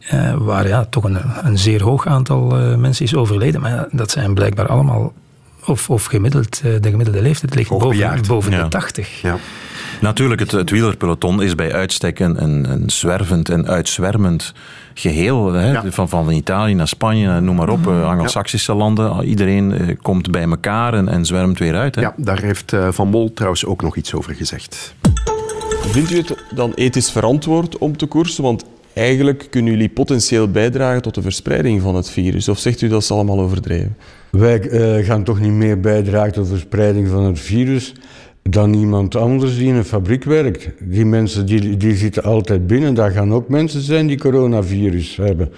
eh, 0.08 0.34
waar 0.34 0.68
ja, 0.68 0.84
toch 0.84 1.04
een, 1.04 1.18
een 1.42 1.58
zeer 1.58 1.82
hoog 1.82 2.06
aantal 2.06 2.46
mensen 2.76 3.04
is 3.04 3.14
overleden. 3.14 3.60
Maar 3.60 3.86
dat 3.90 4.10
zijn 4.10 4.34
blijkbaar 4.34 4.66
allemaal... 4.66 5.12
Of, 5.66 5.90
of 5.90 6.04
gemiddeld, 6.04 6.60
eh, 6.64 6.72
de 6.80 6.90
gemiddelde 6.90 7.22
leeftijd 7.22 7.54
ligt 7.54 7.68
boven, 7.68 8.22
boven 8.26 8.52
Ja. 8.52 8.62
de 8.62 8.68
80. 8.68 9.20
Ja. 9.22 9.36
Natuurlijk, 10.00 10.40
het, 10.40 10.50
het 10.50 10.70
wielerpeloton 10.70 11.42
is 11.42 11.54
bij 11.54 11.72
uitstek 11.72 12.18
een, 12.18 12.42
een, 12.42 12.70
een 12.70 12.90
zwervend 12.90 13.48
en 13.48 13.68
uitzwermend 13.68 14.52
geheel. 14.94 15.52
Hè? 15.52 15.72
Ja. 15.72 15.82
Van, 15.86 16.08
van 16.08 16.30
Italië 16.30 16.74
naar 16.74 16.88
Spanje, 16.88 17.40
noem 17.40 17.56
maar 17.56 17.68
op, 17.68 17.86
eh, 17.86 18.08
Anglo-Saxische 18.08 18.74
landen. 18.74 19.24
Iedereen 19.24 19.72
eh, 19.72 19.96
komt 20.02 20.30
bij 20.30 20.42
elkaar 20.42 20.94
en, 20.94 21.08
en 21.08 21.24
zwermt 21.24 21.58
weer 21.58 21.74
uit. 21.74 21.94
Hè? 21.94 22.00
Ja, 22.00 22.14
daar 22.16 22.40
heeft 22.40 22.72
eh, 22.72 22.88
Van 22.90 23.08
Mol 23.08 23.32
trouwens 23.34 23.64
ook 23.64 23.82
nog 23.82 23.96
iets 23.96 24.14
over 24.14 24.34
gezegd. 24.34 24.94
Vindt 25.86 26.10
u 26.10 26.16
het 26.16 26.34
dan 26.54 26.72
ethisch 26.74 27.10
verantwoord 27.10 27.78
om 27.78 27.96
te 27.96 28.06
koersen? 28.06 28.42
Want 28.42 28.64
eigenlijk 28.94 29.46
kunnen 29.50 29.72
jullie 29.72 29.88
potentieel 29.88 30.50
bijdragen 30.50 31.02
tot 31.02 31.14
de 31.14 31.22
verspreiding 31.22 31.82
van 31.82 31.94
het 31.94 32.10
virus. 32.10 32.48
Of 32.48 32.58
zegt 32.58 32.80
u 32.80 32.88
dat 32.88 33.02
is 33.02 33.10
allemaal 33.10 33.40
overdreven? 33.40 33.96
Wij 34.30 34.60
eh, 34.60 35.06
gaan 35.06 35.24
toch 35.24 35.40
niet 35.40 35.52
meer 35.52 35.80
bijdragen 35.80 36.32
tot 36.32 36.44
de 36.44 36.50
verspreiding 36.50 37.08
van 37.08 37.24
het 37.24 37.40
virus 37.40 37.94
dan 38.42 38.74
iemand 38.74 39.16
anders 39.16 39.56
die 39.56 39.68
in 39.68 39.74
een 39.74 39.84
fabriek 39.84 40.24
werkt. 40.24 40.68
Die 40.80 41.04
mensen 41.04 41.46
die, 41.46 41.76
die 41.76 41.96
zitten 41.96 42.22
altijd 42.22 42.66
binnen. 42.66 42.94
Daar 42.94 43.10
gaan 43.10 43.32
ook 43.32 43.48
mensen 43.48 43.80
zijn 43.80 44.06
die 44.06 44.18
coronavirus 44.18 45.16
hebben. 45.16 45.52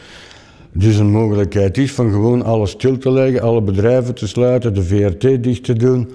Dus 0.72 0.96
een 0.96 1.10
mogelijkheid 1.10 1.78
is 1.78 1.92
van 1.92 2.10
gewoon 2.10 2.44
alles 2.44 2.70
stil 2.70 2.98
te 2.98 3.10
leggen, 3.10 3.40
alle 3.40 3.62
bedrijven 3.62 4.14
te 4.14 4.28
sluiten, 4.28 4.74
de 4.74 4.82
VRT 4.82 5.42
dicht 5.42 5.64
te 5.64 5.72
doen. 5.72 6.10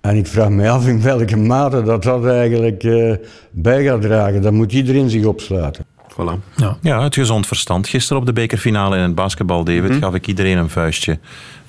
En 0.00 0.16
ik 0.16 0.26
vraag 0.26 0.48
me 0.48 0.70
af 0.70 0.88
in 0.88 1.02
welke 1.02 1.36
mate 1.36 1.82
dat 1.82 2.02
dat 2.02 2.26
eigenlijk 2.26 2.84
eh, 2.84 3.12
bij 3.50 3.84
gaat 3.84 4.02
dragen. 4.02 4.42
Dan 4.42 4.54
moet 4.54 4.72
iedereen 4.72 5.10
zich 5.10 5.24
opsluiten. 5.24 5.93
Voilà. 6.20 6.54
Ja. 6.56 6.76
Ja, 6.80 7.02
het 7.02 7.14
gezond 7.14 7.46
verstand. 7.46 7.88
Gisteren 7.88 8.20
op 8.20 8.26
de 8.26 8.32
bekerfinale 8.32 8.96
in 8.96 9.02
het 9.02 9.14
basketbal, 9.14 9.64
David, 9.64 9.88
Mhm. 9.90 9.98
gaf 9.98 10.14
ik 10.14 10.26
iedereen 10.26 10.58
een 10.58 10.70
vuistje. 10.70 11.18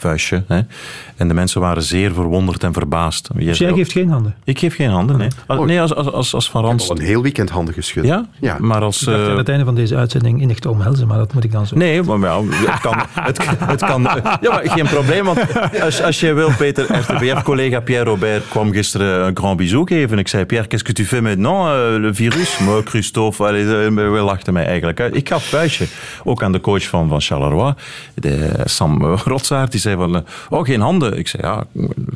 Vuistje 0.06 0.44
hè? 0.48 0.60
En 1.18 1.28
de 1.28 1.34
mensen 1.34 1.62
waren 1.62 1.84
zeer 1.84 2.13
verwonderd 2.13 2.63
en 2.63 2.74
verbaasd. 2.74 3.30
Je- 3.38 3.46
Dus 3.46 3.58
jij 3.58 3.74
geeft 3.74 3.91
geen 3.91 4.10
handen? 4.10 4.36
Ik 4.44 4.60
geef 4.60 4.76
geen 4.76 4.89
handen, 4.89 5.18
nee. 5.18 5.28
Als, 5.48 5.60
Oh. 5.60 5.65
nee, 5.65 5.82
als, 5.82 5.96
als, 5.96 6.12
als, 6.12 6.34
als 6.34 6.50
Van 6.50 6.62
Ik 6.63 6.70
heb 6.70 6.78
Rans... 6.80 6.89
al 6.89 6.98
een 6.98 7.04
heel 7.06 7.22
weekend 7.22 7.50
handen 7.50 7.74
geschud. 7.74 8.06
Ja? 8.06 8.26
Ja. 8.41 8.58
Maar 8.60 8.82
als... 8.82 9.02
Ik 9.02 9.08
dacht 9.08 9.20
eh, 9.22 9.30
aan 9.30 9.38
het 9.38 9.50
einde 9.50 9.65
van 9.65 9.76
deze 9.76 9.96
uitzending 9.96 10.41
in 10.41 10.56
te 10.56 10.70
omhelzen, 10.70 11.08
maar 11.08 11.18
dat 11.18 11.34
moet 11.34 11.44
ik 11.44 11.52
dan 11.52 11.68
zo... 11.68 11.76
Nee, 11.76 12.04
maar 12.04 12.20
ja, 12.20 12.41
het 12.50 12.80
kan. 12.82 12.96
Het, 13.20 13.39
het 13.60 13.86
kan 13.86 14.02
ja, 14.02 14.38
maar 14.41 14.62
geen 14.63 14.86
probleem. 14.86 15.26
Want 15.26 15.39
als, 15.82 16.02
als 16.02 16.20
je 16.20 16.34
wil, 16.34 16.50
Peter, 16.58 16.86
RTBF-collega 16.98 17.80
Pierre 17.80 18.10
Robert 18.10 18.48
kwam 18.48 18.72
gisteren 18.72 19.28
een 19.28 19.38
grand 19.38 19.58
bisou 19.58 19.88
geven. 19.88 20.18
Ik 20.20 20.28
zei, 20.28 20.46
Pierre, 20.46 20.68
qu'est-ce 20.68 20.94
que 20.94 21.02
tu 21.02 21.06
fais 21.08 21.22
maintenant, 21.24 21.68
euh, 21.68 22.00
le 22.02 22.13
virus? 22.13 22.58
Maar 22.60 22.82
Christophe, 22.86 23.44
allez, 23.48 23.65
we 23.94 24.02
lachten 24.02 24.54
mij 24.54 24.65
eigenlijk 24.65 25.00
uit. 25.00 25.15
Ik 25.15 25.30
gaf 25.30 25.44
vuistje. 25.44 25.86
Ook 26.24 26.44
aan 26.44 26.52
de 26.52 26.62
coach 26.62 26.88
van, 26.88 27.08
van 27.10 27.22
Charleroi, 27.22 27.74
de 28.13 28.50
Sam 28.65 29.04
Rotsaert, 29.06 29.72
die 29.72 29.80
zei 29.80 29.94
van, 29.97 30.15
eh, 30.15 30.21
oh, 30.49 30.65
geen 30.65 30.81
handen. 30.81 31.17
Ik 31.17 31.27
zei, 31.27 31.43
ja, 31.43 31.63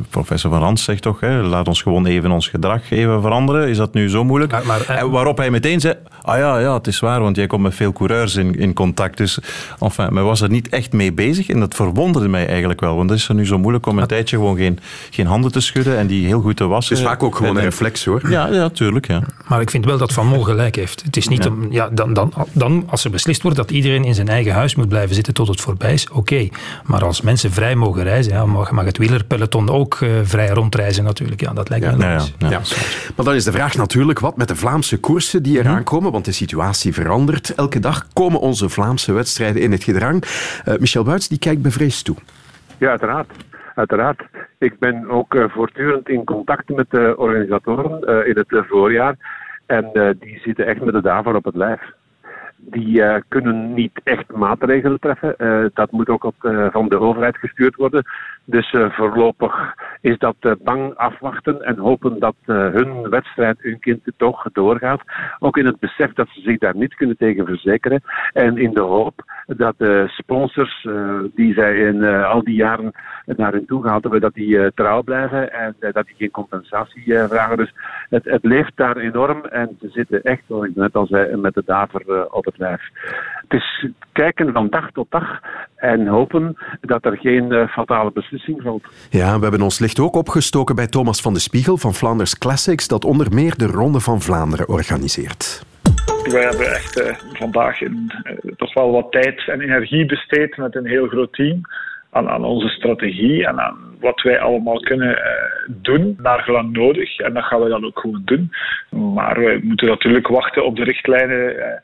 professor 0.10 0.52
Van 0.52 0.60
Rans 0.60 0.84
zegt 0.84 1.02
toch, 1.02 1.20
hè, 1.20 1.42
laat 1.42 1.68
ons 1.68 1.82
gewoon 1.82 2.06
even 2.06 2.32
ons 2.32 2.48
gedrag 2.48 2.92
even 2.92 3.22
veranderen. 3.22 3.68
Is 3.70 3.78
dat 3.78 3.94
nu 3.94 4.10
zo 4.10 4.24
moeilijk? 4.24 4.52
Maar- 4.52 4.66
maar, 4.66 4.82
eh, 4.88 5.00
En 5.02 5.10
waarop 5.10 5.38
hij 5.38 5.50
meteen 5.52 5.80
zei, 5.80 5.94
ah 6.22 6.38
ja, 6.38 6.60
ja, 6.60 6.74
het 6.74 6.88
is 6.88 7.00
waar, 7.00 7.22
want 7.22 7.36
jij 7.36 7.48
komt 7.48 7.62
met 7.64 7.76
veel 7.76 7.94
coureurs 7.94 8.36
in, 8.36 8.56
in 8.60 8.74
contact. 8.74 9.18
Dus, 9.18 9.40
enfin, 9.80 10.14
men 10.14 10.24
was 10.24 10.42
er 10.42 10.50
niet 10.50 10.70
echt 10.70 10.94
mee 10.94 11.14
bezig 11.14 11.50
en 11.50 11.60
dat 11.60 11.76
verwonderde 11.76 12.28
mij 12.28 12.48
eigenlijk 12.48 12.80
wel. 12.80 12.96
Want 12.96 13.10
het 13.10 13.20
is 13.20 13.28
er 13.30 13.36
nu 13.36 13.46
zo 13.46 13.58
moeilijk 13.58 13.86
om 13.86 13.98
een 14.00 14.08
tijdje 14.08 14.36
gewoon 14.38 14.58
geen, 14.58 14.80
geen 15.10 15.26
handen 15.26 15.52
te 15.52 15.60
schudden 15.60 15.98
en 15.98 16.08
die 16.08 16.26
heel 16.26 16.42
goed 16.42 16.56
te 16.58 16.68
wassen. 16.68 16.96
Het 16.96 17.04
is 17.04 17.10
vaak 17.10 17.24
ook 17.24 17.36
gewoon 17.36 17.50
En- 17.52 17.56
een 17.58 17.64
en- 17.64 17.70
reflex 17.70 18.06
hoor. 18.06 18.30
Ja, 18.30 18.48
ja, 18.48 18.70
tuurlijk, 18.70 19.08
ja. 19.08 19.22
Maar 19.48 19.62
ik 19.62 19.70
vind 19.70 19.86
wel 19.86 19.98
dat 19.98 20.14
Van 20.14 20.28
Mol 20.28 20.44
gelijk 20.44 20.76
heeft. 20.76 21.04
Het 21.04 21.18
is 21.18 21.28
niet 21.28 21.44
Ja. 21.44 21.50
om, 21.50 21.68
ja, 21.72 21.90
dan, 21.92 22.14
dan, 22.14 22.34
dan, 22.52 22.84
als 22.88 23.04
er 23.04 23.12
beslist 23.12 23.42
wordt 23.42 23.58
dat 23.58 23.72
iedereen 23.72 24.04
in 24.06 24.14
zijn 24.16 24.28
eigen 24.28 24.54
huis 24.54 24.76
moet 24.76 24.88
blijven 24.90 25.16
zitten 25.16 25.34
tot 25.34 25.48
het 25.48 25.62
voorbij 25.62 25.94
is, 25.94 26.10
oké. 26.10 26.48
Maar 26.86 27.06
als 27.06 27.22
mensen 27.22 27.52
vrij 27.60 27.76
mogen 27.76 28.04
reizen, 28.04 28.34
ja, 28.34 28.46
mag, 28.46 28.72
mag 28.72 28.86
het 28.86 28.98
wielerpeloton 28.98 29.70
ook 29.70 29.94
eh, 30.02 30.10
vrij 30.24 30.50
rondreizen 30.50 31.04
natuurlijk. 31.04 31.42
Ja, 31.42 31.54
dat 31.54 31.70
lijkt 31.70 31.86
me 31.86 31.92
Ja, 31.92 31.98
ja, 31.98 32.14
logisch. 32.14 32.36
ja. 32.38 32.50
Ja. 32.50 32.60
Maar 33.16 33.26
dan 33.26 33.36
is 33.36 33.44
de 33.44 33.52
vraag 33.52 33.76
natuurlijk, 33.76 34.20
wat 34.20 34.38
met 34.38 34.48
de 34.48 34.56
Vlaamse 34.56 35.00
koersen 35.00 35.44
die 35.44 35.60
eraan 35.60 35.84
komen? 35.84 36.12
Want 36.12 36.26
de 36.26 36.32
situatie 36.32 36.94
verandert. 36.94 37.56
Elke 37.56 37.80
dag 37.80 38.08
komen 38.14 38.40
onze 38.40 38.70
Vlaamse 38.70 39.14
wedstrijden 39.14 39.62
in 39.62 39.72
het 39.72 39.84
gedrang. 39.84 40.24
Eh, 40.66 40.78
Michel 40.78 41.04
Buits 41.04 41.28
die 41.28 41.40
kijkt 41.40 41.62
bevreesd 41.62 42.06
toe. 42.06 42.16
Ja, 42.78 42.90
uiteraard. 42.90 43.32
Uiteraard. 43.76 44.22
Ik 44.58 44.80
ben 44.80 45.10
ook 45.10 45.36
eh, 45.36 45.44
voortdurend 45.50 46.10
in 46.10 46.24
contact 46.24 46.70
met 46.70 46.90
de 46.90 47.14
organisatoren 47.18 48.04
eh, 48.04 48.28
in 48.28 48.38
het 48.38 48.66
voorjaar. 48.70 49.16
En 49.66 49.90
eh, 49.94 50.10
die 50.20 50.40
zitten 50.44 50.66
echt 50.66 50.82
met 50.84 50.94
de 50.94 51.02
daver 51.02 51.36
op 51.36 51.46
het 51.46 51.56
lijf. 51.56 51.82
Die 52.72 53.04
eh, 53.04 53.22
kunnen 53.28 53.74
niet 53.74 54.02
echt 54.04 54.32
maatregelen 54.32 55.00
treffen. 55.00 55.38
Eh, 55.38 55.66
dat 55.74 55.92
moet 55.92 56.10
ook 56.10 56.24
op, 56.24 56.36
eh, 56.44 56.68
van 56.72 56.90
de 56.90 57.00
overheid 57.00 57.38
gestuurd 57.38 57.76
worden. 57.76 58.04
Dus 58.46 58.76
voorlopig 58.90 59.76
is 60.02 60.18
dat 60.18 60.36
bang 60.64 60.96
afwachten 60.96 61.62
en 61.62 61.78
hopen 61.78 62.20
dat 62.20 62.36
hun 62.46 63.10
wedstrijd, 63.10 63.62
hun 63.62 63.80
kind 63.80 64.02
toch 64.18 64.46
doorgaat. 64.54 65.02
Ook 65.40 65.58
in 65.58 65.66
het 65.66 65.80
besef 65.80 66.14
dat 66.14 66.28
ze 66.30 66.42
zich 66.42 66.58
daar 66.58 66.76
niet 66.76 66.96
kunnen 66.96 67.18
tegen 67.18 67.46
verzekeren. 67.46 68.02
En 68.34 68.58
in 68.58 68.74
de 68.74 68.82
hoop 68.82 69.24
dat 69.46 69.74
de 69.78 70.06
sponsors 70.08 70.88
die 71.36 71.54
zij 71.54 71.78
in 71.78 72.04
al 72.04 72.44
die 72.44 72.56
jaren 72.56 72.92
naar 73.26 73.52
hen 73.52 73.66
toe 73.66 73.82
gehaald 73.82 74.02
hebben, 74.02 74.22
dat 74.22 74.34
die 74.34 74.74
trouw 74.74 75.04
blijven 75.04 75.54
en 75.54 75.76
dat 75.80 76.06
die 76.06 76.16
geen 76.18 76.32
compensatie 76.32 77.18
vragen. 77.18 77.58
Dus 77.58 77.74
het, 78.10 78.26
het 78.26 78.44
leeft 78.44 78.72
daar 78.76 78.98
enorm 78.98 79.46
en 79.46 79.78
ze 79.82 79.90
zitten 79.90 80.22
echt, 80.24 80.42
zoals 80.48 80.66
ik 80.66 80.76
net 80.76 80.96
al 80.96 81.06
zei, 81.06 81.36
met 81.36 81.54
de 81.54 81.64
daver 81.66 82.32
op 82.32 82.46
het 82.46 82.58
Het 82.68 83.54
is 83.62 83.88
kijken 84.12 84.54
van 84.54 84.70
dag 84.70 84.92
tot 84.92 85.12
dag 85.12 85.40
en 85.76 86.08
hopen 86.08 86.58
dat 86.82 87.06
er 87.06 87.18
geen 87.18 87.52
eh, 87.52 87.68
fatale 87.68 88.12
beslissing 88.12 88.62
valt. 88.62 88.84
Ja, 89.10 89.36
we 89.36 89.42
hebben 89.42 89.62
ons 89.62 89.80
licht 89.80 90.00
ook 90.00 90.16
opgestoken 90.16 90.76
bij 90.76 90.88
Thomas 90.88 91.22
van 91.22 91.34
de 91.34 91.40
Spiegel 91.40 91.78
van 91.78 91.94
Flanders 91.94 92.38
Classics, 92.38 92.88
dat 92.88 93.06
onder 93.06 93.34
meer 93.34 93.58
de 93.58 93.66
Ronde 93.66 94.00
van 94.00 94.22
Vlaanderen 94.22 94.68
organiseert. 94.68 95.64
Wij 96.32 96.44
hebben 96.44 96.72
echt 96.74 97.00
eh, 97.00 97.16
vandaag 97.34 97.82
een, 97.82 98.12
eh, 98.24 98.52
toch 98.58 98.74
wel 98.74 98.92
wat 98.92 99.12
tijd 99.12 99.48
en 99.48 99.62
energie 99.62 100.06
besteed 100.06 100.58
met 100.58 100.76
een 100.76 100.88
heel 100.88 101.08
groot 101.08 101.34
team 101.34 101.62
aan, 102.10 102.30
aan 102.30 102.44
onze 102.44 102.68
strategie 102.68 103.48
en 103.48 103.60
aan 103.60 103.90
wat 104.00 104.22
wij 104.22 104.40
allemaal 104.40 104.80
kunnen 104.80 105.18
eh, 105.18 105.34
doen, 105.68 106.18
naar 106.22 106.40
gelang 106.40 106.72
nodig. 106.72 107.20
En 107.20 107.34
dat 107.34 107.44
gaan 107.44 107.62
we 107.62 107.70
dan 107.70 107.86
ook 107.86 108.00
gewoon 108.00 108.22
doen. 108.26 108.52
Maar 109.14 109.40
wij 109.40 109.60
moeten 109.64 109.88
natuurlijk 109.88 110.28
wachten 110.28 110.66
op 110.66 110.76
de 110.76 110.84
richtlijnen 110.84 111.60
eh, 111.60 111.80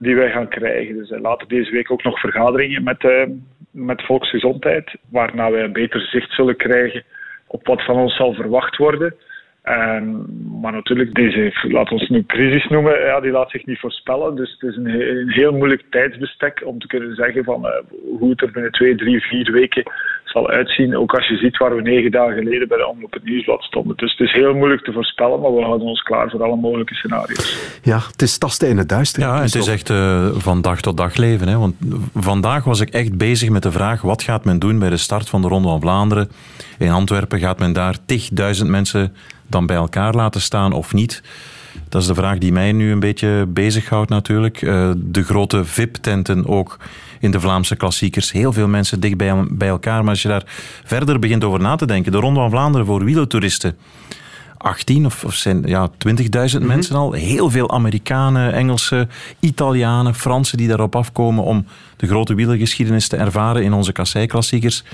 die 0.00 0.16
wij 0.16 0.30
gaan 0.30 0.48
krijgen. 0.48 0.96
Dus 0.96 1.10
uh, 1.10 1.20
later 1.20 1.48
deze 1.48 1.70
week 1.70 1.90
ook 1.90 2.02
nog 2.02 2.20
vergaderingen 2.20 2.82
met, 2.82 3.04
uh, 3.04 3.22
met 3.70 4.02
volksgezondheid, 4.02 4.96
waarna 5.10 5.50
wij 5.50 5.64
een 5.64 5.72
beter 5.72 6.00
zicht 6.00 6.32
zullen 6.32 6.56
krijgen 6.56 7.04
op 7.46 7.66
wat 7.66 7.84
van 7.84 7.96
ons 7.96 8.16
zal 8.16 8.34
verwacht 8.34 8.76
worden. 8.76 9.14
Ehm, 9.62 10.16
maar 10.60 10.72
natuurlijk, 10.72 11.14
deze, 11.14 11.52
laten 11.62 11.96
we 11.96 12.00
het 12.00 12.10
nu 12.10 12.24
crisis 12.26 12.68
noemen, 12.68 13.00
ja, 13.00 13.20
die 13.20 13.30
laat 13.30 13.50
zich 13.50 13.66
niet 13.66 13.78
voorspellen. 13.78 14.36
Dus 14.36 14.56
het 14.58 14.70
is 14.70 14.76
een, 14.76 14.86
een 15.18 15.30
heel 15.30 15.52
moeilijk 15.52 15.82
tijdsbestek 15.90 16.62
om 16.64 16.78
te 16.78 16.86
kunnen 16.86 17.14
zeggen 17.14 17.44
van, 17.44 17.66
eh, 17.66 17.72
hoe 18.18 18.30
het 18.30 18.42
er 18.42 18.50
binnen 18.50 18.72
twee, 18.72 18.94
drie, 18.94 19.20
vier 19.20 19.52
weken 19.52 19.82
zal 20.30 20.48
uitzien. 20.48 20.96
Ook 20.96 21.14
als 21.14 21.28
je 21.28 21.36
ziet 21.36 21.56
waar 21.56 21.76
we 21.76 21.82
negen 21.82 22.10
dagen 22.10 22.34
geleden 22.34 22.68
bij 22.68 22.78
de 22.78 22.86
Omloop 22.86 23.12
het 23.12 23.24
Nieuwsblad 23.24 23.62
stonden. 23.62 23.96
Dus 23.96 24.10
het 24.16 24.28
is 24.28 24.32
heel 24.32 24.54
moeilijk 24.54 24.84
te 24.84 24.92
voorspellen, 24.92 25.40
maar 25.40 25.54
we 25.54 25.62
houden 25.62 25.86
ons 25.86 26.02
klaar 26.02 26.30
voor 26.30 26.42
alle 26.42 26.56
mogelijke 26.56 26.94
scenario's. 26.94 27.78
Ja, 27.82 27.98
het 28.10 28.22
is 28.22 28.38
tasten 28.38 28.68
in 28.68 28.78
het 28.78 28.88
duister. 28.88 29.22
Ja, 29.22 29.40
het 29.40 29.54
is 29.54 29.66
echt 29.66 29.90
eh, 29.90 30.28
van 30.32 30.60
dag 30.62 30.80
tot 30.80 30.96
dag 30.96 31.16
leven. 31.16 31.48
Hè? 31.48 31.58
Want 31.58 31.74
vandaag 32.14 32.64
was 32.64 32.80
ik 32.80 32.88
echt 32.88 33.18
bezig 33.18 33.50
met 33.50 33.62
de 33.62 33.72
vraag: 33.72 34.02
wat 34.02 34.22
gaat 34.22 34.44
men 34.44 34.58
doen 34.58 34.78
bij 34.78 34.90
de 34.90 34.96
start 34.96 35.28
van 35.28 35.42
de 35.42 35.48
Ronde 35.48 35.68
van 35.68 35.80
Vlaanderen? 35.80 36.30
In 36.78 36.90
Antwerpen 36.90 37.38
gaat 37.38 37.58
men 37.58 37.72
daar 37.72 37.96
tigduizend 38.06 38.68
mensen 38.68 39.14
dan 39.46 39.66
bij 39.66 39.76
elkaar 39.76 40.14
laten 40.14 40.40
staan 40.40 40.72
of 40.72 40.94
niet? 40.94 41.22
Dat 41.88 42.00
is 42.00 42.06
de 42.06 42.14
vraag 42.14 42.38
die 42.38 42.52
mij 42.52 42.72
nu 42.72 42.92
een 42.92 43.00
beetje 43.00 43.46
bezighoudt 43.48 44.10
natuurlijk. 44.10 44.62
Eh, 44.62 44.90
de 44.96 45.22
grote 45.22 45.64
VIP-tenten 45.64 46.46
ook 46.46 46.76
in 47.20 47.30
de 47.30 47.40
Vlaamse 47.40 47.76
klassiekers. 47.76 48.32
Heel 48.32 48.52
veel 48.52 48.68
mensen 48.68 49.00
dicht 49.00 49.16
bij, 49.16 49.46
bij 49.50 49.68
elkaar. 49.68 50.00
Maar 50.00 50.10
als 50.10 50.22
je 50.22 50.28
daar 50.28 50.44
verder 50.84 51.18
begint 51.18 51.44
over 51.44 51.60
na 51.60 51.76
te 51.76 51.86
denken, 51.86 52.12
de 52.12 52.18
Ronde 52.18 52.40
van 52.40 52.50
Vlaanderen 52.50 52.86
voor 52.86 53.04
wielertoeristen. 53.04 53.76
18 54.56 55.06
of, 55.06 55.24
of 55.24 55.34
zijn 55.34 55.62
ja, 55.66 55.90
20.000 56.58 56.66
mensen 56.66 56.96
al. 56.96 57.12
Heel 57.12 57.50
veel 57.50 57.70
Amerikanen, 57.70 58.52
Engelsen, 58.52 59.10
Italianen, 59.40 60.14
Fransen 60.14 60.58
die 60.58 60.68
daarop 60.68 60.96
afkomen 60.96 61.44
om 61.44 61.66
de 61.96 62.06
grote 62.06 62.34
wielergeschiedenis 62.34 63.08
te 63.08 63.16
ervaren 63.16 63.62
in 63.62 63.72
onze 63.72 63.92
kasseiklassiekers. 63.92 64.84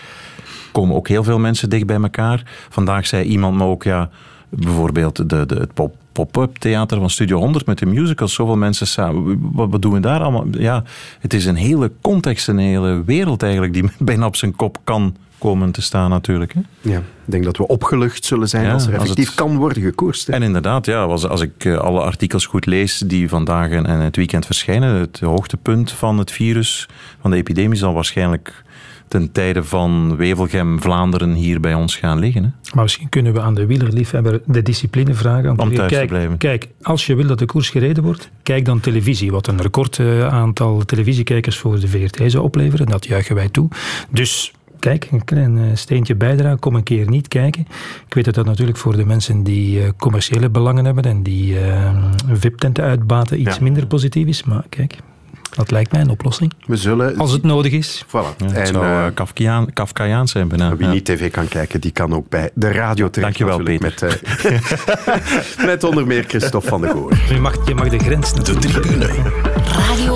Komen 0.73 0.97
ook 0.97 1.09
heel 1.09 1.25
veel 1.25 1.39
mensen 1.39 1.71
dicht 1.71 1.87
bij 1.87 2.01
elkaar. 2.01 2.43
Vandaag 2.69 3.07
zei 3.07 3.25
iemand 3.25 3.57
me 3.57 3.65
ook, 3.65 3.83
ja, 3.83 4.11
bijvoorbeeld 4.49 5.31
de, 5.31 5.47
de, 5.47 5.55
het 5.55 5.75
pop, 5.75 5.95
pop-up 6.25 6.57
theater 6.57 6.99
van 6.99 7.11
Studio 7.11 7.39
100 7.39 7.67
met 7.67 7.79
de 7.79 7.87
musicals. 7.87 8.35
Zoveel 8.35 8.57
mensen 8.57 8.87
samen. 8.87 9.39
Wat, 9.53 9.71
wat 9.71 9.83
doen 9.83 9.93
we 9.93 10.01
daar 10.01 10.21
allemaal? 10.21 10.47
Ja, 10.51 10.83
het 11.21 11.35
is 11.35 11.45
een 11.47 11.57
hele 11.57 11.93
context, 12.01 12.49
een 12.49 12.59
hele 12.59 13.03
wereld 13.05 13.43
eigenlijk 13.43 13.73
die 13.73 13.85
bijna 13.99 14.27
op 14.27 14.37
zijn 14.37 14.57
kop 14.57 14.79
kan 14.85 15.17
komen 15.39 15.71
te 15.71 15.83
staan 15.83 16.11
natuurlijk. 16.11 16.55
Hè? 16.55 16.61
Ja, 16.81 16.99
ik 16.99 17.05
denk 17.25 17.45
dat 17.45 17.57
we 17.57 17.67
opgelucht 17.67 18.25
zullen 18.25 18.49
zijn 18.49 18.65
Ja, 18.65 18.73
als 18.73 18.87
er 18.87 18.93
als 18.93 19.01
effectief 19.03 19.27
het- 19.27 19.35
kan 19.35 19.57
worden 19.57 19.83
gekoerst. 19.83 20.27
hè. 20.27 20.33
En 20.33 20.43
inderdaad, 20.43 20.87
ja, 20.87 21.03
als, 21.03 21.27
als 21.29 21.41
ik 21.41 21.65
eh, 21.65 21.77
alle 21.77 22.01
artikels 22.01 22.47
goed 22.47 22.67
lees 22.67 22.99
die 22.99 23.29
vandaag 23.29 23.71
en, 23.71 23.87
en 23.87 23.99
het 24.01 24.17
weekend 24.17 24.47
verschijnen, 24.47 24.95
het 24.95 25.21
hoogtepunt 25.21 25.91
van 25.93 26.19
het 26.19 26.31
virus, 26.31 26.89
van 27.21 27.31
de 27.31 27.37
epidemie, 27.37 27.79
zal 27.79 27.93
waarschijnlijk 27.95 28.63
ten 29.09 29.33
tijde 29.33 29.65
van 29.65 30.17
Wevelgem, 30.17 30.81
Vlaanderen 30.81 31.33
hier 31.33 31.61
bij 31.61 31.75
ons 31.75 31.97
gaan 31.97 32.19
liggen. 32.19 32.43
Hè? 32.43 32.49
Maar 32.75 32.83
misschien 32.83 33.09
kunnen 33.09 33.33
we 33.33 33.41
aan 33.41 33.55
de 33.55 33.67
wielerliefhebber 33.67 34.41
de 34.47 34.63
discipline 34.63 35.15
vragen. 35.15 35.51
Om 35.51 35.69
te 35.69 35.75
thuis 35.75 35.91
te 35.91 35.97
kijk, 35.97 36.09
blijven. 36.09 36.39
Kijk, 36.39 36.69
als 36.83 37.07
je 37.07 37.15
wil 37.15 37.27
dat 37.27 37.39
de 37.39 37.47
koers 37.47 37.71
gereden 37.71 38.03
wordt, 38.03 38.31
kijk 38.43 38.65
dan 38.65 38.81
televisie. 38.81 39.31
Wat 39.31 39.47
een 39.47 39.61
record 39.61 39.99
eh, 39.99 40.29
aantal 40.29 40.85
televisiekijkers 40.85 41.59
voor 41.59 41.81
de 41.81 41.89
VRT 41.89 42.23
zou 42.27 42.45
opleveren. 42.45 42.87
Dat 42.87 43.07
juichen 43.07 43.35
wij 43.35 43.49
toe. 43.49 43.69
Dus 44.11 44.53
kijk, 44.79 45.09
een 45.11 45.25
klein 45.25 45.59
eh, 45.59 45.65
steentje 45.75 46.15
bijdrage. 46.15 46.59
Kom 46.59 46.75
een 46.75 46.83
keer 46.83 47.09
niet 47.11 47.29
kijken. 47.29 47.67
Ik 48.09 48.15
weet 48.15 48.25
dat 48.25 48.35
dat 48.35 48.45
natuurlijk 48.47 48.79
voor 48.79 48.97
de 48.97 49.07
mensen 49.07 49.43
die 49.43 49.83
eh, 49.83 49.89
commerciële 49.97 50.51
belangen 50.51 50.85
hebben 50.85 51.05
en 51.05 51.23
die 51.23 51.57
VIP-tenten 52.33 52.85
uitbaten 52.85 53.41
iets 53.41 53.57
Ja. 53.57 53.63
minder 53.63 53.87
positief 53.87 54.27
is. 54.27 54.45
Maar 54.45 54.65
kijk, 54.69 54.97
dat 55.55 55.71
lijkt 55.71 55.93
mij 55.93 56.01
een 56.01 56.11
oplossing. 56.11 56.53
We 56.67 56.77
zullen... 56.77 57.17
Als 57.17 57.33
het 57.33 57.43
nodig 57.43 57.73
is. 57.73 58.05
Voilà. 58.07 58.11
Ja, 58.11 58.45
het 58.47 58.53
en 58.53 58.67
zou 58.67 59.11
Kafkiaan- 59.11 59.73
Kafkaiaans 59.73 60.31
zijn 60.33 60.49
bijna. 60.49 60.77
wie 60.77 60.87
Ja. 60.87 60.93
niet 60.93 61.05
tv 61.05 61.31
kan 61.31 61.49
kijken, 61.49 61.81
die 61.81 61.91
kan 61.91 62.15
ook 62.15 62.29
bij 62.29 62.51
de 62.55 62.73
radio 62.73 63.11
terecht. 63.11 63.39
Dankjewel, 63.39 63.59
natuurlijk, 63.59 64.01
Met, 64.01 64.21
eh, 65.57 65.67
met 65.67 65.85
onder 65.85 66.07
meer 66.07 66.25
Christophe 66.29 66.69
van 66.69 66.81
de 66.81 66.89
Goor. 66.89 67.13
Je 67.29 67.41
mag, 67.41 67.69
je 67.69 67.75
mag 67.75 67.89
de 67.89 67.99
grens 67.99 68.33
De 68.35 68.43
tribune. 68.59 69.07
Radio 69.89 70.16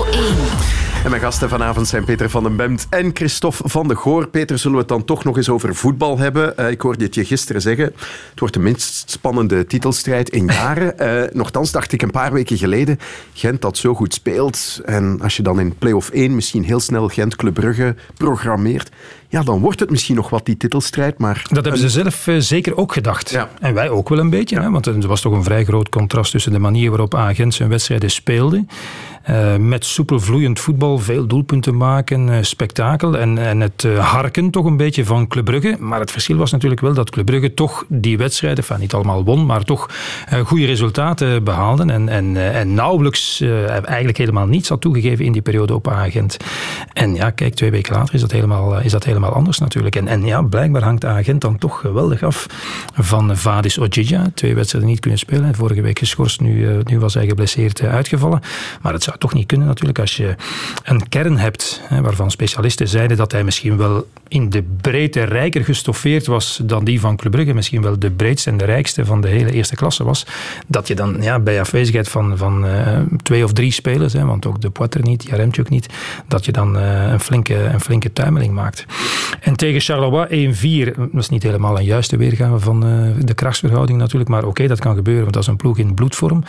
En 1.03 1.09
mijn 1.09 1.21
gasten 1.21 1.49
vanavond 1.49 1.87
zijn 1.87 2.03
Peter 2.03 2.29
van 2.29 2.43
den 2.43 2.55
Bemt 2.55 2.87
en 2.89 3.11
Christophe 3.13 3.69
van 3.69 3.87
de 3.87 3.95
Goor. 3.95 4.27
Peter, 4.27 4.57
zullen 4.57 4.75
we 4.75 4.81
het 4.81 4.89
dan 4.89 5.05
toch 5.05 5.23
nog 5.23 5.37
eens 5.37 5.49
over 5.49 5.75
voetbal 5.75 6.17
hebben? 6.17 6.57
Eh, 6.57 6.69
ik 6.69 6.81
hoorde 6.81 7.03
het 7.03 7.15
je 7.15 7.25
gisteren 7.25 7.61
zeggen. 7.61 7.85
Het 8.29 8.39
wordt 8.39 8.53
de 8.53 8.59
minst 8.59 9.09
spannende 9.09 9.65
titelstrijd 9.65 10.29
in 10.29 10.45
jaren. 10.45 10.97
Eh 11.01 11.23
nochtans 11.33 11.71
dacht 11.71 11.91
ik 11.91 12.01
een 12.01 12.11
paar 12.11 12.33
weken 12.33 12.57
geleden, 12.57 12.99
Gent 13.33 13.61
dat 13.61 13.77
zo 13.77 13.93
goed 13.93 14.13
speelt. 14.13 14.81
En 14.85 15.19
als 15.21 15.37
je 15.37 15.43
dan 15.43 15.59
in 15.59 15.75
play-off 15.75 16.09
1 16.09 16.35
misschien 16.35 16.63
heel 16.63 16.79
snel 16.79 17.07
Gent-Club 17.07 17.53
Brugge 17.53 17.95
programmeert, 18.17 18.89
ja, 19.31 19.43
dan 19.43 19.59
wordt 19.59 19.79
het 19.79 19.89
misschien 19.89 20.15
nog 20.15 20.29
wat 20.29 20.45
die 20.45 20.57
titelstrijd. 20.57 21.17
Maar 21.17 21.45
Dat 21.49 21.63
hebben 21.63 21.81
ze 21.81 21.89
zelf 21.89 22.27
eh, 22.27 22.35
zeker 22.37 22.77
ook 22.77 22.93
gedacht. 22.93 23.29
Ja. 23.29 23.49
En 23.59 23.73
wij 23.73 23.89
ook 23.89 24.09
wel 24.09 24.19
een 24.19 24.29
beetje. 24.29 24.59
Hè? 24.59 24.69
Want 24.69 24.85
er 24.85 25.07
was 25.07 25.21
toch 25.21 25.33
een 25.33 25.43
vrij 25.43 25.63
groot 25.65 25.89
contrast 25.89 26.31
tussen 26.31 26.51
de 26.51 26.59
manier 26.59 26.89
waarop 26.89 27.15
Agent 27.15 27.53
zijn 27.53 27.69
wedstrijden 27.69 28.11
speelde. 28.11 28.65
eh, 29.21 29.55
met 29.55 29.85
soepel 29.85 30.19
vloeiend 30.19 30.59
voetbal, 30.59 30.99
veel 30.99 31.27
doelpunten 31.27 31.77
maken, 31.77 32.29
eh, 32.29 32.37
spektakel. 32.41 33.17
En, 33.17 33.37
en 33.37 33.59
het 33.59 33.87
harken 33.97 34.49
toch 34.49 34.65
een 34.65 34.77
beetje 34.77 35.05
van 35.05 35.27
Club 35.27 35.45
Brugge. 35.45 35.75
Maar 35.79 35.99
het 35.99 36.11
verschil 36.11 36.37
was 36.37 36.51
natuurlijk 36.51 36.81
wel 36.81 36.93
dat 36.93 37.09
Club 37.09 37.25
Brugge 37.25 37.53
toch 37.53 37.85
die 37.87 38.17
wedstrijden, 38.17 38.63
enfin, 38.63 38.79
niet 38.79 38.93
allemaal 38.93 39.23
won, 39.23 39.45
maar 39.45 39.63
toch 39.63 39.89
goede 40.45 40.65
resultaten 40.65 41.43
behaalden. 41.43 41.89
En, 41.89 42.09
en, 42.09 42.53
en 42.53 42.73
nauwelijks, 42.73 43.41
eigenlijk 43.83 44.17
helemaal 44.17 44.45
niets 44.47 44.69
had 44.69 44.81
toegegeven 44.81 45.25
in 45.25 45.31
die 45.31 45.41
periode 45.41 45.73
op 45.73 45.87
Agent. 45.87 46.37
En 46.93 47.15
ja, 47.15 47.29
kijk, 47.29 47.53
twee 47.55 47.71
weken 47.71 47.95
later 47.95 48.13
is 48.13 48.21
dat 48.21 48.31
helemaal, 48.31 48.79
is 48.79 48.91
dat 48.91 49.03
helemaal 49.03 49.20
anders 49.29 49.57
natuurlijk. 49.59 49.95
En, 49.95 50.07
en 50.07 50.25
ja, 50.25 50.41
blijkbaar 50.41 50.83
hangt 50.83 51.05
Agent 51.05 51.41
dan 51.41 51.57
toch 51.57 51.79
geweldig 51.79 52.23
af 52.23 52.45
van 52.93 53.37
Vadis 53.37 53.79
Ojija. 53.79 54.31
Twee 54.33 54.55
wedstrijden 54.55 54.89
niet 54.89 54.99
kunnen 54.99 55.19
spelen. 55.19 55.45
En 55.45 55.55
Vorige 55.55 55.81
week 55.81 55.99
geschorst, 55.99 56.41
nu, 56.41 56.67
eh, 56.67 56.75
nu 56.83 56.99
was 56.99 57.13
hij 57.13 57.27
geblesseerd 57.27 57.79
eh, 57.79 57.93
uitgevallen. 57.93 58.41
Maar 58.81 58.93
het 58.93 59.03
zou 59.03 59.17
toch 59.17 59.33
niet 59.33 59.45
kunnen 59.45 59.67
natuurlijk 59.67 59.99
als 59.99 60.17
je 60.17 60.35
een 60.83 61.09
kern 61.09 61.37
hebt 61.37 61.81
hè, 61.83 62.01
waarvan 62.01 62.31
specialisten 62.31 62.87
zeiden 62.87 63.17
dat 63.17 63.31
hij 63.31 63.43
misschien 63.43 63.77
wel 63.77 64.07
in 64.27 64.49
de 64.49 64.63
breedte 64.81 65.23
rijker 65.23 65.63
gestoffeerd 65.63 66.27
was 66.27 66.61
dan 66.63 66.83
die 66.83 66.99
van 66.99 67.15
Club 67.15 67.31
Brugge. 67.31 67.53
Misschien 67.53 67.81
wel 67.81 67.99
de 67.99 68.11
breedste 68.11 68.49
en 68.49 68.57
de 68.57 68.65
rijkste 68.65 69.05
van 69.05 69.21
de 69.21 69.27
hele 69.27 69.51
eerste 69.51 69.75
klasse 69.75 70.03
was. 70.03 70.25
Dat 70.67 70.87
je 70.87 70.95
dan 70.95 71.17
ja, 71.21 71.39
bij 71.39 71.59
afwezigheid 71.59 72.09
van, 72.09 72.37
van 72.37 72.65
eh, 72.65 72.99
twee 73.23 73.43
of 73.43 73.53
drie 73.53 73.71
spelers, 73.71 74.13
hè, 74.13 74.25
want 74.25 74.45
ook 74.45 74.61
de 74.61 74.69
Poitre 74.69 75.01
niet, 75.01 75.23
Jaremchuk 75.23 75.69
niet, 75.69 75.93
dat 76.27 76.45
je 76.45 76.51
dan 76.51 76.75
een, 76.75 77.19
flinke, 77.19 77.55
een 77.55 77.81
flinke 77.81 78.13
tuimeling 78.13 78.53
maakt. 78.53 78.85
En 79.41 79.55
tegen 79.55 79.81
Charleroi 79.81 80.53
1-4, 80.91 80.95
dat 80.95 81.13
is 81.13 81.29
niet 81.29 81.43
helemaal 81.43 81.77
een 81.77 81.83
juiste 81.83 82.17
weergave 82.17 82.59
van 82.59 82.85
eh, 82.85 83.25
de 83.25 83.33
krachtsverhouding 83.33 83.97
natuurlijk, 83.97 84.29
maar 84.29 84.45
oké, 84.45 84.67
dat 84.67 84.79
kan 84.79 84.95
gebeuren, 84.95 85.21
want 85.21 85.33
dat 85.33 85.43
is 85.43 85.49
een 85.49 85.55
ploeg 85.55 85.77
in 85.77 85.93
bloedvorm. 85.93 86.43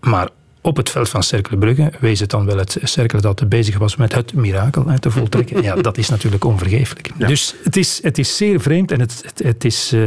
Maar 0.00 0.28
op 0.66 0.76
het 0.76 0.90
veld 0.90 1.08
van 1.08 1.22
Cercle 1.22 1.56
Brugge 1.56 1.92
wees 2.00 2.20
het 2.20 2.30
dan 2.30 2.46
wel 2.46 2.56
het 2.56 2.78
Cercle 2.82 3.20
dat 3.20 3.48
bezig 3.48 3.78
was 3.78 3.96
met 3.96 4.14
het 4.14 4.34
mirakel 4.34 4.86
hè, 4.86 4.98
te 4.98 5.10
voltrekken. 5.10 5.62
Ja, 5.62 5.74
dat 5.74 5.98
is 5.98 6.08
natuurlijk 6.08 6.44
onvergeeflijk. 6.44 7.10
Dus 7.16 7.54
het 7.62 7.76
is, 7.76 7.98
het 8.02 8.18
is 8.18 8.36
zeer 8.36 8.60
vreemd 8.60 8.92
en 8.92 9.00
het, 9.00 9.22
het, 9.24 9.38
het 9.44 9.64
is 9.64 9.92
eh, 9.92 10.00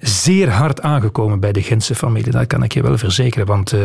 zeer 0.00 0.50
hard 0.50 0.82
aangekomen 0.82 1.40
bij 1.40 1.52
de 1.52 1.62
Gentse 1.62 1.94
familie. 1.94 2.30
Dat 2.30 2.46
kan 2.46 2.62
ik 2.62 2.74
je 2.74 2.82
wel 2.82 2.98
verzekeren. 2.98 3.46
Want 3.46 3.72
eh, 3.72 3.80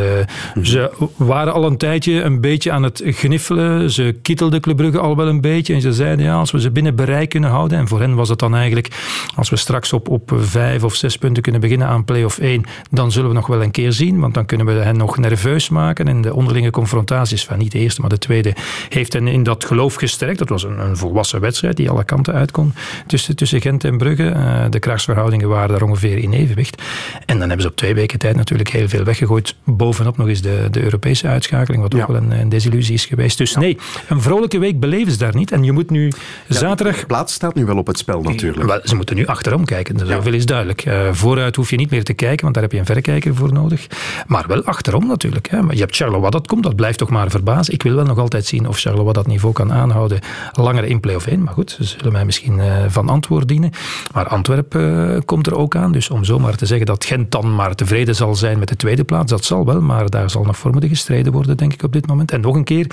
ze 0.62 0.90
waren 1.16 1.52
al 1.52 1.66
een 1.66 1.76
tijdje 1.76 2.22
een 2.22 2.40
beetje 2.40 2.72
aan 2.72 2.82
het 2.82 3.02
gniffelen. 3.04 3.90
Ze 3.90 4.18
kittelden 4.22 4.60
Club 4.60 4.76
Brugge 4.76 4.98
al 4.98 5.16
wel 5.16 5.28
een 5.28 5.40
beetje. 5.40 5.74
En 5.74 5.80
ze 5.80 5.92
zeiden, 5.92 6.24
ja, 6.24 6.34
als 6.34 6.50
we 6.50 6.60
ze 6.60 6.70
binnen 6.70 6.94
bereik 6.94 7.28
kunnen 7.28 7.50
houden. 7.50 7.78
En 7.78 7.88
voor 7.88 8.00
hen 8.00 8.14
was 8.14 8.28
het 8.28 8.38
dan 8.38 8.54
eigenlijk, 8.54 8.88
als 9.36 9.50
we 9.50 9.56
straks 9.56 9.92
op, 9.92 10.08
op 10.08 10.32
vijf 10.36 10.84
of 10.84 10.94
zes 10.94 11.16
punten 11.16 11.42
kunnen 11.42 11.60
beginnen 11.60 11.86
aan 11.86 12.04
play-off 12.04 12.38
1, 12.38 12.64
dan 12.90 13.12
zullen 13.12 13.28
we 13.28 13.34
nog 13.34 13.46
wel 13.46 13.62
een 13.62 13.70
keer 13.70 13.92
zien. 13.92 14.20
Want 14.20 14.34
dan 14.34 14.46
kunnen 14.46 14.66
we 14.66 14.72
hen 14.72 14.96
nog 14.96 15.18
nerveus 15.18 15.68
maken. 15.68 15.80
En 15.90 16.20
de 16.20 16.34
onderlinge 16.34 16.70
confrontaties, 16.70 17.44
van 17.44 17.58
niet 17.58 17.72
de 17.72 17.78
eerste, 17.78 18.00
maar 18.00 18.10
de 18.10 18.18
tweede, 18.18 18.54
heeft 18.88 19.12
hen 19.12 19.26
in 19.26 19.42
dat 19.42 19.64
geloof 19.64 19.94
gesterkt. 19.94 20.38
Dat 20.38 20.48
was 20.48 20.64
een, 20.64 20.78
een 20.78 20.96
volwassen 20.96 21.40
wedstrijd 21.40 21.76
die 21.76 21.90
alle 21.90 22.04
kanten 22.04 22.34
uit 22.34 22.50
kon 22.50 22.74
tussen, 23.06 23.36
tussen 23.36 23.60
Gent 23.60 23.84
en 23.84 23.98
Brugge. 23.98 24.28
Eh, 24.28 24.64
de 24.70 24.78
krachtsverhoudingen 24.78 25.48
waren 25.48 25.68
daar 25.68 25.88
ongeveer 25.88 26.18
in 26.18 26.32
evenwicht. 26.32 26.82
En 27.26 27.38
dan 27.38 27.48
hebben 27.48 27.60
ze 27.60 27.68
op 27.68 27.76
twee 27.76 27.94
weken 27.94 28.18
tijd 28.18 28.36
natuurlijk 28.36 28.68
heel 28.68 28.88
veel 28.88 29.04
weggegooid. 29.04 29.54
Bovenop 29.64 30.16
nog 30.16 30.28
eens 30.28 30.40
de, 30.40 30.68
de 30.70 30.82
Europese 30.82 31.26
uitschakeling, 31.26 31.82
wat 31.82 31.94
ook 31.94 32.06
wel 32.06 32.16
een, 32.16 32.30
een 32.30 32.48
desillusie 32.48 32.94
is 32.94 33.04
geweest. 33.04 33.38
Dus 33.38 33.56
nee, 33.56 33.78
een 34.08 34.20
vrolijke 34.22 34.58
week 34.58 34.80
beleven 34.80 35.12
ze 35.12 35.18
daar 35.18 35.34
niet. 35.34 35.52
En 35.52 35.64
je 35.64 35.72
moet 35.72 35.90
nu 35.90 36.12
zaterdag... 36.48 36.98
De 37.00 37.06
plaats 37.06 37.34
staat 37.34 37.54
nu 37.54 37.64
wel 37.64 37.76
op 37.76 37.86
het 37.86 37.98
spel 37.98 38.22
natuurlijk. 38.22 38.66
Wel, 38.66 38.80
ze 38.84 38.96
moeten 38.96 39.16
nu 39.16 39.26
achterom 39.26 39.64
kijken, 39.64 39.96
dat 39.96 40.08
zoveel 40.08 40.32
is 40.32 40.46
duidelijk. 40.46 40.84
Eh, 40.84 41.12
vooruit 41.12 41.56
hoef 41.56 41.70
je 41.70 41.76
niet 41.76 41.90
meer 41.90 42.04
te 42.04 42.14
kijken, 42.14 42.42
want 42.42 42.54
daar 42.54 42.62
heb 42.62 42.72
je 42.72 42.78
een 42.78 42.86
verrekijker 42.86 43.34
voor 43.34 43.52
nodig. 43.52 43.86
Maar 44.26 44.44
wel 44.46 44.64
achterom 44.64 45.06
natuurlijk. 45.06 45.50
Hè. 45.50 45.62
Je 45.72 45.80
hebt 45.80 45.96
Charleroi 45.96 46.30
dat 46.30 46.46
komt, 46.46 46.62
dat 46.62 46.76
blijft 46.76 46.98
toch 46.98 47.10
maar 47.10 47.30
verbazen. 47.30 47.74
Ik 47.74 47.82
wil 47.82 47.94
wel 47.94 48.04
nog 48.04 48.18
altijd 48.18 48.46
zien 48.46 48.68
of 48.68 48.78
Charleroi 48.78 49.12
dat 49.12 49.26
niveau 49.26 49.54
kan 49.54 49.72
aanhouden 49.72 50.18
langer 50.52 50.84
in 50.84 51.00
play-off 51.00 51.26
1. 51.26 51.42
Maar 51.42 51.52
goed, 51.52 51.70
ze 51.70 51.84
zullen 51.84 52.12
mij 52.12 52.24
misschien 52.24 52.60
van 52.88 53.08
antwoord 53.08 53.48
dienen. 53.48 53.70
Maar 54.12 54.28
Antwerpen 54.28 55.24
komt 55.24 55.46
er 55.46 55.56
ook 55.56 55.76
aan. 55.76 55.92
Dus 55.92 56.10
om 56.10 56.24
zomaar 56.24 56.56
te 56.56 56.66
zeggen 56.66 56.86
dat 56.86 57.04
Gent 57.04 57.30
dan 57.30 57.54
maar 57.54 57.74
tevreden 57.74 58.14
zal 58.14 58.34
zijn 58.34 58.58
met 58.58 58.68
de 58.68 58.76
tweede 58.76 59.04
plaats, 59.04 59.30
dat 59.30 59.44
zal 59.44 59.64
wel. 59.64 59.80
Maar 59.80 60.10
daar 60.10 60.30
zal 60.30 60.44
nog 60.44 60.56
voor 60.56 60.72
gestreden 60.80 61.32
worden, 61.32 61.56
denk 61.56 61.72
ik, 61.72 61.82
op 61.82 61.92
dit 61.92 62.06
moment. 62.06 62.30
En 62.30 62.40
nog 62.40 62.54
een 62.54 62.64
keer, 62.64 62.86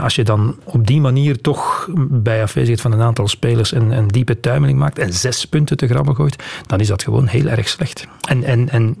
als 0.00 0.14
je 0.14 0.24
dan 0.24 0.56
op 0.64 0.86
die 0.86 1.00
manier 1.00 1.40
toch 1.40 1.88
bij 1.96 2.42
afwezigheid 2.42 2.80
van 2.80 2.92
een 2.92 3.00
aantal 3.00 3.28
spelers 3.28 3.74
een, 3.74 3.90
een 3.90 4.08
diepe 4.08 4.40
tuimeling 4.40 4.78
maakt 4.78 4.98
en 4.98 5.12
zes 5.12 5.44
punten 5.44 5.76
te 5.76 5.86
grabben 5.86 6.14
gooit, 6.14 6.42
dan 6.66 6.80
is 6.80 6.86
dat 6.86 7.02
gewoon 7.02 7.26
heel 7.26 7.46
erg 7.46 7.68
slecht. 7.68 8.06
En, 8.28 8.44
en, 8.44 8.68
en 8.68 8.96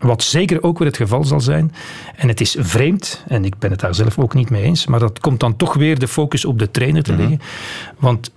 wat 0.00 0.22
zeker 0.22 0.62
ook 0.62 0.78
weer 0.78 0.88
het 0.88 0.96
geval 0.96 1.24
zal 1.24 1.40
zijn, 1.40 1.72
en 2.16 2.28
het 2.28 2.40
is 2.40 2.56
vreemd, 2.58 3.24
en 3.28 3.44
ik 3.44 3.58
ben 3.58 3.70
het 3.70 3.80
daar 3.80 3.94
zelf 3.94 4.18
ook 4.18 4.34
niet 4.34 4.50
mee 4.50 4.62
eens, 4.62 4.86
maar 4.86 5.00
dat 5.00 5.20
komt 5.20 5.40
dan 5.40 5.56
toch 5.56 5.74
weer 5.74 5.98
de 5.98 6.08
focus 6.08 6.44
op 6.44 6.58
de 6.58 6.70
trainer 6.70 7.02
te 7.02 7.12
mhm. 7.12 7.20
liggen. 7.20 7.40
Want 7.98 8.30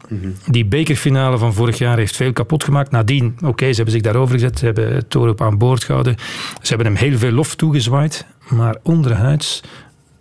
die 0.45 0.65
bekerfinale 0.65 1.37
van 1.37 1.53
vorig 1.53 1.77
jaar 1.77 1.97
heeft 1.97 2.15
veel 2.15 2.33
kapot 2.33 2.63
gemaakt. 2.63 2.91
Nadien, 2.91 3.37
oké, 3.45 3.69
ze 3.69 3.75
hebben 3.75 3.93
zich 3.93 4.01
daarover 4.01 4.33
gezet, 4.33 4.59
ze 4.59 4.65
hebben 4.65 5.07
Torup 5.07 5.41
aan 5.41 5.57
boord 5.57 5.83
gehouden, 5.83 6.15
ze 6.61 6.73
hebben 6.73 6.85
hem 6.85 6.95
heel 6.95 7.17
veel 7.17 7.31
lof 7.31 7.55
toegezwaaid, 7.55 8.25
maar 8.49 8.75
onderhuids 8.83 9.61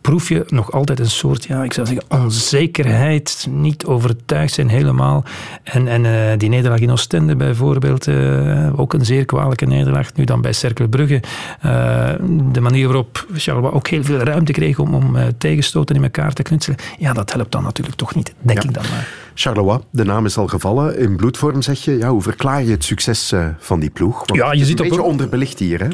proef 0.03 0.28
je 0.28 0.44
nog 0.46 0.72
altijd 0.72 0.98
een 0.98 1.11
soort, 1.11 1.44
ja, 1.44 1.64
ik 1.64 1.72
zou 1.72 1.86
zeggen, 1.86 2.05
onzekerheid. 2.09 3.46
Niet 3.50 3.84
overtuigd 3.84 4.53
zijn 4.53 4.68
helemaal. 4.68 5.24
En, 5.62 5.88
en 5.88 6.05
uh, 6.05 6.38
die 6.38 6.48
nederlaag 6.48 6.80
in 6.80 6.90
Oostende 6.90 7.36
bijvoorbeeld, 7.36 8.07
uh, 8.07 8.80
ook 8.80 8.92
een 8.92 9.05
zeer 9.05 9.24
kwalijke 9.24 9.66
nederlaag. 9.66 10.14
Nu 10.14 10.24
dan 10.24 10.40
bij 10.40 10.53
Cercle 10.53 10.88
Brugge. 10.88 11.20
Uh, 11.64 12.11
de 12.53 12.61
manier 12.61 12.84
waarop 12.84 13.26
Charleroi 13.34 13.74
ook 13.74 13.88
heel 13.88 14.05
veel 14.05 14.18
ruimte 14.18 14.53
kreeg 14.53 14.78
om, 14.78 14.94
om 14.94 15.16
tegenstoten 15.38 15.96
in 15.96 16.03
elkaar 16.03 16.32
te 16.32 16.42
knutselen. 16.42 16.78
Ja, 16.98 17.12
dat 17.12 17.32
helpt 17.32 17.53
dan 17.53 17.62
natuurlijk 17.62 17.96
toch 17.96 18.14
niet, 18.14 18.34
denk 18.40 18.62
ik 18.62 18.74
dan 18.74 18.84
maar. 18.90 19.21
Charleroi, 19.35 19.78
de 19.91 20.05
naam 20.05 20.24
is 20.24 20.37
al 20.37 20.47
gevallen. 20.47 20.99
In 20.99 21.16
bloedvorm 21.16 21.62
zeg 21.62 21.85
je. 21.85 21.99
Ja, 21.99 22.09
hoe 22.09 22.22
verklaar 22.22 22.64
je 22.64 22.70
het 22.70 22.85
succes 22.85 23.33
van 23.59 23.80
die 23.80 23.91
ploeg? 23.91 24.18
Want 24.26 24.41
ja, 24.41 24.53
je 24.53 24.64
ziet 24.64 24.80
een 24.80 24.89
beetje 24.89 25.03
onderbelicht 25.03 25.59
hier, 25.59 25.80
hè? 25.80 25.89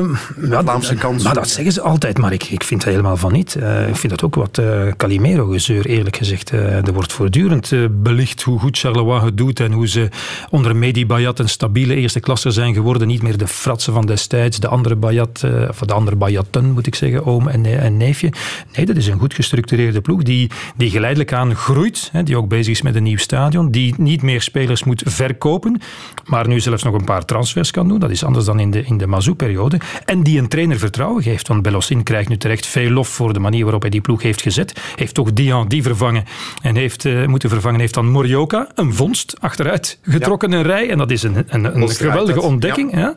Uh, 0.00 0.18
ja, 0.50 0.62
kans. 0.98 1.24
Maar 1.24 1.34
dat 1.34 1.48
zeggen 1.48 1.72
ze 1.72 1.80
altijd, 1.80 2.18
maar 2.18 2.32
ik, 2.32 2.44
ik 2.44 2.64
vind 2.64 2.82
het 2.82 2.90
helemaal 2.90 3.16
van 3.16 3.32
niet. 3.32 3.56
Uh, 3.58 3.88
ik 3.88 3.96
vind 3.96 4.12
dat 4.12 4.22
ook 4.22 4.34
wat 4.34 4.58
uh, 4.58 4.92
Calimero-gezeur, 4.96 5.86
eerlijk 5.86 6.16
gezegd. 6.16 6.50
Er 6.50 6.92
wordt 6.92 7.12
voortdurend 7.12 7.72
belicht 7.90 8.42
hoe 8.42 8.58
goed 8.58 8.78
Charleroi 8.78 9.24
het 9.24 9.36
doet 9.36 9.60
en 9.60 9.72
hoe 9.72 9.88
ze 9.88 10.08
onder 10.50 10.76
Medi 10.76 11.06
Bayat 11.06 11.38
een 11.38 11.48
stabiele 11.48 11.94
eerste 11.94 12.20
klasse 12.20 12.50
zijn 12.50 12.74
geworden. 12.74 13.06
Niet 13.06 13.22
meer 13.22 13.36
de 13.36 13.46
fratsen 13.46 13.92
van 13.92 14.06
destijds, 14.06 14.60
de 14.60 14.68
andere 14.68 14.96
Bayat, 14.96 15.44
of 15.68 15.78
de 15.78 15.94
andere 15.94 16.16
Bayatten, 16.16 16.70
moet 16.70 16.86
ik 16.86 16.94
zeggen, 16.94 17.26
oom 17.26 17.48
en, 17.48 17.80
en, 17.80 17.96
neefje. 17.96 18.32
Nee, 18.76 18.86
dat 18.86 18.96
is 18.96 19.06
een 19.06 19.18
goed 19.18 19.34
gestructureerde 19.34 20.00
ploeg 20.00 20.22
die, 20.22 20.50
die 20.76 20.90
geleidelijk 20.90 21.32
aan 21.32 21.54
groeit, 21.54 22.08
hè, 22.12 22.22
die 22.22 22.36
ook 22.36 22.48
bezig 22.48 22.73
is 22.74 22.82
met 22.82 22.94
een 22.94 23.02
nieuw 23.02 23.18
stadion, 23.18 23.70
die 23.70 23.94
niet 23.98 24.22
meer 24.22 24.42
spelers 24.42 24.84
moet 24.84 25.02
verkopen, 25.06 25.80
maar 26.24 26.48
nu 26.48 26.60
zelfs 26.60 26.82
nog 26.82 26.94
een 26.94 27.04
paar 27.04 27.24
transfers 27.24 27.70
kan 27.70 27.88
doen. 27.88 27.98
Dat 27.98 28.10
is 28.10 28.24
anders 28.24 28.44
dan 28.44 28.60
in 28.60 28.70
de, 28.70 28.82
in 28.82 28.98
de 28.98 29.06
Mazou-periode. 29.06 29.80
En 30.04 30.22
die 30.22 30.38
een 30.38 30.48
trainer 30.48 30.78
vertrouwen 30.78 31.22
geeft, 31.22 31.48
want 31.48 31.62
Belossin 31.62 32.02
krijgt 32.02 32.28
nu 32.28 32.36
terecht 32.36 32.66
veel 32.66 32.90
lof 32.90 33.08
voor 33.08 33.32
de 33.32 33.40
manier 33.40 33.62
waarop 33.62 33.80
hij 33.80 33.90
die 33.90 34.00
ploeg 34.00 34.22
heeft 34.22 34.42
gezet. 34.42 34.80
Heeft 34.96 35.14
toch 35.14 35.32
Dian 35.32 35.68
die 35.68 35.82
vervangen 35.82 36.24
en 36.62 36.76
heeft 36.76 37.04
uh, 37.04 37.26
moeten 37.26 37.48
vervangen. 37.48 37.80
Heeft 37.80 37.94
dan 37.94 38.10
Morioka 38.10 38.68
een 38.74 38.94
vondst 38.94 39.36
achteruit 39.40 39.98
getrokken 40.02 40.52
een 40.52 40.62
rij. 40.62 40.90
En 40.90 40.98
dat 40.98 41.10
is 41.10 41.22
een, 41.22 41.44
een, 41.48 41.64
een 41.64 41.88
geweldige 41.88 42.40
ontdekking. 42.40 42.92
Ja. 42.92 42.98
ja. 42.98 43.14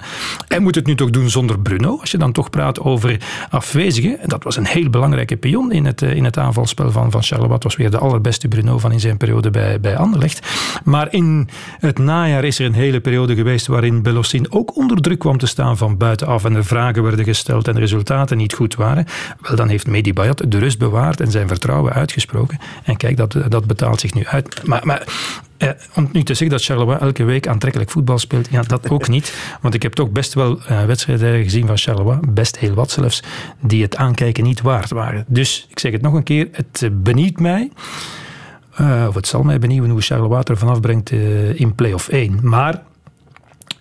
En 0.47 0.63
moet 0.63 0.75
het 0.75 0.85
nu 0.85 0.95
toch 0.95 1.09
doen 1.09 1.29
zonder 1.29 1.59
Bruno, 1.59 1.97
als 1.99 2.11
je 2.11 2.17
dan 2.17 2.31
toch 2.31 2.49
praat 2.49 2.79
over 2.79 3.17
afwezigen. 3.49 4.19
Dat 4.25 4.43
was 4.43 4.57
een 4.57 4.65
heel 4.65 4.89
belangrijke 4.89 5.37
pion 5.37 5.71
in 5.71 5.85
het, 5.85 6.01
eh, 6.01 6.15
in 6.15 6.23
het 6.23 6.37
aanvalspel 6.37 6.91
van, 6.91 7.11
van 7.11 7.23
Charleroi. 7.23 7.57
was 7.59 7.75
weer 7.75 7.91
de 7.91 7.97
allerbeste 7.97 8.47
Bruno 8.47 8.77
van 8.77 8.91
in 8.91 8.99
zijn 8.99 9.17
periode 9.17 9.46
bij, 9.51 9.79
bij 9.79 9.97
Anderlecht. 9.97 10.47
Maar 10.83 11.13
in 11.13 11.49
het 11.79 11.97
najaar 11.97 12.43
is 12.43 12.59
er 12.59 12.65
een 12.65 12.73
hele 12.73 12.99
periode 12.99 13.35
geweest 13.35 13.67
waarin 13.67 14.01
Belossin 14.01 14.51
ook 14.51 14.75
onder 14.75 15.01
druk 15.01 15.19
kwam 15.19 15.37
te 15.37 15.47
staan 15.47 15.77
van 15.77 15.97
buitenaf 15.97 16.45
en 16.45 16.55
er 16.55 16.65
vragen 16.65 17.03
werden 17.03 17.25
gesteld 17.25 17.67
en 17.67 17.73
de 17.73 17.79
resultaten 17.79 18.37
niet 18.37 18.53
goed 18.53 18.75
waren. 18.75 19.05
Wel, 19.41 19.55
dan 19.55 19.67
heeft 19.67 19.87
Medi 19.87 20.13
Bayat 20.13 20.43
de 20.47 20.59
rust 20.59 20.79
bewaard 20.79 21.21
en 21.21 21.31
zijn 21.31 21.47
vertrouwen 21.47 21.93
uitgesproken. 21.93 22.59
En 22.83 22.97
kijk, 22.97 23.17
dat, 23.17 23.37
dat 23.47 23.65
betaalt 23.65 23.99
zich 23.99 24.13
nu 24.13 24.25
uit. 24.25 24.67
Maar, 24.67 24.81
maar 24.83 25.07
eh, 25.57 25.69
om 25.95 26.09
nu 26.11 26.23
te 26.23 26.33
zeggen 26.33 26.57
dat 26.57 26.65
Charleroi 26.65 26.97
elke 26.97 27.23
week 27.23 27.47
aantrekkelijk 27.47 27.89
voetbal 27.89 28.17
speelt, 28.17 28.47
ja, 28.51 28.61
dat 28.61 28.89
ook 28.89 29.07
niet. 29.07 29.33
Want 29.61 29.73
ik 29.73 29.83
heb 29.83 29.93
toch 29.93 30.09
best 30.09 30.33
wel 30.33 30.59
uh, 30.59 30.85
wedstrijden 30.85 31.43
gezien 31.43 31.67
van 31.67 31.77
Charleroi, 31.77 32.19
best 32.29 32.57
heel 32.57 32.73
wat 32.73 32.91
zelfs, 32.91 33.23
die 33.61 33.81
het 33.81 33.95
aankijken 33.95 34.43
niet 34.43 34.61
waard 34.61 34.89
waren. 34.89 35.25
Dus 35.27 35.67
ik 35.69 35.79
zeg 35.79 35.91
het 35.91 36.01
nog 36.01 36.13
een 36.13 36.23
keer, 36.23 36.47
het 36.51 36.89
benieuwt 36.91 37.39
mij. 37.39 37.71
Uh, 38.81 39.05
of 39.07 39.15
het 39.15 39.27
zal 39.27 39.43
mij 39.43 39.59
benieuwen 39.59 39.89
hoe 39.89 40.01
Charleroi 40.01 40.41
er 40.43 40.57
vanaf 40.57 40.79
brengt 40.79 41.11
uh, 41.11 41.59
in 41.59 41.75
play-off 41.75 42.07
1. 42.07 42.39
Maar 42.41 42.83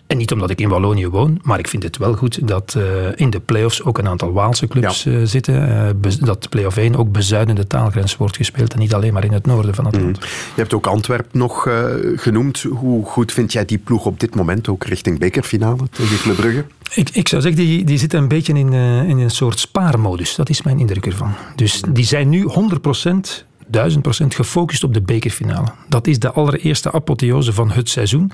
en 0.07 0.17
niet 0.17 0.33
omdat 0.33 0.51
ik 0.51 0.61
in 0.61 0.69
Wallonië 0.69 1.09
woon, 1.09 1.39
maar 1.43 1.59
ik 1.59 1.69
vind 1.69 1.83
het 1.83 1.97
wel 1.97 2.15
goed 2.15 2.49
dat 2.49 2.75
uh, 2.79 2.85
in 3.15 3.31
de 3.31 3.41
play-offs 3.41 3.83
ook 3.83 3.99
een 3.99 4.09
aantal 4.09 4.33
Waalse 4.33 4.67
clubs 4.67 5.03
ja. 5.03 5.25
zitten. 5.25 6.01
Dat 6.21 6.49
play-off 6.49 6.77
1 6.77 6.97
ook 6.97 7.13
bezuidende 7.13 7.67
taalgrens 7.67 8.17
wordt 8.17 8.37
gespeeld 8.37 8.73
en 8.73 8.79
niet 8.79 8.95
alleen 8.95 9.13
maar 9.13 9.25
in 9.25 9.33
het 9.33 9.47
noorden 9.47 9.75
van 9.75 9.85
het 9.85 9.95
mhm. 9.95 10.05
land. 10.05 10.19
Je 10.21 10.61
hebt 10.61 10.75
ook 10.75 10.87
Antwerpen 10.87 11.39
nog 11.39 11.69
genoemd. 12.17 12.63
Hoe 12.63 13.05
goed 13.05 13.33
vind 13.33 13.53
jij 13.53 13.65
die 13.65 13.79
ploeg 13.79 14.05
op 14.05 14.21
dit 14.21 14.35
moment 14.35 14.69
ook 14.69 14.85
richting 14.85 15.19
bekerfinale 15.19 15.89
tegen 15.91 16.19
Club 16.19 16.37
Brugge? 16.37 16.65
Ik, 16.95 17.11
ik 17.11 17.29
zou 17.29 17.43
zeggen, 17.43 17.61
die, 17.61 17.85
die 17.85 17.99
zitten 17.99 18.19
een 18.19 18.29
beetje 18.29 18.53
in, 18.53 18.73
in 19.09 19.19
een 19.19 19.31
soort 19.31 19.59
spaarmodus. 19.59 20.35
Dat 20.35 20.49
is 20.49 20.63
mijn 20.63 20.79
indruk 20.79 21.07
ervan. 21.07 21.35
Dus 21.57 21.83
die 21.89 22.05
zijn 22.05 22.29
nu 22.29 22.47
100% 22.49 23.45
duizend 23.67 24.03
procent 24.03 24.35
gefocust 24.35 24.85
op 24.85 24.95
de 24.95 25.03
bekerfinale. 25.03 25.67
Dat 25.89 26.07
is 26.07 26.19
de 26.19 26.31
allereerste 26.33 26.93
apotheose 26.93 27.53
van 27.53 27.71
het 27.71 27.89
seizoen. 27.89 28.33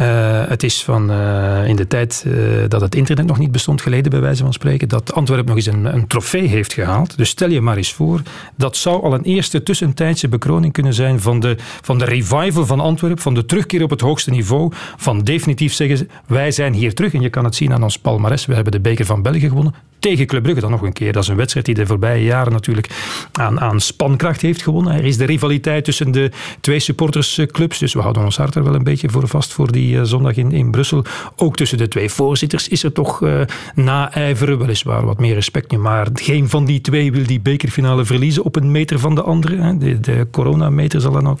Uh, 0.00 0.46
het 0.46 0.62
is 0.62 0.84
van 0.84 1.10
uh, 1.10 1.68
in 1.68 1.76
de 1.76 1.86
tijd 1.86 2.24
uh, 2.26 2.34
dat 2.68 2.80
het 2.80 2.94
internet 2.94 3.26
nog 3.26 3.38
niet 3.38 3.52
bestond 3.52 3.82
geleden, 3.82 4.10
bij 4.10 4.20
wijze 4.20 4.42
van 4.42 4.52
spreken, 4.52 4.88
dat 4.88 5.12
Antwerpen 5.12 5.46
nog 5.46 5.56
eens 5.56 5.66
een, 5.66 5.94
een, 5.94 6.06
trofee 6.06 6.46
heeft 6.46 6.72
gehaald. 6.72 7.16
Dus 7.16 7.28
stel 7.28 7.50
je 7.50 7.60
maar 7.60 7.76
eens 7.76 7.92
voor, 7.92 8.22
dat 8.56 8.76
zou 8.76 9.02
al 9.02 9.14
een 9.14 9.22
eerste 9.22 9.62
tussentijdse 9.62 10.28
bekroning 10.28 10.72
kunnen 10.72 10.94
zijn 10.94 11.20
van 11.20 11.40
de, 11.40 11.56
van 11.82 11.98
de 11.98 12.04
revival 12.04 12.66
van 12.66 12.80
Antwerpen, 12.80 13.22
van 13.22 13.34
de 13.34 13.44
terugkeer 13.44 13.82
op 13.82 13.90
het 13.90 14.00
hoogste 14.00 14.30
niveau, 14.30 14.72
van 14.96 15.20
definitief 15.20 15.72
zeggen, 15.72 16.08
wij 16.26 16.50
zijn 16.50 16.72
hier 16.72 16.94
terug. 16.94 17.14
En 17.14 17.20
je 17.20 17.30
kan 17.30 17.44
het 17.44 17.54
zien 17.54 17.72
aan 17.72 17.82
ons 17.82 17.98
palmares, 17.98 18.46
we 18.46 18.54
hebben 18.54 18.72
de 18.72 18.80
beker 18.80 19.04
van 19.06 19.22
België 19.22 19.48
gewonnen 19.48 19.74
tegen 20.00 20.26
Club 20.26 20.42
Brugge 20.42 20.60
dan 20.60 20.70
nog 20.70 20.82
een 20.82 20.92
keer. 20.92 21.12
Dat 21.12 21.22
is 21.22 21.28
een 21.28 21.36
wedstrijd 21.36 21.66
die 21.66 21.74
de 21.74 21.86
voorbije 21.86 22.24
jaren 22.24 22.52
natuurlijk 22.52 22.88
aan, 23.32 23.60
aan 23.60 23.80
spankracht 23.80 24.40
heeft 24.40 24.59
gewonnen. 24.62 24.94
Er 24.94 25.04
is 25.04 25.16
de 25.16 25.24
rivaliteit 25.24 25.84
tussen 25.84 26.10
de 26.10 26.30
twee 26.60 26.78
supportersclubs, 26.78 27.78
dus 27.78 27.94
we 27.94 28.00
houden 28.00 28.24
ons 28.24 28.36
hart 28.36 28.54
er 28.54 28.64
wel 28.64 28.74
een 28.74 28.84
beetje 28.84 29.08
voor 29.08 29.28
vast 29.28 29.52
voor 29.52 29.72
die 29.72 29.94
uh, 29.94 30.02
zondag 30.02 30.36
in, 30.36 30.52
in 30.52 30.70
Brussel. 30.70 31.04
Ook 31.36 31.56
tussen 31.56 31.78
de 31.78 31.88
twee 31.88 32.10
voorzitters 32.10 32.68
is 32.68 32.82
er 32.82 32.92
toch 32.92 33.20
uh, 33.20 33.40
naijveren, 33.74 34.58
weliswaar 34.58 35.04
wat 35.04 35.18
meer 35.18 35.34
respect 35.34 35.70
nu, 35.70 35.78
maar 35.78 36.06
geen 36.14 36.48
van 36.48 36.64
die 36.64 36.80
twee 36.80 37.12
wil 37.12 37.26
die 37.26 37.40
bekerfinale 37.40 38.04
verliezen 38.04 38.44
op 38.44 38.56
een 38.56 38.70
meter 38.70 38.98
van 38.98 39.14
de 39.14 39.22
andere. 39.22 39.78
De, 39.78 40.00
de 40.00 40.26
coronameter 40.30 41.00
zal 41.00 41.12
dan 41.12 41.28
ook 41.28 41.40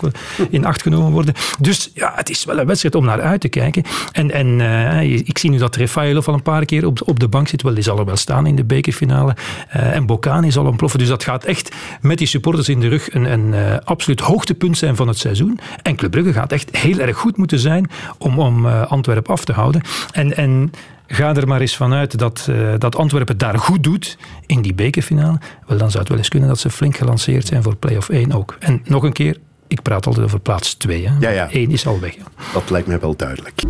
in 0.50 0.64
acht 0.64 0.82
genomen 0.82 1.12
worden. 1.12 1.34
Dus 1.60 1.90
ja, 1.94 2.12
het 2.14 2.30
is 2.30 2.44
wel 2.44 2.58
een 2.58 2.66
wedstrijd 2.66 2.94
om 2.94 3.04
naar 3.04 3.20
uit 3.20 3.40
te 3.40 3.48
kijken. 3.48 3.82
En, 4.12 4.30
en 4.30 4.58
uh, 4.58 5.02
ik 5.02 5.38
zie 5.38 5.50
nu 5.50 5.58
dat 5.58 5.76
Refailov 5.76 6.28
al 6.28 6.34
een 6.34 6.42
paar 6.42 6.64
keer 6.64 6.86
op, 6.86 7.02
op 7.04 7.20
de 7.20 7.28
bank 7.28 7.48
zit. 7.48 7.62
Wel, 7.62 7.74
die 7.74 7.82
zal 7.82 7.98
er 7.98 8.04
wel 8.04 8.16
staan 8.16 8.46
in 8.46 8.56
de 8.56 8.64
bekerfinale. 8.64 9.36
Uh, 9.76 9.94
en 9.94 10.06
Bocani 10.06 10.50
zal 10.50 10.66
ontploffen. 10.66 10.98
Dus 10.98 11.08
dat 11.08 11.24
gaat 11.24 11.44
echt 11.44 11.74
met 12.00 12.18
die 12.18 12.26
supporters 12.26 12.68
in 12.68 12.80
de 12.80 12.88
rug 12.88 13.09
een, 13.10 13.32
een 13.32 13.52
uh, 13.52 13.76
absoluut 13.84 14.20
hoogtepunt 14.20 14.78
zijn 14.78 14.96
van 14.96 15.08
het 15.08 15.18
seizoen. 15.18 15.58
En 15.82 15.96
Club 15.96 16.10
Brugge 16.10 16.32
gaat 16.32 16.52
echt 16.52 16.76
heel 16.76 16.98
erg 16.98 17.16
goed 17.16 17.36
moeten 17.36 17.58
zijn 17.58 17.90
om, 18.18 18.38
om 18.38 18.66
uh, 18.66 18.90
Antwerpen 18.90 19.32
af 19.32 19.44
te 19.44 19.52
houden. 19.52 19.82
En, 20.12 20.36
en 20.36 20.72
ga 21.06 21.34
er 21.34 21.48
maar 21.48 21.60
eens 21.60 21.76
vanuit 21.76 22.18
dat, 22.18 22.46
uh, 22.50 22.72
dat 22.78 22.96
Antwerpen 22.96 23.38
daar 23.38 23.58
goed 23.58 23.82
doet 23.82 24.18
in 24.46 24.62
die 24.62 24.74
bekerfinale. 24.74 25.38
Wel, 25.66 25.78
dan 25.78 25.88
zou 25.88 25.98
het 25.98 26.08
wel 26.08 26.18
eens 26.18 26.28
kunnen 26.28 26.48
dat 26.48 26.58
ze 26.58 26.70
flink 26.70 26.96
gelanceerd 26.96 27.46
zijn 27.46 27.62
voor 27.62 27.76
play-off 27.76 28.08
1 28.08 28.32
ook. 28.32 28.56
En 28.58 28.82
nog 28.84 29.02
een 29.02 29.12
keer, 29.12 29.38
ik 29.68 29.82
praat 29.82 30.06
altijd 30.06 30.24
over 30.24 30.40
plaats 30.40 30.74
2. 30.74 31.08
Hè. 31.08 31.14
Ja, 31.20 31.30
ja. 31.30 31.50
1 31.50 31.70
is 31.70 31.86
al 31.86 32.00
weg. 32.00 32.14
Dat 32.52 32.70
lijkt 32.70 32.86
mij 32.86 33.00
wel 33.00 33.16
duidelijk. 33.16 33.62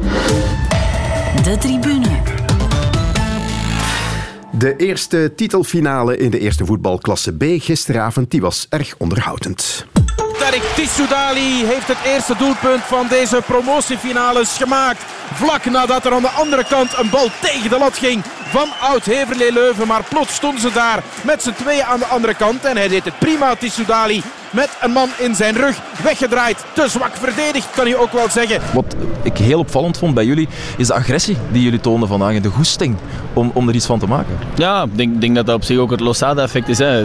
De 1.43 1.57
tribune. 1.59 2.30
De 4.61 4.77
eerste 4.77 5.33
titelfinale 5.37 6.17
in 6.17 6.31
de 6.31 6.39
eerste 6.39 6.65
voetbalklasse 6.65 7.37
B 7.37 7.45
gisteravond 7.45 8.31
die 8.31 8.41
was 8.41 8.67
erg 8.69 8.95
onderhoudend. 8.99 9.87
Tarek 10.39 10.63
Tissoudali 10.75 11.65
heeft 11.65 11.89
het 11.89 11.97
eerste 12.05 12.37
doelpunt 12.37 12.83
van 12.83 13.07
deze 13.09 13.43
promotiefinales 13.47 14.57
gemaakt. 14.57 15.03
Vlak 15.33 15.65
nadat 15.65 16.05
er 16.05 16.13
aan 16.13 16.23
de 16.23 16.29
andere 16.29 16.65
kant 16.65 16.99
een 16.99 17.11
bal 17.11 17.29
tegen 17.41 17.71
de 17.71 17.79
lat 17.79 17.99
ging 17.99 18.23
van 18.45 18.69
Oud-Heverlee 18.81 19.53
Leuven. 19.53 19.87
Maar 19.87 20.05
plots 20.09 20.35
stonden 20.35 20.61
ze 20.61 20.73
daar 20.73 21.03
met 21.23 21.43
z'n 21.43 21.53
tweeën 21.53 21.85
aan 21.85 21.99
de 21.99 22.05
andere 22.07 22.35
kant. 22.35 22.65
En 22.65 22.77
hij 22.77 22.89
deed 22.89 23.05
het 23.05 23.19
prima, 23.19 23.55
Tissoudali. 23.55 24.23
Met 24.51 24.77
een 24.81 24.91
man 24.91 25.09
in 25.19 25.35
zijn 25.35 25.55
rug. 25.55 25.79
Weggedraaid, 26.03 26.65
te 26.73 26.89
zwak 26.89 27.17
verdedigd, 27.17 27.71
kan 27.71 27.89
je 27.89 27.97
ook 27.97 28.13
wel 28.13 28.29
zeggen. 28.29 28.61
Wat 28.73 28.97
ik 29.23 29.37
heel 29.39 29.59
opvallend 29.59 29.99
vond 29.99 30.15
bij 30.15 30.25
jullie, 30.25 30.49
is 30.77 30.87
de 30.87 30.95
agressie 30.95 31.37
die 31.53 31.63
jullie 31.63 31.81
toonden 31.81 32.09
vandaag 32.09 32.35
en 32.35 32.43
de 32.43 32.49
goesting 32.49 32.97
om, 33.33 33.51
om 33.55 33.69
er 33.69 33.75
iets 33.75 33.87
van 33.87 33.99
te 33.99 34.07
maken. 34.07 34.39
Ja, 34.55 34.83
ik 34.83 34.97
denk, 34.97 35.21
denk 35.21 35.35
dat 35.35 35.47
dat 35.47 35.55
op 35.55 35.65
zich 35.65 35.79
ook 35.79 35.91
het 35.91 36.01
Losada-effect 36.01 36.69
is. 36.69 36.79
Hè. 36.79 37.05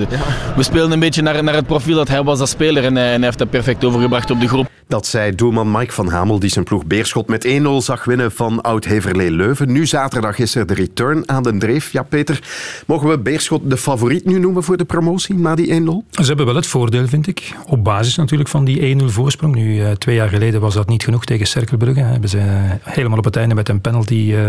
We 0.56 0.64
speelden 0.64 0.91
een 0.91 1.00
beetje 1.00 1.22
naar, 1.22 1.43
naar 1.43 1.54
het 1.54 1.68
profiel 1.68 1.96
dat 1.96 2.08
hij 2.08 2.24
was 2.24 2.39
als 2.39 2.50
speler 2.50 2.84
en, 2.84 2.98
eh, 2.98 3.04
en 3.04 3.14
hij 3.14 3.24
heeft 3.24 3.38
dat 3.38 3.50
perfect 3.50 3.84
overgebracht 3.84 4.32
op 4.32 4.39
de 4.39 4.48
groep. 4.48 4.70
Dat 4.88 5.08
zei 5.08 5.36
doelman 5.36 5.72
Mike 5.72 5.93
van 5.93 6.08
Hamel, 6.08 6.39
die 6.39 6.50
zijn 6.50 6.66
ploeg 6.66 6.86
Beerschot 6.86 7.28
met 7.28 7.46
1-0 7.46 7.82
zag 7.82 8.04
winnen 8.04 8.32
van 8.32 8.62
Oud-Heverlee 8.62 9.32
Leuven. 9.32 9.72
Nu 9.72 9.86
zaterdag 9.86 10.39
is 10.39 10.56
er 10.56 10.66
de 10.66 10.74
return 10.74 11.30
aan 11.30 11.43
de 11.43 11.58
dreef. 11.58 11.91
Ja, 11.91 12.04
Peter, 12.04 12.39
mogen 12.88 13.10
we 13.10 13.20
Beerschot 13.20 13.70
de 13.70 13.78
favoriet 13.78 14.26
nu 14.26 14.39
noemen 14.39 14.64
voor 14.64 14.78
de 14.78 14.86
promotie 14.86 15.36
na 15.36 15.56
die 15.56 15.82
1-0? 15.82 16.04
Ze 16.12 16.24
hebben 16.24 16.46
wel 16.46 16.56
het 16.56 16.68
voordeel, 16.68 17.08
vind 17.08 17.28
ik. 17.28 17.35
Op 17.68 17.84
basis 17.84 18.16
natuurlijk 18.16 18.50
van 18.50 18.66
die 18.66 18.98
1-0 19.02 19.06
voorsprong. 19.06 19.56
Nu, 19.56 19.76
uh, 19.76 19.92
twee 19.92 20.16
jaar 20.16 20.30
geleden 20.30 20.62
was 20.62 20.74
dat 20.74 20.88
niet 20.88 21.04
genoeg 21.04 21.26
tegen 21.26 21.48
Cerkelbrugge. 21.48 22.00
Hebben 22.00 22.30
ze 22.30 22.40
helemaal 22.82 23.18
op 23.18 23.24
het 23.24 23.36
einde 23.36 23.56
met 23.56 23.70
een 23.70 23.82
penalty 23.82 24.14
uh, 24.14 24.48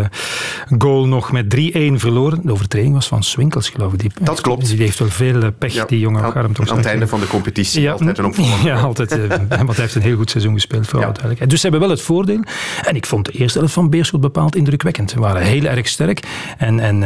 goal 0.78 1.07
nog 1.07 1.32
met 1.32 1.57
3-1 1.57 1.59
verloren. 1.93 2.41
De 2.43 2.53
overtreding 2.53 2.95
was 2.95 3.07
van 3.09 3.22
Swinkels, 3.22 3.68
geloof 3.68 3.93
ik. 3.93 3.99
Die, 3.99 4.11
dat 4.20 4.41
klopt. 4.41 4.66
Die 4.66 4.78
heeft 4.78 4.99
wel 4.99 5.09
veel 5.09 5.53
pech, 5.53 5.74
ja, 5.74 5.84
die 5.84 5.99
jongen. 5.99 6.22
Aan, 6.22 6.57
aan 6.68 6.76
het 6.76 6.87
einde 6.87 7.07
van 7.07 7.20
de 7.20 7.26
competitie. 7.26 7.82
Ja, 7.82 7.93
altijd 7.93 8.18
een 8.18 8.24
opvallend. 8.24 8.62
Ja, 8.66 8.80
altijd. 8.80 9.11
Want 9.49 9.51
hij 9.51 9.76
heeft 9.76 9.95
een 9.95 10.03
heel 10.03 10.16
goed 10.16 10.30
seizoen 10.30 10.55
gespeeld, 10.55 10.87
voor 10.87 11.01
ja. 11.01 11.05
duidelijkheid. 11.05 11.51
Dus 11.51 11.61
ze 11.61 11.68
hebben 11.68 11.87
wel 11.87 11.97
het 11.97 12.05
voordeel. 12.05 12.41
En 12.82 12.97
ik 12.97 13.07
vond 13.07 13.24
de 13.24 13.32
eerste 13.32 13.59
helft 13.59 13.72
van 13.72 13.91
Beerschot 13.91 14.20
bepaald 14.20 14.57
indrukwekkend. 14.57 15.11
Ze 15.11 15.20
waren 15.20 15.43
heel 15.43 15.64
erg 15.64 15.89
sterk. 15.89 16.22
En, 16.59 16.80
en 16.80 16.99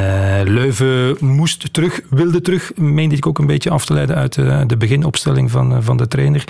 Leuven 0.53 1.16
moest 1.20 1.72
terug, 1.72 2.01
wilde 2.11 2.41
terug. 2.41 2.72
Meende 2.76 3.16
ik 3.16 3.26
ook 3.26 3.39
een 3.39 3.47
beetje 3.47 3.70
af 3.70 3.85
te 3.85 3.93
leiden 3.93 4.16
uit 4.16 4.35
de 4.68 4.76
beginopstelling 4.78 5.51
van, 5.51 5.70
van 5.79 5.97
de 5.97 6.09
trainer. 6.09 6.45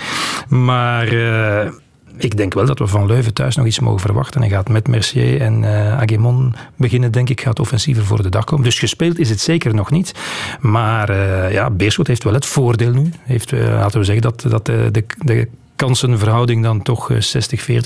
Maar... 0.47 1.13
Uh, 1.13 1.71
ik 2.17 2.37
denk 2.37 2.53
wel 2.53 2.65
dat 2.65 2.79
we 2.79 2.87
van 2.87 3.05
Leuven 3.05 3.33
thuis 3.33 3.55
nog 3.55 3.65
iets 3.65 3.79
mogen 3.79 3.99
verwachten. 3.99 4.41
Hij 4.41 4.49
gaat 4.49 4.69
met 4.69 4.87
Mercier 4.87 5.41
en 5.41 5.63
uh, 5.63 5.99
Aguemon 5.99 6.55
beginnen, 6.75 7.11
denk 7.11 7.29
ik. 7.29 7.41
Gaat 7.41 7.59
offensiever 7.59 8.05
voor 8.05 8.21
de 8.21 8.29
dag 8.29 8.43
komen. 8.43 8.65
Dus 8.65 8.79
gespeeld 8.79 9.19
is 9.19 9.29
het 9.29 9.39
zeker 9.39 9.75
nog 9.75 9.91
niet. 9.91 10.13
Maar 10.59 11.09
uh, 11.09 11.51
ja, 11.51 11.69
Beerschot 11.69 12.07
heeft 12.07 12.23
wel 12.23 12.33
het 12.33 12.45
voordeel 12.45 12.91
nu. 12.91 13.11
Heeft, 13.21 13.51
laten 13.51 13.99
we 13.99 14.05
zeggen 14.05 14.21
dat, 14.21 14.45
dat 14.49 14.65
de, 14.65 15.05
de 15.17 15.47
kansenverhouding 15.85 16.63
dan 16.63 16.81
toch 16.81 17.11
60-40 17.13 17.17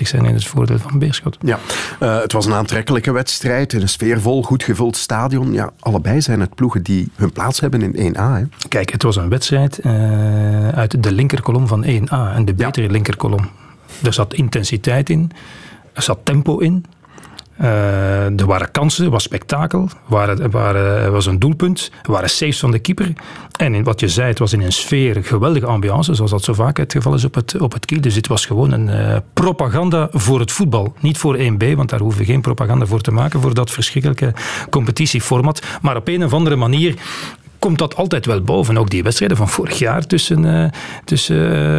zijn 0.02 0.26
in 0.26 0.34
het 0.34 0.46
voordeel 0.46 0.80
van 0.80 1.00
Beerschot. 1.00 1.38
Ja, 1.42 1.60
uh, 2.00 2.22
het 2.22 2.32
was 2.32 2.46
een 2.46 2.54
aantrekkelijke 2.54 3.12
wedstrijd, 3.12 3.74
in 3.74 3.82
een 3.82 3.90
sfeervol, 3.90 4.44
goed 4.44 4.64
gevuld 4.64 4.98
stadion. 4.98 5.54
Ja, 5.54 5.72
allebei 5.80 6.22
zijn 6.22 6.40
het 6.40 6.56
ploegen 6.56 6.84
die 6.84 7.12
hun 7.16 7.32
plaats 7.32 7.60
hebben 7.60 7.94
in 7.94 8.16
1A. 8.16 8.20
Hè? 8.20 8.44
Kijk, 8.70 8.92
het 8.92 9.04
was 9.04 9.16
een 9.16 9.30
wedstrijd 9.30 9.80
uh, 9.86 10.70
uit 10.70 11.04
de 11.04 11.12
linkerkolom 11.12 11.68
van 11.68 11.86
1A 11.86 12.36
en 12.36 12.46
de 12.46 12.54
betere 12.54 12.86
ja. 12.86 12.92
linkerkolom. 12.92 13.50
Er 14.04 14.14
zat 14.14 14.34
intensiteit 14.34 15.10
in, 15.10 15.32
er 15.94 16.02
zat 16.02 16.20
tempo 16.24 16.58
in. 16.58 16.86
Uh, 17.62 18.40
er 18.40 18.46
waren 18.46 18.72
kansen, 18.72 19.06
er 19.06 19.12
was 19.12 19.24
spektakel, 19.24 19.90
er 20.10 20.50
waren, 20.50 21.12
was 21.12 21.26
een 21.26 21.40
doelpunt, 21.40 21.92
er 22.04 22.12
waren 22.12 22.30
saves 22.30 22.60
van 22.60 22.72
de 22.72 22.80
keeper. 22.80 23.14
En 23.58 23.74
in 23.74 23.84
wat 23.84 24.00
je 24.00 24.08
zei, 24.08 24.28
het 24.28 24.40
was 24.40 24.54
in 24.54 24.62
een 24.62 24.72
sfeer, 24.72 25.24
geweldige 25.24 25.66
ambiance, 25.66 26.14
zoals 26.14 26.32
dat 26.32 26.44
zo 26.44 26.54
vaak 26.54 26.78
het 26.78 26.92
geval 26.92 27.14
is 27.14 27.26
op 27.26 27.34
het, 27.34 27.62
op 27.62 27.74
het 27.74 27.86
kiel. 27.86 28.02
Dus 28.02 28.16
het 28.16 28.28
was 28.28 28.46
gewoon 28.46 28.72
een 28.72 28.88
uh, 28.88 29.18
propaganda 29.34 30.08
voor 30.12 30.40
het 30.40 30.52
voetbal. 30.52 30.94
Niet 31.00 31.18
voor 31.18 31.38
1B, 31.38 31.76
want 31.76 31.90
daar 31.90 32.00
hoeven 32.00 32.20
we 32.20 32.26
geen 32.26 32.42
propaganda 32.42 32.86
voor 32.86 33.02
te 33.02 33.12
maken, 33.12 33.42
voor 33.42 33.54
dat 33.54 33.72
verschrikkelijke 33.72 34.34
competitieformat. 34.70 35.62
Maar 35.82 35.96
op 35.96 36.08
een 36.08 36.24
of 36.24 36.34
andere 36.34 36.56
manier 36.56 36.96
komt 37.66 37.80
dat 37.80 37.96
altijd 37.96 38.26
wel 38.26 38.42
boven. 38.42 38.78
Ook 38.78 38.90
die 38.90 39.04
wedstrijden 39.04 39.38
van 39.38 39.50
vorig 39.50 39.80
jaar 39.80 40.08
tussen, 40.08 40.46
uh, 40.46 40.66
tussen 41.04 41.36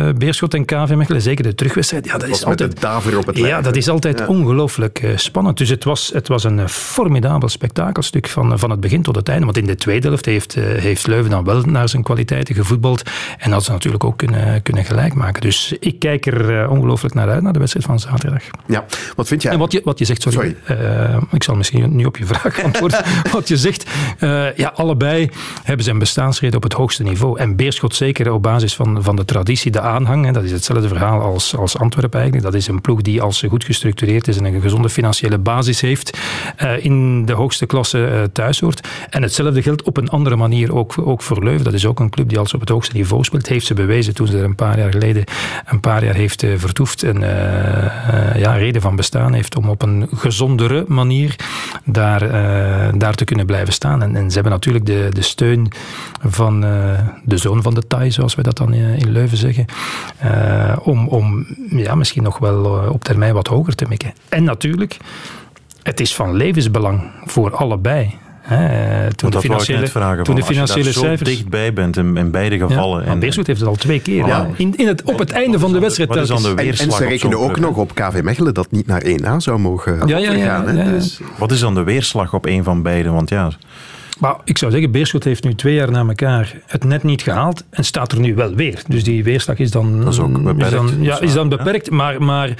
uh, 0.06 0.14
Beerschot 0.14 0.54
en 0.54 0.64
KV 0.64 0.94
Mechelen, 0.94 1.22
zeker 1.22 1.44
de 1.44 1.54
terugwedstrijd. 1.54 2.06
Ja, 2.06 2.18
dat 2.18 2.28
is 2.28 2.44
altijd, 2.44 2.84
op 3.16 3.26
het 3.26 3.36
ja, 3.36 3.60
dat 3.60 3.76
is 3.76 3.88
altijd 3.88 4.18
ja. 4.18 4.26
ongelooflijk 4.26 5.02
uh, 5.02 5.16
spannend. 5.16 5.58
Dus 5.58 5.68
het 5.68 5.84
was, 5.84 6.10
het 6.14 6.28
was 6.28 6.44
een 6.44 6.68
formidabel 6.68 7.48
spektakelstuk 7.48 8.28
van, 8.28 8.58
van 8.58 8.70
het 8.70 8.80
begin 8.80 9.02
tot 9.02 9.16
het 9.16 9.28
einde. 9.28 9.44
Want 9.44 9.56
in 9.56 9.66
de 9.66 9.74
tweede 9.74 10.06
helft 10.06 10.24
heeft, 10.24 10.54
heeft 10.54 11.06
Leuven 11.06 11.30
dan 11.30 11.44
wel 11.44 11.60
naar 11.60 11.88
zijn 11.88 12.02
kwaliteiten 12.02 12.54
gevoetbald. 12.54 13.02
En 13.38 13.52
had 13.52 13.64
ze 13.64 13.70
natuurlijk 13.70 14.04
ook 14.04 14.16
kunnen, 14.16 14.62
kunnen 14.62 14.84
gelijk 14.84 15.14
maken. 15.14 15.40
Dus 15.40 15.74
ik 15.80 15.98
kijk 15.98 16.26
er 16.26 16.68
ongelooflijk 16.68 17.14
naar 17.14 17.28
uit, 17.28 17.42
naar 17.42 17.52
de 17.52 17.58
wedstrijd 17.58 17.86
van 17.86 17.98
zaterdag. 17.98 18.42
Ja, 18.66 18.84
wat 19.16 19.28
vind 19.28 19.42
jij? 19.42 19.52
En 19.52 19.58
wat 19.58 19.72
je, 19.72 19.80
wat 19.84 19.98
je 19.98 20.04
zegt, 20.04 20.22
sorry, 20.22 20.56
sorry. 20.66 21.18
ik 21.30 21.42
zal 21.42 21.54
misschien 21.54 21.96
nu 21.96 22.04
op 22.04 22.16
je 22.16 22.26
vraag 22.26 22.62
antwoorden. 22.64 23.04
wat 23.32 23.48
je 23.48 23.56
zegt, 23.56 23.90
ja, 24.56 24.72
allebei 24.74 25.30
hebben 25.62 25.75
zijn 25.84 25.98
bestaansreden 25.98 26.56
op 26.56 26.62
het 26.62 26.72
hoogste 26.72 27.02
niveau. 27.02 27.38
En 27.38 27.56
Beerschot 27.56 27.94
zeker 27.94 28.32
op 28.32 28.42
basis 28.42 28.74
van, 28.74 29.02
van 29.02 29.16
de 29.16 29.24
traditie, 29.24 29.70
de 29.70 29.80
aanhang. 29.80 30.24
Hè, 30.24 30.32
dat 30.32 30.42
is 30.42 30.50
hetzelfde 30.50 30.88
verhaal 30.88 31.20
als, 31.20 31.56
als 31.56 31.78
Antwerpen 31.78 32.20
eigenlijk. 32.20 32.52
Dat 32.52 32.60
is 32.60 32.68
een 32.68 32.80
ploeg 32.80 33.02
die 33.02 33.22
als 33.22 33.38
ze 33.38 33.48
goed 33.48 33.64
gestructureerd 33.64 34.28
is 34.28 34.36
en 34.36 34.44
een 34.44 34.60
gezonde 34.60 34.88
financiële 34.88 35.38
basis 35.38 35.80
heeft, 35.80 36.18
uh, 36.62 36.84
in 36.84 37.24
de 37.24 37.32
hoogste 37.32 37.66
klasse 37.66 37.98
uh, 37.98 38.22
thuis. 38.32 38.62
En 39.10 39.22
hetzelfde 39.22 39.62
geldt 39.62 39.82
op 39.82 39.96
een 39.96 40.08
andere 40.08 40.36
manier 40.36 40.74
ook, 40.74 40.94
ook 40.98 41.22
voor 41.22 41.44
Leuven. 41.44 41.64
Dat 41.64 41.72
is 41.72 41.86
ook 41.86 42.00
een 42.00 42.10
club 42.10 42.28
die 42.28 42.38
als 42.38 42.54
op 42.54 42.60
het 42.60 42.68
hoogste 42.68 42.96
niveau 42.96 43.24
speelt. 43.24 43.48
Heeft 43.48 43.66
ze 43.66 43.74
bewezen 43.74 44.14
toen 44.14 44.26
ze 44.26 44.38
er 44.38 44.44
een 44.44 44.54
paar 44.54 44.78
jaar 44.78 44.92
geleden 44.92 45.24
een 45.66 45.80
paar 45.80 46.04
jaar 46.04 46.14
heeft 46.14 46.42
uh, 46.42 46.50
vertoefd. 46.56 47.02
En 47.02 47.20
ja, 48.36 48.54
reden 48.54 48.82
van 48.82 48.96
bestaan 48.96 49.32
heeft 49.32 49.56
om 49.56 49.68
op 49.68 49.82
een 49.82 50.08
gezondere 50.14 50.84
manier 50.88 51.36
daar, 51.84 52.20
daar 52.98 53.14
te 53.14 53.24
kunnen 53.24 53.46
blijven 53.46 53.72
staan. 53.72 54.02
En, 54.02 54.16
en 54.16 54.28
ze 54.28 54.34
hebben 54.34 54.52
natuurlijk 54.52 54.86
de, 54.86 55.08
de 55.12 55.22
steun 55.22 55.55
van 56.20 56.64
uh, 56.64 56.98
de 57.24 57.36
zoon 57.36 57.62
van 57.62 57.74
de 57.74 57.86
Thai, 57.86 58.10
zoals 58.10 58.34
wij 58.34 58.44
dat 58.44 58.56
dan 58.56 58.74
in, 58.74 58.98
in 58.98 59.10
Leuven 59.10 59.38
zeggen. 59.38 59.64
Uh, 60.24 60.76
om 60.82 61.08
om 61.08 61.46
ja, 61.70 61.94
misschien 61.94 62.22
nog 62.22 62.38
wel 62.38 62.82
uh, 62.84 62.90
op 62.90 63.04
termijn 63.04 63.34
wat 63.34 63.46
hoger 63.46 63.74
te 63.74 63.84
mikken. 63.88 64.12
En 64.28 64.44
natuurlijk, 64.44 64.96
het 65.82 66.00
is 66.00 66.14
van 66.14 66.34
levensbelang 66.34 67.10
voor 67.24 67.56
allebei. 67.56 68.14
He, 68.46 69.14
toen 69.14 69.30
dat 69.30 69.42
de 69.42 69.48
financiële, 69.48 69.86
vragen, 69.86 70.24
toen 70.24 70.34
de 70.34 70.42
financiële 70.42 70.86
als 70.86 70.94
je 70.94 71.00
cijfers. 71.00 71.30
zo 71.30 71.36
dichtbij 71.36 71.72
bent 71.72 71.96
in, 71.96 72.16
in 72.16 72.30
beide 72.30 72.58
gevallen. 72.58 73.04
Ja, 73.04 73.10
en 73.10 73.18
Beerschot 73.18 73.46
heeft 73.46 73.60
het 73.60 73.68
al 73.68 73.74
twee 73.74 74.00
keer. 74.00 74.26
Ja. 74.26 74.48
In, 74.56 74.76
in 74.76 74.86
het, 74.86 75.02
op 75.02 75.18
het 75.18 75.30
einde 75.30 75.58
van 75.58 75.72
de 75.72 75.78
wedstrijd. 75.78 76.08
Wat 76.08 76.18
is 76.18 76.28
dan 76.28 76.42
de 76.42 76.62
en, 76.62 76.66
en 76.66 76.90
ze 76.92 77.04
rekenen 77.06 77.38
ook 77.38 77.58
nog 77.58 77.76
op 77.76 77.94
KV 77.94 78.20
Mechelen 78.22 78.54
dat 78.54 78.70
niet 78.70 78.86
naar 78.86 79.02
1A 79.04 79.36
zou 79.36 79.58
mogen 79.58 80.08
ja, 80.08 80.18
ja, 80.18 80.32
ja, 80.32 80.44
gaan. 80.44 80.76
Ja, 80.76 80.84
ja, 80.84 80.90
dus. 80.90 81.20
Wat 81.38 81.50
is 81.50 81.60
dan 81.60 81.74
de 81.74 81.82
weerslag 81.82 82.34
op 82.34 82.46
een 82.46 82.64
van 82.64 82.82
beiden? 82.82 83.12
Want 83.12 83.28
ja... 83.28 83.50
Maar 84.18 84.36
ik 84.44 84.58
zou 84.58 84.72
zeggen, 84.72 84.90
Beerschot 84.90 85.24
heeft 85.24 85.44
nu 85.44 85.54
twee 85.54 85.74
jaar 85.74 85.90
na 85.90 85.98
elkaar 85.98 86.54
het 86.66 86.84
net 86.84 87.02
niet 87.02 87.22
gehaald 87.22 87.64
en 87.70 87.84
staat 87.84 88.12
er 88.12 88.20
nu 88.20 88.34
wel 88.34 88.54
weer. 88.54 88.82
Dus 88.88 89.04
die 89.04 89.24
weerslag 89.24 89.58
is 89.58 89.70
dan, 89.70 90.00
dat 90.00 90.12
is 90.12 90.18
ook 90.18 90.42
beperkt. 90.42 90.62
Is 90.64 90.70
dan, 90.70 90.90
ja, 91.00 91.20
is 91.20 91.32
dan 91.32 91.48
beperkt. 91.48 91.86
Ja. 91.86 91.94
Maar, 91.94 92.22
maar 92.22 92.48
uh, 92.48 92.54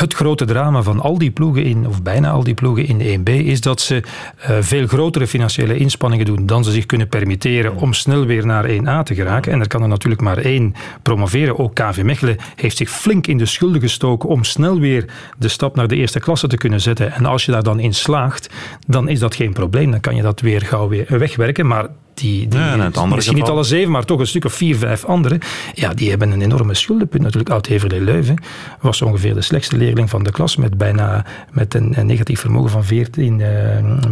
het 0.00 0.14
grote 0.14 0.44
drama 0.44 0.82
van 0.82 1.00
al 1.00 1.18
die 1.18 1.30
ploegen, 1.30 1.64
in, 1.64 1.86
of 1.86 2.02
bijna 2.02 2.30
al 2.30 2.44
die 2.44 2.54
ploegen 2.54 2.86
in 2.86 2.98
de 2.98 3.18
1B, 3.18 3.46
is 3.46 3.60
dat 3.60 3.80
ze 3.80 4.02
uh, 4.50 4.56
veel 4.60 4.86
grotere 4.86 5.26
financiële 5.26 5.76
inspanningen 5.76 6.26
doen 6.26 6.46
dan 6.46 6.64
ze 6.64 6.70
zich 6.70 6.86
kunnen 6.86 7.08
permitteren 7.08 7.76
om 7.76 7.92
snel 7.92 8.24
weer 8.24 8.46
naar 8.46 8.68
1A 8.68 9.02
te 9.02 9.14
geraken. 9.14 9.52
En 9.52 9.60
er 9.60 9.68
kan 9.68 9.82
er 9.82 9.88
natuurlijk 9.88 10.22
maar 10.22 10.38
één 10.38 10.74
promoveren. 11.02 11.58
Ook 11.58 11.74
KV 11.74 12.02
Mechelen 12.02 12.36
heeft 12.56 12.76
zich 12.76 12.90
flink 12.90 13.26
in 13.26 13.38
de 13.38 13.46
schulden 13.46 13.80
gestoken 13.80 14.28
om 14.28 14.44
snel 14.44 14.80
weer 14.80 15.04
de 15.38 15.48
stap 15.48 15.76
naar 15.76 15.88
de 15.88 15.96
eerste 15.96 16.20
klasse 16.20 16.46
te 16.46 16.56
kunnen 16.56 16.80
zetten. 16.80 17.12
En 17.12 17.26
als 17.26 17.44
je 17.44 17.52
daar 17.52 17.62
dan 17.62 17.80
in 17.80 17.94
slaagt, 17.94 18.50
dan 18.86 19.08
is 19.08 19.18
dat 19.18 19.34
geen 19.34 19.52
probleem. 19.52 19.90
Dan 19.90 20.00
kan 20.00 20.16
je 20.16 20.22
dat 20.26 20.40
weer 20.40 20.60
gauw 20.60 20.88
weer 20.88 21.18
wegwerken. 21.18 21.66
Maar 21.66 21.88
die, 22.16 22.48
die 22.48 22.58
ja, 22.58 22.76
misschien 22.76 23.16
geval. 23.16 23.34
niet 23.34 23.48
alle 23.48 23.62
zeven, 23.62 23.90
maar 23.90 24.04
toch 24.04 24.20
een 24.20 24.26
stuk 24.26 24.44
of 24.44 24.52
vier, 24.52 24.76
vijf 24.76 25.04
anderen, 25.04 25.40
ja, 25.74 25.94
die 25.94 26.10
hebben 26.10 26.30
een 26.30 26.42
enorme 26.42 26.74
schuldenpunt. 26.74 27.22
Natuurlijk, 27.22 27.50
Oud-Heverlee 27.50 28.00
Leuven 28.00 28.42
was 28.80 29.02
ongeveer 29.02 29.34
de 29.34 29.42
slechtste 29.42 29.76
leerling 29.76 30.10
van 30.10 30.22
de 30.22 30.30
klas 30.30 30.56
met 30.56 30.78
bijna 30.78 31.24
met 31.52 31.74
een, 31.74 31.98
een 31.98 32.06
negatief 32.06 32.40
vermogen 32.40 32.70
van 32.70 32.84
14 32.84 33.38
uh, 33.38 33.46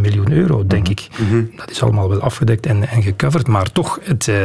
miljoen 0.00 0.32
euro, 0.32 0.66
denk 0.66 0.88
ik. 0.88 1.08
Mm 1.18 1.28
-hmm. 1.28 1.50
Dat 1.56 1.70
is 1.70 1.82
allemaal 1.82 2.08
wel 2.08 2.20
afgedekt 2.20 2.66
en, 2.66 2.88
en 2.88 3.02
gecoverd, 3.02 3.46
maar 3.46 3.72
toch, 3.72 3.98
het, 4.02 4.26
uh, 4.26 4.36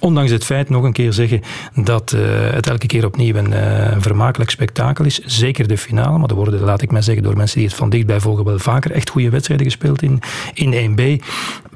ondanks 0.00 0.30
het 0.30 0.44
feit, 0.44 0.68
nog 0.68 0.84
een 0.84 0.92
keer 0.92 1.12
zeggen, 1.12 1.40
dat 1.74 2.12
uh, 2.12 2.20
het 2.50 2.68
elke 2.68 2.86
keer 2.86 3.04
opnieuw 3.04 3.34
een, 3.34 3.52
een 3.92 4.02
vermakelijk 4.02 4.50
spektakel 4.50 5.04
is. 5.04 5.18
Zeker 5.18 5.68
de 5.68 5.78
finale, 5.78 6.18
maar 6.18 6.28
er 6.28 6.34
worden, 6.34 6.60
laat 6.60 6.82
ik 6.82 6.90
maar 6.90 7.02
zeggen, 7.02 7.22
door 7.22 7.36
mensen 7.36 7.58
die 7.58 7.66
het 7.66 7.76
van 7.76 7.90
dichtbij 7.90 8.20
volgen, 8.20 8.44
wel 8.44 8.58
vaker 8.58 8.90
echt 8.90 9.10
goede 9.10 9.30
wedstrijden 9.30 9.66
gespeeld 9.66 10.02
in, 10.02 10.20
in 10.54 10.96
1B. 10.96 11.24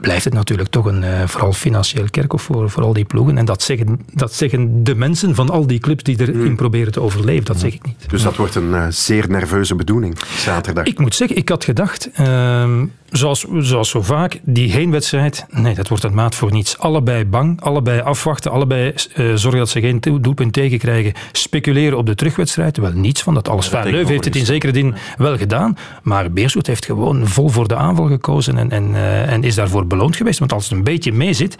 Blijft 0.00 0.24
het 0.24 0.34
natuurlijk 0.34 0.68
toch 0.68 0.84
een 0.84 1.04
uh, 1.06 1.26
vooral 1.26 1.52
financieel 1.52 2.04
kerkhof 2.10 2.42
voor, 2.42 2.70
voor 2.70 2.82
al 2.82 2.92
die 2.92 3.04
ploegen. 3.04 3.38
En 3.38 3.44
dat 3.44 3.62
zeggen, 3.62 4.00
dat 4.12 4.34
zeggen 4.34 4.84
de 4.84 4.94
mensen 4.94 5.34
van 5.34 5.50
al 5.50 5.66
die 5.66 5.78
clubs 5.78 6.02
die 6.02 6.20
erin 6.20 6.50
mm. 6.50 6.56
proberen 6.56 6.92
te 6.92 7.00
overleven. 7.00 7.44
Dat 7.44 7.60
zeg 7.60 7.74
ik 7.74 7.86
niet. 7.86 8.04
Dus 8.08 8.22
dat 8.22 8.36
wordt 8.36 8.54
een 8.54 8.70
uh, 8.70 8.86
zeer 8.88 9.28
nerveuze 9.28 9.74
bedoeling 9.74 10.18
zaterdag. 10.36 10.84
Ik 10.84 10.98
moet 10.98 11.14
zeggen, 11.14 11.36
ik 11.36 11.48
had 11.48 11.64
gedacht, 11.64 12.10
uh, 12.20 12.82
zoals, 13.10 13.46
zoals 13.58 13.90
zo 13.90 14.02
vaak, 14.02 14.40
die 14.42 14.72
heenwedstrijd, 14.72 15.46
nee, 15.50 15.74
dat 15.74 15.88
wordt 15.88 16.04
een 16.04 16.14
maat 16.14 16.34
voor 16.34 16.52
niets. 16.52 16.78
Allebei 16.78 17.24
bang, 17.24 17.60
allebei 17.60 18.00
afwachten, 18.00 18.50
allebei 18.50 18.94
uh, 19.16 19.34
zorgen 19.34 19.58
dat 19.58 19.68
ze 19.68 19.80
geen 19.80 20.00
doelpunt 20.20 20.52
tegenkrijgen. 20.52 21.12
Speculeren 21.32 21.98
op 21.98 22.06
de 22.06 22.14
terugwedstrijd, 22.14 22.76
wel 22.76 22.92
niets 22.92 23.22
van 23.22 23.34
dat 23.34 23.48
alles. 23.48 23.68
Ja, 23.68 23.82
dat 23.82 23.92
Leuven 23.92 24.10
heeft 24.10 24.24
het 24.24 24.36
in 24.36 24.44
zekere 24.44 24.74
zin 24.74 24.94
wel 25.18 25.36
gedaan, 25.36 25.76
maar 26.02 26.30
Beerschot 26.30 26.66
heeft 26.66 26.84
gewoon 26.84 27.26
vol 27.26 27.48
voor 27.48 27.68
de 27.68 27.76
aanval 27.76 28.06
gekozen 28.06 28.58
en, 28.58 28.70
en, 28.70 28.94
en 29.28 29.42
is 29.42 29.54
daarvoor 29.54 29.86
beloond 29.86 30.16
geweest. 30.16 30.38
Want 30.38 30.52
als 30.52 30.64
het 30.64 30.72
een 30.72 30.84
beetje 30.84 30.95
mee 31.04 31.32
zit, 31.32 31.56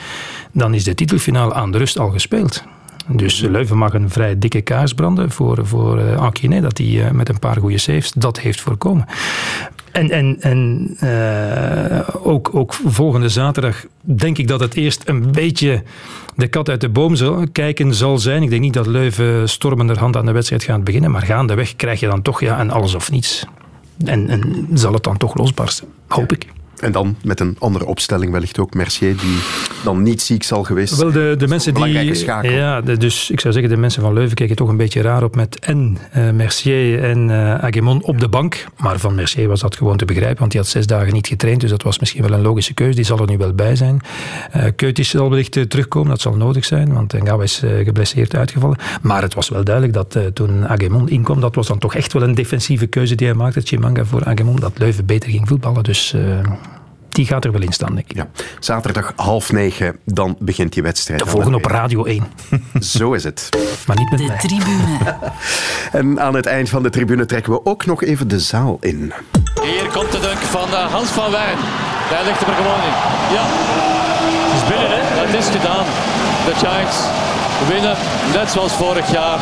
dan 0.53 0.74
is 0.74 0.84
de 0.84 0.95
titelfinale 0.95 1.55
aan 1.55 1.70
de 1.70 1.78
rust 1.78 1.99
al 1.99 2.11
gespeeld. 2.11 2.64
Dus 3.09 3.41
Leuven 3.41 3.78
mag 3.78 3.95
een 3.95 4.11
vrij 4.11 4.39
dikke 4.39 4.61
kaars 4.61 4.93
branden 4.93 5.30
voor, 5.30 5.66
voor 5.66 6.01
uh, 6.01 6.61
dat 6.61 6.78
hij 6.78 6.87
uh, 6.87 7.11
met 7.11 7.28
een 7.28 7.39
paar 7.39 7.57
goede 7.57 7.78
saves 7.78 8.12
dat 8.12 8.41
heeft 8.41 8.61
voorkomen. 8.61 9.07
En, 9.93 10.11
en, 10.11 10.37
en 10.41 10.91
uh, 11.03 12.09
ook, 12.22 12.55
ook 12.55 12.74
volgende 12.74 13.28
zaterdag 13.28 13.84
denk 14.01 14.39
ik 14.39 14.49
dat 14.49 14.61
het 14.61 14.74
eerst 14.74 15.03
een 15.09 15.32
beetje 15.32 15.82
de 16.34 16.47
kat 16.47 16.68
uit 16.68 16.80
de 16.80 16.89
boom 16.89 17.14
zal, 17.14 17.45
kijken 17.53 17.95
zal 17.95 18.18
zijn. 18.18 18.43
Ik 18.43 18.51
denk 18.51 18.62
niet 18.62 18.74
dat 18.74 18.87
Leuven 18.87 19.49
stormenderhand 19.49 20.16
aan 20.16 20.26
de 20.26 20.32
wedstrijd 20.32 20.62
gaat 20.62 20.84
beginnen, 20.84 21.11
maar 21.11 21.22
gaandeweg 21.22 21.76
krijg 21.76 22.01
je 22.01 22.07
dan 22.07 22.22
toch 22.22 22.41
ja, 22.41 22.61
een 22.61 22.70
alles 22.70 22.95
of 22.95 23.11
niets. 23.11 23.45
En, 24.05 24.28
en 24.28 24.68
zal 24.72 24.93
het 24.93 25.03
dan 25.03 25.16
toch 25.16 25.37
losbarsten, 25.37 25.89
hoop 26.09 26.32
ik. 26.32 26.47
En 26.81 26.93
dan 26.93 27.16
met 27.22 27.41
een 27.41 27.57
andere 27.59 27.87
opstelling 27.87 28.33
wellicht 28.33 28.59
ook 28.59 28.74
Mercier, 28.74 29.16
die 29.16 29.39
dan 29.85 30.03
niet 30.03 30.22
ziek 30.22 30.43
zal 30.43 30.64
geweest 30.64 30.97
Wel, 30.97 31.12
de, 31.12 31.35
de 31.39 31.49
mensen 31.49 31.74
die. 31.74 32.14
Schakel. 32.14 32.51
Ja, 32.51 32.81
de, 32.81 32.97
dus 32.97 33.31
ik 33.31 33.41
zou 33.41 33.53
zeggen, 33.53 33.72
de 33.72 33.77
mensen 33.79 34.03
van 34.03 34.12
Leuven 34.12 34.37
kijken 34.37 34.57
toch 34.57 34.68
een 34.68 34.77
beetje 34.77 35.01
raar 35.01 35.22
op 35.22 35.37
met 35.37 35.59
en 35.59 35.99
uh, 36.16 36.31
Mercier 36.31 37.05
en 37.05 37.29
uh, 37.29 37.55
Agemon 37.55 38.03
op 38.03 38.20
de 38.20 38.29
bank. 38.29 38.64
Maar 38.77 38.99
van 38.99 39.14
Mercier 39.14 39.49
was 39.49 39.61
dat 39.61 39.77
gewoon 39.77 39.97
te 39.97 40.05
begrijpen, 40.05 40.39
want 40.39 40.53
hij 40.53 40.61
had 40.61 40.70
zes 40.70 40.87
dagen 40.87 41.12
niet 41.12 41.27
getraind. 41.27 41.61
Dus 41.61 41.70
dat 41.70 41.83
was 41.83 41.99
misschien 41.99 42.22
wel 42.22 42.33
een 42.33 42.41
logische 42.43 42.74
keuze. 42.74 42.95
Die 42.95 43.05
zal 43.05 43.18
er 43.18 43.29
nu 43.29 43.37
wel 43.37 43.53
bij 43.53 43.77
zijn. 43.77 44.01
Uh, 44.57 44.64
Keutis 44.77 45.09
zal 45.09 45.31
wellicht 45.31 45.57
uh, 45.57 45.64
terugkomen, 45.64 46.11
dat 46.11 46.20
zal 46.20 46.37
nodig 46.37 46.64
zijn, 46.64 46.93
want 46.93 47.12
Ngawa 47.12 47.43
is 47.43 47.62
geblesseerd 47.85 48.37
uitgevallen. 48.37 48.79
Maar 49.03 49.22
het 49.22 49.35
was 49.35 49.49
wel 49.49 49.64
duidelijk 49.64 49.95
dat 49.95 50.35
toen 50.35 50.68
Agemon 50.68 51.09
inkwam, 51.09 51.41
dat 51.41 51.55
was 51.55 51.66
dan 51.66 51.79
toch 51.79 51.95
echt 51.95 52.12
wel 52.12 52.22
een 52.22 52.35
defensieve 52.35 52.87
keuze 52.87 53.14
die 53.14 53.27
hij 53.27 53.37
maakte, 53.37 53.61
Chimanga 53.61 54.05
voor 54.05 54.24
Agemon, 54.24 54.57
dat 54.57 54.79
Leuven 54.79 55.07
beter 55.07 55.31
ging 55.31 55.49
voetballen. 55.49 55.85
Dus 55.85 56.14
die 57.17 57.27
gaat 57.27 57.45
er 57.45 57.53
wel 57.53 57.61
in 57.62 57.73
staan, 57.73 57.95
denk 57.95 58.11
ik. 58.11 58.17
Ja. 58.17 58.27
Zaterdag 58.61 59.12
half 59.17 59.53
negen, 59.53 59.97
dan 60.05 60.37
begint 60.39 60.73
die 60.73 60.83
wedstrijd. 60.83 61.21
De 61.21 61.27
volgende 61.27 61.57
op 61.57 61.64
Radio 61.64 62.05
1. 62.05 62.25
Zo 62.97 63.12
is 63.12 63.25
het. 63.25 63.49
Maar 63.87 63.97
niet 63.97 64.11
met 64.11 64.19
De 64.19 64.27
mij. 64.27 64.37
tribune. 64.39 64.99
En 65.93 66.21
aan 66.21 66.35
het 66.35 66.47
eind 66.47 66.69
van 66.69 66.83
de 66.83 66.91
tribune 66.91 67.27
trekken 67.27 67.53
we 67.53 67.61
ook 67.64 67.87
nog 67.87 68.03
even 68.03 68.29
de 68.29 68.41
zaal 68.41 68.77
in. 68.81 69.12
Hier 69.62 69.87
komt 69.93 70.12
de 70.12 70.21
dunk 70.21 70.39
van 70.39 70.69
uh, 70.69 70.93
Hans 70.93 71.09
van 71.09 71.31
Wijn. 71.31 71.59
Daar 72.11 72.25
ligt 72.25 72.41
hem 72.41 72.49
er 72.49 72.55
gewoon 72.55 72.83
in. 72.89 72.97
Ja, 73.37 73.45
het 74.51 74.62
is 74.62 74.69
binnen 74.69 74.91
hè. 74.97 75.03
Het 75.27 75.35
is 75.45 75.47
gedaan. 75.57 75.85
De 76.47 76.55
Giants 76.67 76.97
winnen, 77.69 77.97
net 78.35 78.51
zoals 78.51 78.73
vorig 78.73 79.11
jaar, 79.12 79.39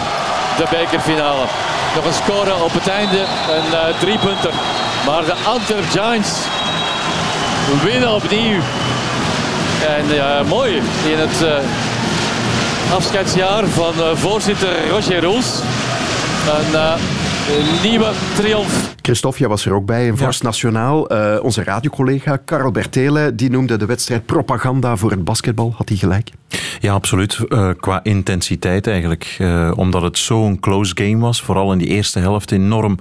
de 0.56 0.66
bekerfinale. 0.70 1.44
Nog 1.94 2.04
een 2.04 2.12
score 2.22 2.54
op 2.64 2.72
het 2.72 2.88
einde, 2.88 3.18
een 3.56 3.70
uh, 3.72 3.98
driepunter. 4.00 4.52
Maar 5.06 5.24
de 5.24 5.34
Antwerp 5.46 5.84
Giants 5.90 6.30
winnen 7.84 8.14
opnieuw. 8.14 8.60
En 9.86 10.46
mooi 10.46 10.74
in 11.10 11.18
het 11.18 11.42
uh, 11.42 12.94
afscheidsjaar 12.94 13.66
van 13.66 13.94
uh, 13.98 14.14
voorzitter 14.14 14.88
Roger 14.88 15.22
Roels. 15.22 15.60
Een 17.56 17.90
nieuwe 17.90 18.10
triomf. 18.36 18.94
Christophe, 19.02 19.38
jij 19.38 19.48
was 19.48 19.66
er 19.66 19.72
ook 19.72 19.86
bij 19.86 20.06
in 20.06 20.16
Vorst 20.16 20.40
ja. 20.40 20.46
Nationaal. 20.46 21.02
onze 21.40 21.64
radiocollega 21.64 22.36
Karel 22.36 22.70
Bertele 22.70 23.34
die 23.34 23.50
noemde 23.50 23.76
de 23.76 23.86
wedstrijd 23.86 24.26
propaganda 24.26 24.96
voor 24.96 25.10
het 25.10 25.24
basketbal. 25.24 25.74
Had 25.76 25.88
hij 25.88 25.98
gelijk? 25.98 26.30
Ja, 26.80 26.92
absoluut. 26.92 27.38
qua 27.80 28.00
intensiteit 28.02 28.86
eigenlijk. 28.86 29.36
omdat 29.74 30.02
het 30.02 30.18
zo'n 30.18 30.60
close 30.60 30.92
game 30.94 31.18
was. 31.18 31.42
Vooral 31.42 31.72
in 31.72 31.78
die 31.78 31.88
eerste 31.88 32.18
helft 32.18 32.52
enorm 32.52 32.98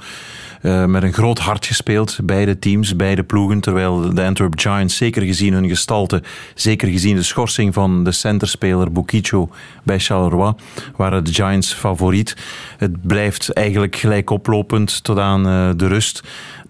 uh, 0.64 0.86
met 0.86 1.04
een 1.04 1.14
groot 1.14 1.40
hart 1.40 1.66
gespeeld. 1.66 2.20
Beide 2.24 2.60
teams, 2.60 2.96
beide 2.96 3.24
ploegen. 3.24 3.60
Terwijl 3.60 4.14
de 4.14 4.24
Antwerp 4.24 4.60
Giants, 4.60 4.98
zeker 4.98 5.22
gezien 5.22 5.54
hun 5.54 5.68
gestalte, 5.68 6.24
zeker 6.56 6.88
gezien 6.88 7.16
de 7.16 7.24
schorsing 7.24 7.74
van 7.74 8.04
de 8.04 8.12
centerspeler 8.12 8.92
Bukicho 8.92 9.50
bij 9.84 10.00
Charleroi, 10.00 10.54
waren 10.96 11.24
de 11.24 11.34
Giants 11.34 11.74
favoriet. 11.74 12.36
Het 12.78 13.08
blijft 13.08 13.54
eigenlijk 13.54 13.96
gelijk 13.96 14.30
oplopend 14.30 15.04
tot 15.04 15.20
aan 15.20 15.48
uh, 15.48 15.70
de 15.76 15.88
rust. 15.88 16.24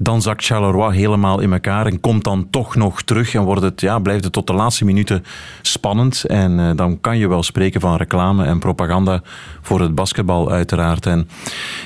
Dan 0.03 0.21
zakt 0.21 0.45
Charleroi 0.45 0.95
helemaal 0.95 1.39
in 1.39 1.53
elkaar 1.53 1.85
en 1.85 1.99
komt 1.99 2.23
dan 2.23 2.47
toch 2.49 2.75
nog 2.75 3.01
terug. 3.01 3.33
En 3.33 3.43
wordt 3.43 3.61
het, 3.61 3.81
ja, 3.81 3.99
blijft 3.99 4.23
het 4.23 4.33
tot 4.33 4.47
de 4.47 4.53
laatste 4.53 4.85
minuten 4.85 5.23
spannend. 5.61 6.23
En 6.23 6.59
uh, 6.59 6.71
dan 6.75 7.01
kan 7.01 7.17
je 7.17 7.27
wel 7.27 7.43
spreken 7.43 7.81
van 7.81 7.95
reclame 7.95 8.45
en 8.45 8.59
propaganda 8.59 9.21
voor 9.61 9.81
het 9.81 9.95
basketbal 9.95 10.51
uiteraard. 10.51 11.05
En 11.05 11.29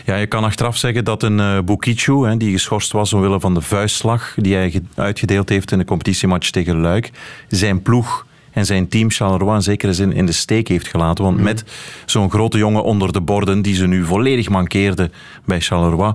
ja, 0.05 0.15
je 0.15 0.27
kan 0.27 0.43
achteraf 0.43 0.77
zeggen 0.77 1.05
dat 1.05 1.23
een 1.23 1.39
uh, 1.39 1.59
Bukichu, 1.65 2.27
hè, 2.27 2.37
die 2.37 2.51
geschorst 2.51 2.91
was 2.91 3.13
omwille 3.13 3.39
van 3.39 3.53
de 3.53 3.61
vuistslag 3.61 4.33
die 4.35 4.55
hij 4.55 4.81
uitgedeeld 4.95 5.49
heeft 5.49 5.71
in 5.71 5.77
de 5.77 5.85
competitiematch 5.85 6.49
tegen 6.49 6.81
Luik, 6.81 7.11
zijn 7.47 7.81
ploeg 7.81 8.25
en 8.51 8.65
zijn 8.65 8.87
team 8.87 9.11
Charleroi 9.11 9.55
in 9.55 9.61
zekere 9.61 9.93
zin 9.93 10.13
in 10.13 10.25
de 10.25 10.31
steek 10.31 10.67
heeft 10.67 10.87
gelaten. 10.87 11.23
Want 11.23 11.41
met 11.41 11.63
zo'n 12.05 12.29
grote 12.29 12.57
jongen 12.57 12.83
onder 12.83 13.13
de 13.13 13.21
borden, 13.21 13.61
die 13.61 13.75
ze 13.75 13.87
nu 13.87 14.05
volledig 14.05 14.49
mankeerde 14.49 15.11
bij 15.45 15.61
Charleroi, 15.61 16.13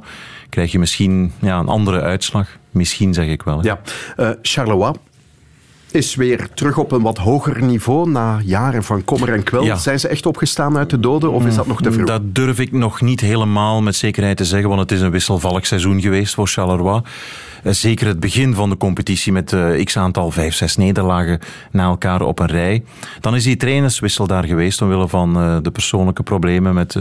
krijg 0.52 0.72
je 0.72 0.78
misschien 0.78 1.32
ja, 1.40 1.58
een 1.58 1.68
andere 1.68 2.00
uitslag. 2.00 2.48
Misschien 2.70 3.14
zeg 3.14 3.26
ik 3.26 3.42
wel. 3.42 3.58
Hè. 3.60 3.68
Ja, 3.68 3.80
uh, 4.16 4.30
Charleroi 4.42 4.92
is 5.90 6.14
weer 6.14 6.48
terug 6.54 6.78
op 6.78 6.92
een 6.92 7.02
wat 7.02 7.18
hoger 7.18 7.62
niveau 7.62 8.10
na 8.10 8.40
jaren 8.44 8.84
van 8.84 9.04
kommer 9.04 9.32
en 9.32 9.42
kwel. 9.42 9.64
Ja. 9.64 9.76
Zijn 9.76 10.00
ze 10.00 10.08
echt 10.08 10.26
opgestaan 10.26 10.76
uit 10.76 10.90
de 10.90 11.00
doden 11.00 11.32
of 11.32 11.46
is 11.46 11.54
dat 11.54 11.66
nog 11.66 11.82
te 11.82 11.92
vroeg? 11.92 12.06
Dat 12.06 12.34
durf 12.34 12.58
ik 12.58 12.72
nog 12.72 13.00
niet 13.00 13.20
helemaal 13.20 13.82
met 13.82 13.96
zekerheid 13.96 14.36
te 14.36 14.44
zeggen, 14.44 14.68
want 14.68 14.80
het 14.80 14.92
is 14.92 15.00
een 15.00 15.10
wisselvallig 15.10 15.66
seizoen 15.66 16.00
geweest 16.00 16.34
voor 16.34 16.48
Charleroi. 16.48 17.00
Zeker 17.64 18.06
het 18.06 18.20
begin 18.20 18.54
van 18.54 18.70
de 18.70 18.76
competitie 18.76 19.32
met 19.32 19.52
uh, 19.52 19.84
x 19.84 19.96
aantal 19.96 20.30
vijf, 20.30 20.54
zes 20.54 20.76
nederlagen 20.76 21.38
na 21.70 21.84
elkaar 21.84 22.22
op 22.22 22.38
een 22.38 22.46
rij. 22.46 22.84
Dan 23.20 23.34
is 23.34 23.44
die 23.44 23.56
trainerswissel 23.56 24.26
daar 24.26 24.44
geweest 24.44 24.82
omwille 24.82 25.08
van 25.08 25.36
uh, 25.36 25.56
de 25.62 25.70
persoonlijke 25.70 26.22
problemen 26.22 26.74
met 26.74 26.96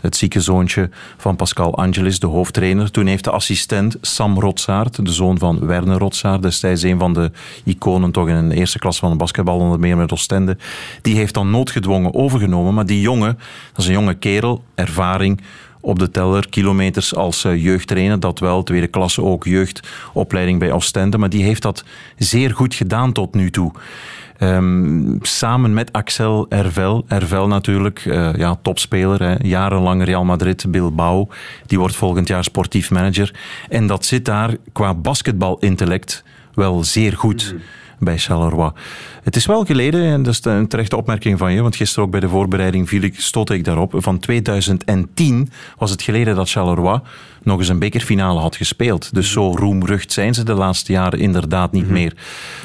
het 0.00 0.16
zieke 0.16 0.40
zoontje 0.40 0.90
van 1.16 1.36
Pascal 1.36 1.76
Angelis, 1.76 2.18
de 2.18 2.26
hoofdtrainer. 2.26 2.90
Toen 2.90 3.06
heeft 3.06 3.24
de 3.24 3.30
assistent 3.30 3.96
Sam 4.00 4.40
Rotsaert, 4.40 5.04
de 5.04 5.12
zoon 5.12 5.38
van 5.38 5.66
Werner 5.66 5.98
Rotsaert, 5.98 6.42
destijds 6.42 6.82
een 6.82 6.98
van 6.98 7.12
de 7.12 7.30
iconen 7.64 8.10
toch 8.10 8.28
in 8.28 8.48
de 8.48 8.54
eerste 8.54 8.78
klas 8.78 8.98
van 8.98 9.10
de 9.10 9.16
basketbal, 9.16 9.58
onder 9.58 9.78
meer 9.78 9.96
met 9.96 10.12
Oostende, 10.12 10.56
die 11.02 11.16
heeft 11.16 11.34
dan 11.34 11.50
noodgedwongen 11.50 12.14
overgenomen. 12.14 12.74
Maar 12.74 12.86
die 12.86 13.00
jongen, 13.00 13.38
dat 13.72 13.78
is 13.78 13.86
een 13.86 13.92
jonge 13.92 14.14
kerel, 14.14 14.64
ervaring, 14.74 15.40
op 15.84 15.98
de 15.98 16.10
teller. 16.10 16.48
Kilometers 16.48 17.14
als 17.14 17.44
uh, 17.44 17.62
jeugdtrainer, 17.62 18.20
dat 18.20 18.38
wel. 18.38 18.62
Tweede 18.62 18.86
klasse 18.86 19.22
ook 19.22 19.44
jeugdopleiding 19.44 20.58
bij 20.58 20.72
Oostende. 20.72 21.18
Maar 21.18 21.28
die 21.28 21.44
heeft 21.44 21.62
dat 21.62 21.84
zeer 22.16 22.54
goed 22.54 22.74
gedaan 22.74 23.12
tot 23.12 23.34
nu 23.34 23.50
toe. 23.50 23.72
Um, 24.40 25.18
samen 25.22 25.74
met 25.74 25.92
Axel 25.92 26.46
Ervel, 26.48 27.04
Ervel 27.08 27.46
natuurlijk, 27.46 28.04
uh, 28.04 28.34
ja, 28.34 28.58
topspeler, 28.62 29.22
hè, 29.22 29.34
jarenlang 29.42 30.04
Real 30.04 30.24
Madrid, 30.24 30.64
Bilbao. 30.68 31.28
Die 31.66 31.78
wordt 31.78 31.96
volgend 31.96 32.28
jaar 32.28 32.44
sportief 32.44 32.90
manager. 32.90 33.34
En 33.68 33.86
dat 33.86 34.04
zit 34.04 34.24
daar 34.24 34.56
qua 34.72 34.94
basketbalintellect 34.94 36.24
wel 36.54 36.84
zeer 36.84 37.12
goed. 37.12 37.52
Mm 37.54 37.60
bij 37.98 38.18
Charleroi. 38.18 38.70
Het 39.22 39.36
is 39.36 39.46
wel 39.46 39.64
geleden, 39.64 40.04
en 40.04 40.22
dat 40.22 40.32
is 40.32 40.44
een 40.44 40.68
terechte 40.68 40.96
opmerking 40.96 41.38
van 41.38 41.52
je, 41.52 41.62
want 41.62 41.76
gisteren 41.76 42.04
ook 42.04 42.10
bij 42.10 42.20
de 42.20 42.28
voorbereiding 42.28 42.88
viel 42.88 43.02
ik, 43.02 43.20
stootte 43.20 43.54
ik 43.54 43.64
daarop. 43.64 43.94
Van 43.96 44.18
2010 44.18 45.50
was 45.78 45.90
het 45.90 46.02
geleden 46.02 46.36
dat 46.36 46.50
Charleroi 46.50 47.00
nog 47.44 47.58
eens 47.58 47.68
een 47.68 47.78
bekerfinale 47.78 48.40
had 48.40 48.56
gespeeld. 48.56 49.14
Dus 49.14 49.30
zo 49.30 49.54
roemrucht 49.54 50.12
zijn 50.12 50.34
ze 50.34 50.44
de 50.44 50.54
laatste 50.54 50.92
jaren 50.92 51.18
inderdaad 51.18 51.72
niet 51.72 51.90
meer. 51.90 52.12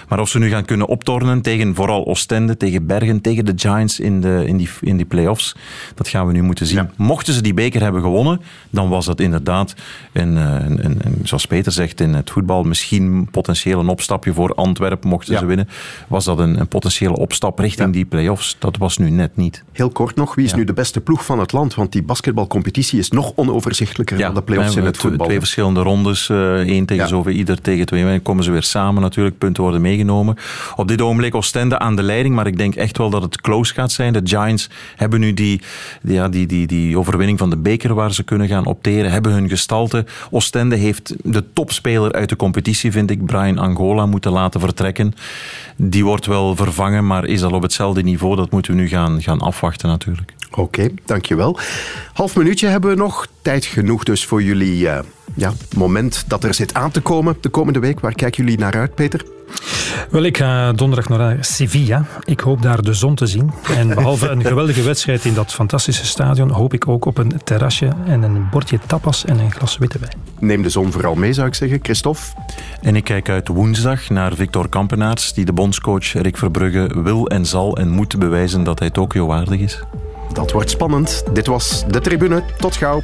Maar 0.08 0.20
of 0.20 0.30
ze 0.30 0.40
nu 0.40 0.50
gaan 0.50 0.66
kunnen 0.66 0.88
optornen 0.88 1.42
tegen 1.42 1.76
vooral 1.76 2.06
Oostende, 2.06 2.58
tegen 2.58 2.86
Bergen, 2.86 3.22
tegen 3.22 3.46
de 3.46 3.54
Giants 3.56 4.00
in, 4.00 4.22
de, 4.22 4.44
in, 4.46 4.58
die, 4.58 4.70
in 4.82 4.98
die 4.98 5.06
play-offs, 5.06 5.56
dat 5.96 6.08
gaan 6.08 6.28
we 6.28 6.34
nu 6.34 6.42
moeten 6.42 6.66
zien. 6.66 6.78
Ja. 6.78 6.90
Mochten 6.96 7.34
ze 7.34 7.42
die 7.42 7.54
beker 7.54 7.82
hebben 7.82 8.02
gewonnen, 8.02 8.42
dan 8.70 8.90
was 8.90 9.06
dat 9.06 9.20
inderdaad, 9.20 9.74
een, 10.12 10.36
een, 10.36 10.86
een, 10.86 10.98
een, 11.02 11.20
zoals 11.24 11.46
Peter 11.46 11.72
zegt 11.72 12.02
in 12.02 12.14
het 12.14 12.30
voetbal, 12.30 12.64
misschien 12.64 13.28
potentieel 13.32 13.80
een 13.80 13.88
opstapje 13.88 14.34
voor 14.34 14.54
Antwerpen, 14.54 15.10
mochten 15.10 15.34
ja. 15.34 15.40
ze 15.40 15.46
winnen. 15.46 15.68
Was 16.08 16.26
dat 16.26 16.40
een, 16.40 16.60
een 16.60 16.68
potentiële 16.68 17.18
opstap 17.18 17.60
richting 17.60 17.88
ja. 17.88 17.94
die 17.94 18.06
play-offs? 18.06 18.56
Dat 18.60 18.78
was 18.78 18.98
nu 18.98 19.10
net 19.10 19.38
niet. 19.38 19.64
Heel 19.72 19.90
kort 19.90 20.16
nog, 20.16 20.36
wie 20.36 20.46
is 20.46 20.54
nu 20.54 20.64
de 20.64 20.74
beste 20.74 21.02
ploeg 21.02 21.26
van 21.26 21.40
het 21.40 21.52
land? 21.52 21.76
Want 21.76 21.92
die 21.92 22.04
basketbalcompetitie 22.04 23.00
is 23.00 23.10
nog 23.10 23.32
onoverzichtelijker 23.36 24.18
dan 24.18 24.34
de 24.34 24.42
play-offs 24.42 24.69
in 24.76 24.86
het 24.86 24.98
voetbal. 24.98 25.26
Twee 25.26 25.40
verschillende 25.40 25.82
rondes, 25.82 26.30
uh, 26.30 26.54
één 26.54 26.86
tegen 26.86 27.08
zoveel, 27.08 27.34
ieder 27.34 27.62
tegen 27.62 27.86
twee. 27.86 28.04
Dan 28.04 28.22
komen 28.22 28.44
ze 28.44 28.52
weer 28.52 28.64
samen 28.64 29.02
natuurlijk, 29.02 29.38
punten 29.38 29.64
worden 29.64 29.82
meegenomen. 29.82 30.36
Op 30.76 30.88
dit 30.88 31.02
ogenblik 31.02 31.36
Oostende 31.36 31.80
aan 31.80 31.96
de 31.96 32.04
leiding, 32.04 32.36
maar 32.36 32.48
ik 32.48 32.58
denk 32.58 32.76
echt 32.76 32.98
wel 32.98 33.10
dat 33.10 33.22
het 33.22 33.42
close 33.42 33.74
gaat 33.74 33.92
zijn. 33.92 34.14
De 34.14 34.22
Giants 34.24 34.70
hebben 34.96 35.20
nu 35.20 35.34
die, 35.34 35.62
ja, 36.02 36.30
die, 36.30 36.48
die, 36.48 36.68
die 36.68 36.98
overwinning 36.98 37.38
van 37.40 37.50
de 37.50 37.58
beker 37.58 37.94
waar 37.94 38.14
ze 38.14 38.24
kunnen 38.24 38.48
gaan 38.48 38.66
opteren, 38.66 39.12
hebben 39.12 39.32
hun 39.32 39.50
gestalte. 39.50 40.06
Oostende 40.32 40.76
heeft 40.76 41.14
de 41.24 41.44
topspeler 41.54 42.12
uit 42.12 42.30
de 42.30 42.36
competitie, 42.36 42.92
vind 42.92 43.12
ik, 43.12 43.26
Brian 43.26 43.58
Angola, 43.58 44.06
moeten 44.06 44.32
laten 44.32 44.60
vertrekken. 44.60 45.14
Die 45.76 46.06
wordt 46.06 46.26
wel 46.26 46.56
vervangen, 46.56 47.08
maar 47.08 47.26
is 47.26 47.44
al 47.44 47.52
op 47.52 47.62
hetzelfde 47.62 48.02
niveau. 48.02 48.36
Dat 48.36 48.52
moeten 48.52 48.76
we 48.76 48.80
nu 48.82 48.88
gaan, 48.88 49.22
gaan 49.22 49.40
afwachten 49.40 49.90
natuurlijk. 49.90 50.34
Oké, 50.52 50.62
okay, 50.62 50.94
dankjewel. 51.06 51.60
Half 52.14 52.36
minuutje 52.36 52.68
hebben 52.68 52.90
we 52.90 52.96
nog. 52.96 53.28
Tijd 53.42 53.66
genoeg 53.66 54.04
dus 54.04 54.26
voor 54.26 54.44
jullie 54.44 54.84
uh, 54.84 55.00
ja, 55.34 55.54
moment 55.76 56.24
dat 56.28 56.44
er 56.44 56.54
zit 56.54 56.74
aan 56.74 56.92
te 56.92 57.02
komen 57.02 57.38
de 57.42 57.50
komende 57.50 57.80
week. 57.80 58.00
Waar 58.00 58.14
kijken 58.14 58.44
jullie 58.44 58.60
naar 58.60 58.76
uit, 58.76 58.96
Peter? 58.96 59.26
Wel, 60.10 60.24
ik 60.24 60.38
ga 60.38 60.74
donderdag 60.74 61.10
naar 61.10 61.38
Sevilla. 61.40 62.06
Ik 62.24 62.40
hoop 62.40 62.62
daar 62.62 62.82
de 62.82 62.94
zon 62.94 63.16
te 63.16 63.26
zien. 63.26 63.52
En 63.76 63.88
behalve 63.88 64.30
een 64.30 64.46
geweldige 64.46 64.82
wedstrijd 64.82 65.26
in 65.26 65.34
dat 65.34 65.54
fantastische 65.54 66.06
stadion, 66.06 66.50
hoop 66.50 66.74
ik 66.74 66.88
ook 66.88 67.06
op 67.06 67.18
een 67.18 67.32
terrasje 67.44 67.90
en 68.06 68.24
een 68.24 68.50
bordje 68.52 68.80
tapas 68.86 69.26
en 69.26 69.40
een 69.40 69.52
glas 69.52 69.78
witte 69.78 70.00
wijn. 70.00 70.18
Neem 70.40 70.62
de 70.62 70.70
zon 70.70 70.92
vooral 70.92 71.16
mee, 71.16 71.34
zou 71.34 71.48
ik 71.48 71.56
zeggen. 71.56 71.80
Christophe? 71.82 72.22
En 72.82 72.96
ik 72.96 73.04
kijk 73.04 73.30
uit 73.30 73.48
woensdag 73.48 74.10
naar 74.10 74.36
Victor 74.36 74.70
Kampenaerts, 74.70 75.34
die 75.34 75.46
de 75.46 75.54
bondscoach 75.54 76.14
Rick 76.14 76.38
Verbrugge 76.38 77.02
wil 77.04 77.28
en 77.28 77.46
zal 77.46 77.78
en 77.78 77.90
moet 77.90 78.20
bewijzen 78.20 78.64
dat 78.64 78.80
hij 78.80 78.90
Tokio 78.90 79.26
waardig 79.26 79.60
is. 79.60 79.84
Dat 80.34 80.52
wordt 80.52 80.70
spannend. 80.70 81.24
Dit 81.34 81.48
was 81.48 81.84
De 81.88 82.02
Tribune. 82.02 82.44
Tot 82.58 82.76
gauw. 82.76 83.02